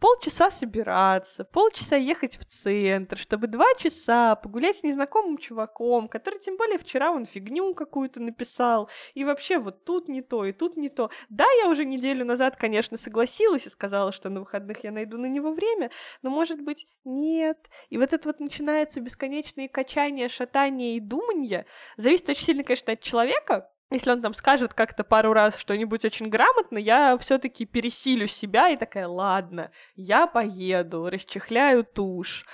полчаса 0.00 0.50
собираться, 0.50 1.44
полчаса 1.44 1.96
ехать 1.96 2.36
в 2.36 2.44
центр, 2.44 3.16
чтобы 3.16 3.46
два 3.46 3.66
часа 3.76 4.36
погулять 4.36 4.78
с 4.78 4.82
незнакомым 4.82 5.38
чуваком, 5.38 6.08
который 6.08 6.38
тем 6.38 6.56
более 6.56 6.78
вчера 6.78 7.10
он 7.10 7.26
фигню 7.26 7.74
какую-то 7.74 8.20
написал, 8.20 8.90
и 9.14 9.24
вообще 9.24 9.58
вот 9.58 9.84
тут 9.84 10.08
не 10.08 10.22
то, 10.22 10.44
и 10.44 10.52
тут 10.52 10.76
не 10.76 10.88
то. 10.88 11.10
Да, 11.28 11.46
я 11.62 11.68
уже 11.68 11.84
неделю 11.84 12.24
назад, 12.24 12.56
конечно, 12.56 12.96
согласилась 12.96 13.66
и 13.66 13.70
сказала, 13.70 14.12
что 14.12 14.28
на 14.28 14.40
выходных 14.40 14.84
я 14.84 14.92
найду 14.92 15.18
на 15.18 15.26
него 15.26 15.52
время, 15.52 15.90
но, 16.22 16.30
может 16.30 16.60
быть, 16.62 16.86
нет. 17.04 17.58
И 17.88 17.98
вот 17.98 18.12
это 18.12 18.28
вот 18.28 18.40
начинается 18.40 19.00
бесконечные 19.00 19.68
качания, 19.68 20.28
шатания 20.28 20.96
и 20.96 21.00
думания. 21.00 21.66
Зависит 21.96 22.28
очень 22.28 22.44
сильно, 22.44 22.64
конечно, 22.64 22.92
от 22.92 23.00
человека, 23.00 23.70
если 23.90 24.10
он 24.10 24.20
там 24.20 24.34
скажет 24.34 24.74
как-то 24.74 25.04
пару 25.04 25.32
раз 25.32 25.56
что-нибудь 25.56 26.04
очень 26.04 26.28
грамотно, 26.28 26.78
я 26.78 27.16
все-таки 27.18 27.64
пересилю 27.64 28.26
себя 28.26 28.68
и 28.70 28.76
такая, 28.76 29.06
ладно, 29.06 29.70
я 29.94 30.26
поеду, 30.26 31.08
расчехляю 31.08 31.84
тушь. 31.84 32.46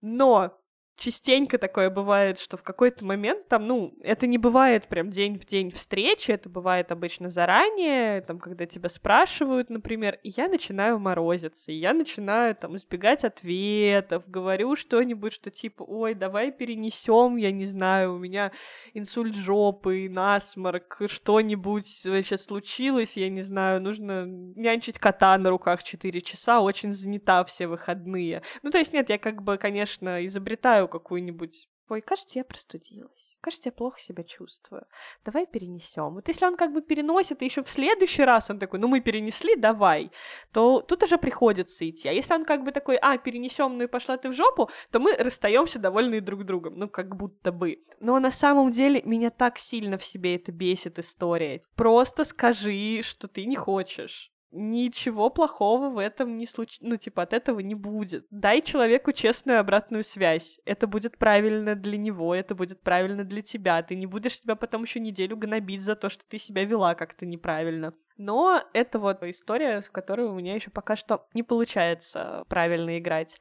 Но 0.00 0.58
частенько 0.96 1.58
такое 1.58 1.90
бывает, 1.90 2.38
что 2.38 2.56
в 2.56 2.62
какой-то 2.62 3.04
момент 3.04 3.48
там, 3.48 3.66
ну, 3.66 3.94
это 4.02 4.26
не 4.26 4.38
бывает 4.38 4.86
прям 4.88 5.10
день 5.10 5.38
в 5.38 5.44
день 5.44 5.70
встречи, 5.70 6.30
это 6.30 6.48
бывает 6.48 6.92
обычно 6.92 7.30
заранее, 7.30 8.20
там, 8.22 8.38
когда 8.38 8.66
тебя 8.66 8.88
спрашивают, 8.88 9.70
например, 9.70 10.18
и 10.22 10.32
я 10.36 10.48
начинаю 10.48 10.98
морозиться, 10.98 11.72
и 11.72 11.76
я 11.76 11.92
начинаю 11.92 12.54
там 12.54 12.76
избегать 12.76 13.24
ответов, 13.24 14.28
говорю 14.28 14.76
что-нибудь, 14.76 15.32
что 15.32 15.50
типа, 15.50 15.82
ой, 15.82 16.14
давай 16.14 16.52
перенесем, 16.52 17.36
я 17.36 17.50
не 17.50 17.66
знаю, 17.66 18.14
у 18.14 18.18
меня 18.18 18.52
инсульт 18.92 19.34
жопы, 19.34 20.08
насморк, 20.08 21.02
что-нибудь 21.06 21.86
сейчас 21.86 22.44
случилось, 22.44 23.16
я 23.16 23.28
не 23.28 23.42
знаю, 23.42 23.80
нужно 23.80 24.26
нянчить 24.26 24.98
кота 24.98 25.36
на 25.38 25.50
руках 25.50 25.82
4 25.82 26.20
часа, 26.20 26.60
очень 26.60 26.92
занята 26.92 27.44
все 27.44 27.66
выходные. 27.66 28.42
Ну, 28.62 28.70
то 28.70 28.78
есть, 28.78 28.92
нет, 28.92 29.08
я 29.10 29.18
как 29.18 29.42
бы, 29.42 29.58
конечно, 29.58 30.24
изобретаю 30.24 30.83
знаю 30.84 30.88
какую-нибудь 30.88 31.68
Ой, 31.90 32.00
кажется, 32.00 32.38
я 32.38 32.44
простудилась. 32.44 33.36
Кажется, 33.42 33.68
я 33.68 33.72
плохо 33.72 34.00
себя 34.00 34.24
чувствую. 34.24 34.86
Давай 35.22 35.46
перенесем. 35.46 36.14
Вот 36.14 36.28
если 36.28 36.46
он 36.46 36.56
как 36.56 36.72
бы 36.72 36.80
переносит, 36.80 37.42
и 37.42 37.44
еще 37.44 37.62
в 37.62 37.68
следующий 37.68 38.24
раз 38.24 38.48
он 38.48 38.58
такой, 38.58 38.78
ну 38.78 38.88
мы 38.88 39.00
перенесли, 39.00 39.54
давай, 39.54 40.10
то 40.50 40.80
тут 40.80 41.02
уже 41.02 41.18
приходится 41.18 41.86
идти. 41.86 42.08
А 42.08 42.12
если 42.12 42.32
он 42.32 42.46
как 42.46 42.64
бы 42.64 42.72
такой, 42.72 42.96
а, 42.96 43.18
перенесем, 43.18 43.76
ну 43.76 43.84
и 43.84 43.86
пошла 43.86 44.16
ты 44.16 44.30
в 44.30 44.32
жопу, 44.32 44.70
то 44.90 44.98
мы 44.98 45.14
расстаемся 45.14 45.78
довольны 45.78 46.22
друг 46.22 46.44
другом. 46.44 46.78
Ну, 46.78 46.88
как 46.88 47.14
будто 47.16 47.52
бы. 47.52 47.84
Но 48.00 48.18
на 48.18 48.30
самом 48.30 48.72
деле 48.72 49.02
меня 49.04 49.28
так 49.28 49.58
сильно 49.58 49.98
в 49.98 50.04
себе 50.04 50.36
это 50.36 50.50
бесит 50.50 50.98
история. 50.98 51.60
Просто 51.76 52.24
скажи, 52.24 53.02
что 53.02 53.28
ты 53.28 53.44
не 53.44 53.56
хочешь 53.56 54.33
ничего 54.54 55.28
плохого 55.30 55.90
в 55.90 55.98
этом 55.98 56.36
не 56.38 56.46
случится, 56.46 56.86
ну, 56.86 56.96
типа, 56.96 57.22
от 57.22 57.32
этого 57.32 57.60
не 57.60 57.74
будет. 57.74 58.26
Дай 58.30 58.62
человеку 58.62 59.12
честную 59.12 59.60
обратную 59.60 60.04
связь. 60.04 60.60
Это 60.64 60.86
будет 60.86 61.18
правильно 61.18 61.74
для 61.74 61.98
него, 61.98 62.34
это 62.34 62.54
будет 62.54 62.80
правильно 62.80 63.24
для 63.24 63.42
тебя. 63.42 63.82
Ты 63.82 63.96
не 63.96 64.06
будешь 64.06 64.38
себя 64.38 64.54
потом 64.54 64.82
еще 64.84 65.00
неделю 65.00 65.36
гнобить 65.36 65.82
за 65.82 65.96
то, 65.96 66.08
что 66.08 66.24
ты 66.26 66.38
себя 66.38 66.64
вела 66.64 66.94
как-то 66.94 67.26
неправильно. 67.26 67.92
Но 68.16 68.62
это 68.72 68.98
вот 68.98 69.22
история, 69.24 69.82
с 69.82 69.90
которой 69.90 70.26
у 70.26 70.34
меня 70.34 70.54
еще 70.54 70.70
пока 70.70 70.96
что 70.96 71.26
не 71.34 71.42
получается 71.42 72.44
правильно 72.48 72.98
играть. 72.98 73.36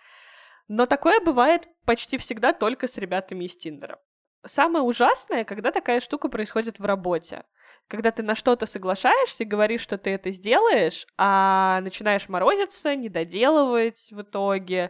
Но 0.67 0.85
такое 0.85 1.19
бывает 1.19 1.67
почти 1.85 2.17
всегда 2.17 2.53
только 2.53 2.87
с 2.87 2.97
ребятами 2.97 3.45
из 3.45 3.55
Тиндера. 3.55 3.99
Самое 4.45 4.83
ужасное, 4.83 5.43
когда 5.45 5.71
такая 5.71 5.99
штука 5.99 6.29
происходит 6.29 6.79
в 6.79 6.85
работе 6.85 7.43
когда 7.87 8.11
ты 8.11 8.23
на 8.23 8.35
что-то 8.35 8.65
соглашаешься, 8.65 9.45
говоришь, 9.45 9.81
что 9.81 9.97
ты 9.97 10.11
это 10.11 10.31
сделаешь, 10.31 11.05
а 11.17 11.81
начинаешь 11.81 12.29
морозиться, 12.29 12.95
недоделывать 12.95 14.07
в 14.09 14.21
итоге, 14.21 14.89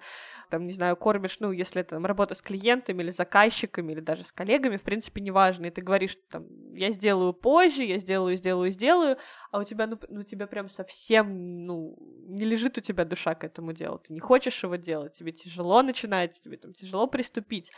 там, 0.49 0.67
не 0.67 0.73
знаю, 0.73 0.95
кормишь, 0.95 1.37
ну, 1.39 1.51
если 1.51 1.81
это 1.81 1.91
там, 1.91 2.05
работа 2.05 2.35
с 2.35 2.41
клиентами 2.41 3.01
или 3.03 3.09
заказчиками, 3.09 3.91
или 3.91 3.99
даже 3.99 4.23
с 4.23 4.31
коллегами, 4.31 4.77
в 4.77 4.83
принципе, 4.83 5.21
неважно, 5.21 5.65
и 5.65 5.71
ты 5.71 5.81
говоришь, 5.81 6.17
там, 6.29 6.45
я 6.73 6.91
сделаю 6.91 7.33
позже, 7.33 7.83
я 7.83 7.97
сделаю, 7.97 8.37
сделаю, 8.37 8.71
сделаю, 8.71 9.17
а 9.51 9.59
у 9.59 9.63
тебя, 9.63 9.87
ну, 9.87 9.99
ну, 10.09 10.23
тебя 10.23 10.47
прям 10.47 10.69
совсем, 10.69 11.65
ну, 11.65 11.97
не 12.27 12.45
лежит 12.45 12.77
у 12.77 12.81
тебя 12.81 13.05
душа 13.05 13.35
к 13.35 13.43
этому 13.43 13.73
делу, 13.73 13.99
ты 13.99 14.13
не 14.13 14.19
хочешь 14.19 14.63
его 14.63 14.75
делать, 14.75 15.17
тебе 15.17 15.31
тяжело 15.31 15.81
начинать, 15.81 16.39
тебе 16.41 16.57
там 16.57 16.73
тяжело 16.73 17.07
приступить. 17.07 17.71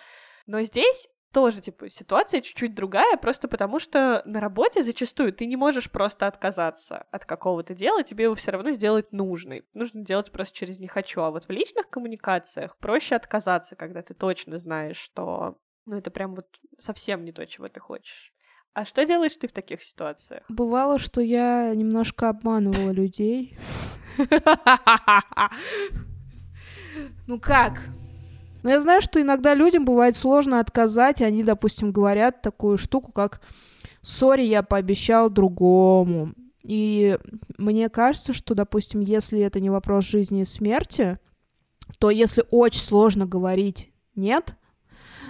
Но 0.45 0.61
здесь 0.61 1.09
тоже, 1.35 1.59
типа, 1.59 1.89
ситуация 1.89 2.39
чуть-чуть 2.39 2.73
другая, 2.73 3.17
просто 3.17 3.49
потому 3.49 3.77
что 3.81 4.21
на 4.23 4.39
работе 4.39 4.83
зачастую 4.83 5.33
ты 5.33 5.45
не 5.45 5.57
можешь 5.57 5.91
просто 5.91 6.27
отказаться 6.27 7.07
от 7.11 7.25
какого-то 7.25 7.73
дела, 7.73 8.03
тебе 8.03 8.23
его 8.23 8.35
все 8.35 8.51
равно 8.51 8.71
сделать 8.71 9.11
нужно. 9.11 9.57
Нужно 9.73 10.05
делать 10.05 10.31
просто 10.31 10.55
через 10.55 10.79
«не 10.79 10.87
хочу». 10.87 11.19
А 11.19 11.31
вот 11.31 11.43
в 11.43 11.49
личных 11.49 11.89
коммуникациях 11.89 12.77
проще 12.77 13.15
отказаться, 13.17 13.75
когда 13.75 14.01
ты 14.01 14.13
точно 14.13 14.59
знаешь, 14.59 14.95
что 14.95 15.57
ну, 15.85 15.97
это 15.97 16.09
прям 16.09 16.35
вот 16.35 16.47
совсем 16.79 17.25
не 17.25 17.33
то, 17.33 17.45
чего 17.45 17.67
ты 17.67 17.81
хочешь. 17.81 18.31
А 18.71 18.85
что 18.85 19.05
делаешь 19.05 19.35
ты 19.35 19.49
в 19.49 19.51
таких 19.51 19.83
ситуациях? 19.83 20.45
Бывало, 20.47 20.97
что 20.97 21.19
я 21.19 21.75
немножко 21.75 22.29
обманывала 22.29 22.91
людей. 22.91 23.57
Ну 27.27 27.41
как? 27.41 27.89
Но 28.65 28.71
я 28.71 28.81
знаю, 28.81 29.03
что 29.03 29.21
иногда 29.21 29.53
людям 29.53 29.85
бывает 29.85 30.15
сложно 30.15 30.59
отказать, 30.59 31.21
они, 31.21 31.43
допустим, 31.43 31.91
говорят 31.91 32.41
такую 32.41 32.79
штуку, 32.79 33.11
как 33.11 33.39
«сори, 34.01 34.41
я 34.41 34.63
пообещал 34.63 35.29
другому». 35.29 36.33
И 36.63 37.19
мне 37.59 37.89
кажется, 37.89 38.33
что, 38.33 38.55
допустим, 38.55 39.01
если 39.01 39.39
это 39.41 39.59
не 39.59 39.69
вопрос 39.69 40.05
жизни 40.05 40.41
и 40.41 40.45
смерти, 40.45 41.19
то 41.99 42.09
если 42.09 42.43
очень 42.49 42.81
сложно 42.81 43.27
говорить 43.27 43.91
«нет», 44.15 44.55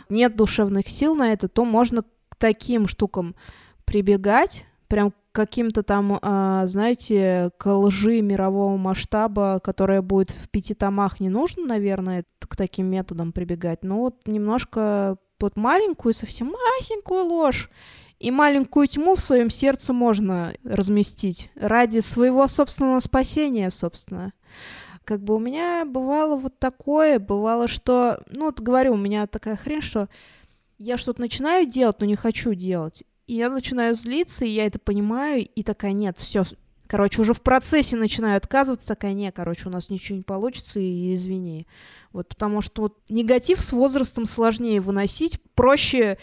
нет 0.07 0.37
душевных 0.37 0.87
сил 0.87 1.13
на 1.13 1.33
это, 1.33 1.49
то 1.49 1.65
можно 1.65 2.03
к 2.29 2.37
таким 2.37 2.87
штукам 2.87 3.35
прибегать, 3.83 4.63
прям 4.87 5.13
каким-то 5.35 5.83
там, 5.83 6.17
а, 6.21 6.65
знаете, 6.65 7.51
к 7.57 7.69
лжи 7.69 8.21
мирового 8.21 8.77
масштаба, 8.77 9.59
которая 9.61 10.01
будет 10.01 10.31
в 10.31 10.49
пяти 10.49 10.73
томах, 10.73 11.19
не 11.19 11.29
нужно, 11.29 11.65
наверное, 11.65 12.23
к 12.39 12.55
таким 12.55 12.87
методам 12.87 13.33
прибегать. 13.33 13.83
Но 13.83 13.99
вот 13.99 14.21
немножко 14.25 15.17
вот 15.41 15.57
маленькую, 15.57 16.13
совсем 16.13 16.53
маленькую 16.53 17.25
ложь 17.25 17.69
и 18.17 18.31
маленькую 18.31 18.87
тьму 18.87 19.15
в 19.15 19.21
своем 19.21 19.49
сердце 19.49 19.91
можно 19.91 20.53
разместить 20.63 21.51
ради 21.55 21.99
своего 21.99 22.47
собственного 22.47 23.01
спасения, 23.01 23.69
собственно. 23.71 24.31
Как 25.03 25.21
бы 25.21 25.35
у 25.35 25.39
меня 25.39 25.83
бывало 25.85 26.37
вот 26.37 26.57
такое, 26.59 27.19
бывало, 27.19 27.67
что, 27.67 28.23
ну 28.33 28.45
вот 28.45 28.61
говорю, 28.61 28.93
у 28.93 28.97
меня 28.97 29.27
такая 29.27 29.57
хрень, 29.57 29.81
что 29.81 30.07
я 30.77 30.97
что-то 30.97 31.19
начинаю 31.19 31.67
делать, 31.67 31.99
но 31.99 32.05
не 32.05 32.15
хочу 32.15 32.53
делать. 32.53 33.03
И 33.27 33.35
я 33.35 33.49
начинаю 33.49 33.95
злиться, 33.95 34.45
и 34.45 34.49
я 34.49 34.65
это 34.65 34.77
понимаю, 34.77 35.45
и 35.45 35.63
такая, 35.63 35.93
нет, 35.93 36.17
все, 36.19 36.43
короче, 36.87 37.21
уже 37.21 37.33
в 37.33 37.41
процессе 37.41 37.95
начинаю 37.95 38.37
отказываться, 38.37 38.87
такая, 38.87 39.13
нет, 39.13 39.35
короче, 39.35 39.67
у 39.67 39.71
нас 39.71 39.89
ничего 39.89 40.17
не 40.17 40.23
получится, 40.23 40.79
и 40.79 41.13
извини. 41.13 41.67
Вот 42.13 42.29
потому 42.29 42.61
что 42.61 42.83
вот 42.83 42.99
негатив 43.09 43.61
с 43.61 43.71
возрастом 43.71 44.25
сложнее 44.25 44.79
выносить, 44.79 45.41
проще, 45.55 46.17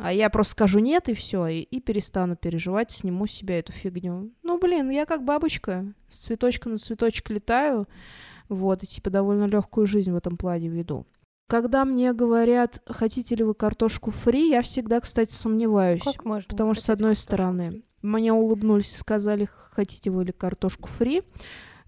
а 0.00 0.12
я 0.12 0.30
просто 0.30 0.52
скажу 0.52 0.78
нет, 0.78 1.08
и 1.08 1.14
все, 1.14 1.46
и, 1.48 1.60
и 1.60 1.80
перестану 1.80 2.36
переживать, 2.36 2.92
сниму 2.92 3.26
с 3.26 3.32
себя 3.32 3.58
эту 3.58 3.72
фигню. 3.72 4.32
Ну, 4.42 4.58
блин, 4.58 4.90
я 4.90 5.04
как 5.04 5.24
бабочка, 5.24 5.92
с 6.08 6.18
цветочка 6.18 6.68
на 6.68 6.78
цветочек 6.78 7.28
летаю, 7.30 7.86
вот, 8.48 8.82
и 8.82 8.86
типа 8.86 9.10
довольно 9.10 9.44
легкую 9.44 9.86
жизнь 9.86 10.12
в 10.12 10.16
этом 10.16 10.36
плане 10.36 10.68
веду. 10.68 11.06
Когда 11.48 11.86
мне 11.86 12.12
говорят, 12.12 12.82
хотите 12.84 13.34
ли 13.34 13.42
вы 13.42 13.54
картошку 13.54 14.10
фри, 14.10 14.50
я 14.50 14.60
всегда, 14.60 15.00
кстати, 15.00 15.32
сомневаюсь. 15.32 16.02
Как 16.02 16.26
можно 16.26 16.46
потому 16.46 16.74
что, 16.74 16.84
с 16.84 16.90
одной 16.90 17.16
стороны, 17.16 17.84
мне 18.02 18.34
улыбнулись 18.34 18.94
и 18.94 18.98
сказали, 18.98 19.48
хотите 19.70 20.10
вы 20.10 20.26
ли 20.26 20.32
картошку 20.32 20.88
фри. 20.88 21.22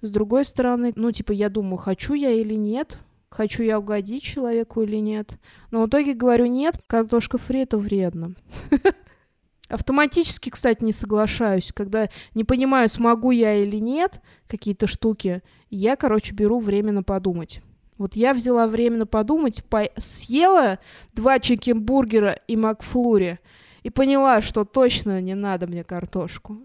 С 0.01 0.11
другой 0.11 0.47
стороны, 0.47 0.95
ну, 0.97 1.13
типа, 1.13 1.33
я 1.33 1.51
думаю, 1.51 1.77
хочу 1.77 2.15
я 2.15 2.31
или 2.31 2.55
нет, 2.55 2.97
хочу 3.29 3.63
я 3.63 3.79
угодить 3.79 4.23
человеку 4.23 4.81
или 4.81 4.97
нет. 4.97 5.39
Но 5.71 5.83
в 5.83 5.89
итоге 5.89 6.15
говорю, 6.15 6.47
нет, 6.47 6.81
картошка 6.87 7.37
фри— 7.37 7.61
это 7.61 7.77
вредно. 7.77 8.35
Автоматически, 9.69 10.49
кстати, 10.49 10.83
не 10.83 10.93
соглашаюсь. 10.93 11.71
Когда 11.71 12.09
не 12.35 12.45
понимаю, 12.45 12.89
смогу 12.89 13.31
я 13.31 13.57
или 13.57 13.77
нет 13.77 14.23
какие-то 14.49 14.87
штуки, 14.87 15.43
я, 15.69 15.97
короче, 15.97 16.35
беру 16.35 16.61
время 16.61 17.03
подумать. 17.03 17.61
Вот 18.01 18.17
я 18.17 18.33
взяла 18.33 18.67
время 18.67 19.05
подумать, 19.05 19.63
по... 19.67 19.83
съела 19.99 20.79
два 21.13 21.39
чикенбургера 21.39 22.31
и 22.47 22.57
макфлури 22.57 23.41
и 23.83 23.91
поняла, 23.91 24.41
что 24.41 24.65
точно 24.65 25.21
не 25.21 25.35
надо 25.35 25.67
мне 25.67 25.85
картошку. 25.85 26.63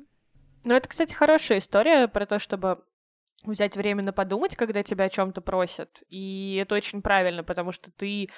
Ну, 0.64 0.74
это, 0.74 0.88
кстати, 0.88 1.12
хорошая 1.12 1.58
история 1.58 2.08
про 2.08 2.26
то, 2.26 2.40
чтобы 2.40 2.86
взять 3.44 3.76
время 3.76 4.02
на 4.02 4.14
подумать, 4.14 4.56
когда 4.56 4.82
тебя 4.82 5.06
о 5.06 5.10
чем-то 5.10 5.42
просят. 5.42 6.04
И 6.10 6.58
это 6.62 6.74
очень 6.74 7.02
правильно, 7.02 7.44
потому 7.44 7.74
что 7.74 7.92
ты 7.92 8.30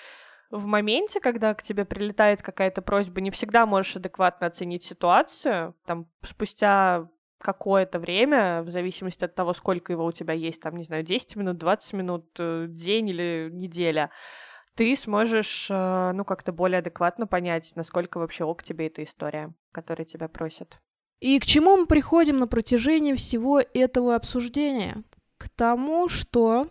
в 0.49 0.65
моменте, 0.65 1.19
когда 1.19 1.53
к 1.53 1.61
тебе 1.61 1.85
прилетает 1.85 2.41
какая-то 2.41 2.81
просьба, 2.81 3.21
не 3.21 3.29
всегда 3.29 3.67
можешь 3.67 3.97
адекватно 3.97 4.47
оценить 4.47 4.83
ситуацию. 4.83 5.75
Там 5.85 6.07
спустя 6.23 7.07
какое-то 7.37 7.99
время, 7.99 8.63
в 8.63 8.69
зависимости 8.69 9.23
от 9.23 9.35
того, 9.35 9.53
сколько 9.53 9.91
его 9.91 10.05
у 10.05 10.11
тебя 10.11 10.33
есть, 10.33 10.61
там, 10.61 10.75
не 10.75 10.83
знаю, 10.83 11.03
10 11.03 11.35
минут, 11.35 11.57
20 11.57 11.93
минут, 11.93 12.25
э, 12.39 12.65
день 12.69 13.09
или 13.09 13.49
неделя, 13.51 14.09
ты 14.75 14.95
сможешь, 14.95 15.67
э, 15.69 16.11
ну, 16.13 16.23
как-то 16.23 16.51
более 16.51 16.79
адекватно 16.79 17.27
понять, 17.27 17.71
насколько 17.75 18.19
вообще 18.19 18.43
ок 18.43 18.63
тебе 18.63 18.87
эта 18.87 19.03
история, 19.03 19.53
которая 19.71 20.05
тебя 20.05 20.27
просят. 20.27 20.79
И 21.19 21.39
к 21.39 21.45
чему 21.45 21.77
мы 21.77 21.85
приходим 21.87 22.37
на 22.37 22.47
протяжении 22.47 23.13
всего 23.15 23.59
этого 23.59 24.15
обсуждения? 24.15 25.03
К 25.37 25.49
тому, 25.49 26.09
что 26.09 26.67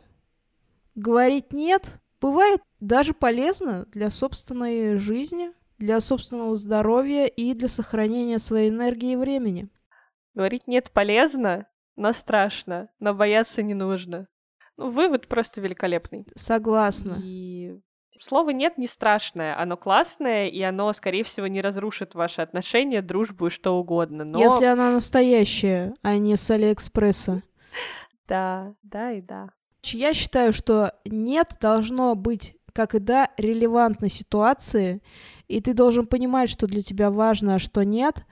говорить 0.94 1.52
«нет» 1.52 2.00
бывает 2.20 2.60
даже 2.80 3.12
полезно 3.12 3.86
для 3.86 4.10
собственной 4.10 4.98
жизни, 4.98 5.52
для 5.78 6.00
собственного 6.00 6.56
здоровья 6.56 7.26
и 7.26 7.54
для 7.54 7.68
сохранения 7.68 8.38
своей 8.38 8.70
энергии 8.70 9.12
и 9.12 9.16
времени. 9.16 9.68
Говорить 10.36 10.66
«нет» 10.66 10.90
полезно, 10.92 11.66
но 11.96 12.12
страшно, 12.12 12.90
но 13.00 13.14
бояться 13.14 13.62
не 13.62 13.72
нужно. 13.72 14.28
Ну, 14.76 14.90
вывод 14.90 15.28
просто 15.28 15.62
великолепный. 15.62 16.26
Согласна. 16.34 17.18
И 17.24 17.80
слово 18.20 18.50
«нет» 18.50 18.76
не 18.76 18.86
страшное, 18.86 19.58
оно 19.58 19.78
классное, 19.78 20.48
и 20.48 20.60
оно, 20.60 20.92
скорее 20.92 21.24
всего, 21.24 21.46
не 21.46 21.62
разрушит 21.62 22.14
ваши 22.14 22.42
отношения, 22.42 23.00
дружбу 23.00 23.46
и 23.46 23.50
что 23.50 23.78
угодно. 23.78 24.24
Но... 24.24 24.38
Если 24.38 24.66
она 24.66 24.92
настоящая, 24.92 25.94
а 26.02 26.18
не 26.18 26.36
с 26.36 26.50
Алиэкспресса. 26.50 27.42
Да, 28.28 28.74
да 28.82 29.12
и 29.12 29.22
да. 29.22 29.48
Я 29.84 30.12
считаю, 30.12 30.52
что 30.52 30.92
«нет» 31.06 31.56
должно 31.62 32.14
быть 32.14 32.54
как 32.74 32.94
и 32.94 32.98
да, 32.98 33.30
релевантной 33.38 34.10
ситуации, 34.10 35.00
и 35.48 35.62
ты 35.62 35.72
должен 35.72 36.06
понимать, 36.06 36.50
что 36.50 36.66
для 36.66 36.82
тебя 36.82 37.10
важно, 37.10 37.54
а 37.54 37.58
что 37.58 37.82
нет, 37.86 38.26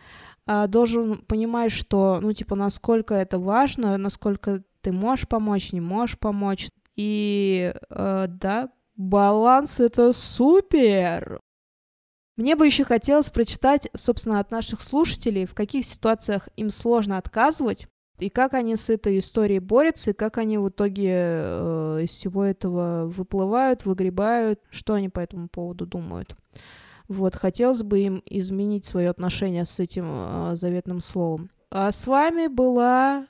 должен 0.46 1.18
понимать, 1.18 1.72
что, 1.72 2.18
ну, 2.20 2.32
типа, 2.32 2.54
насколько 2.54 3.14
это 3.14 3.38
важно, 3.38 3.96
насколько 3.96 4.62
ты 4.80 4.92
можешь 4.92 5.26
помочь, 5.26 5.72
не 5.72 5.80
можешь 5.80 6.18
помочь. 6.18 6.68
И, 6.96 7.74
э, 7.90 8.26
да, 8.28 8.70
баланс— 8.96 9.80
это 9.80 10.12
супер! 10.12 11.40
Мне 12.36 12.56
бы 12.56 12.66
еще 12.66 12.84
хотелось 12.84 13.30
прочитать, 13.30 13.88
собственно, 13.96 14.40
от 14.40 14.50
наших 14.50 14.80
слушателей, 14.80 15.46
в 15.46 15.54
каких 15.54 15.86
ситуациях 15.86 16.48
им 16.56 16.70
сложно 16.70 17.16
отказывать, 17.16 17.86
и 18.18 18.28
как 18.28 18.54
они 18.54 18.76
с 18.76 18.90
этой 18.90 19.18
историей 19.18 19.60
борются, 19.60 20.10
и 20.10 20.14
как 20.14 20.38
они 20.38 20.58
в 20.58 20.68
итоге 20.68 21.10
э, 21.12 22.00
из 22.02 22.10
всего 22.10 22.44
этого 22.44 23.06
выплывают, 23.06 23.84
выгребают, 23.84 24.60
что 24.70 24.94
они 24.94 25.08
по 25.08 25.20
этому 25.20 25.48
поводу 25.48 25.86
думают. 25.86 26.36
Вот, 27.08 27.34
хотелось 27.34 27.82
бы 27.82 28.00
им 28.00 28.22
изменить 28.26 28.86
свое 28.86 29.10
отношение 29.10 29.64
с 29.64 29.78
этим 29.78 30.06
э, 30.08 30.56
заветным 30.56 31.00
словом. 31.00 31.50
А 31.70 31.90
с 31.92 32.06
вами 32.06 32.46
была 32.46 33.26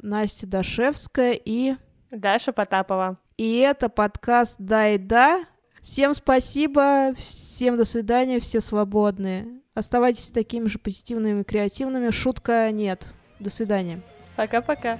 Настя 0.00 0.46
Дашевская 0.46 1.32
и... 1.32 1.76
Даша 2.10 2.52
Потапова. 2.52 3.18
И 3.36 3.58
это 3.58 3.88
подкаст 3.88 4.56
«Да 4.58 4.88
и 4.88 4.98
да». 4.98 5.44
Всем 5.80 6.14
спасибо, 6.14 7.12
всем 7.14 7.76
до 7.76 7.84
свидания, 7.84 8.40
все 8.40 8.60
свободные. 8.60 9.60
Оставайтесь 9.74 10.30
такими 10.30 10.66
же 10.66 10.78
позитивными 10.78 11.42
и 11.42 11.44
креативными. 11.44 12.10
Шутка 12.10 12.70
нет. 12.70 13.06
До 13.38 13.50
свидания. 13.50 14.00
Пока-пока. 14.36 14.98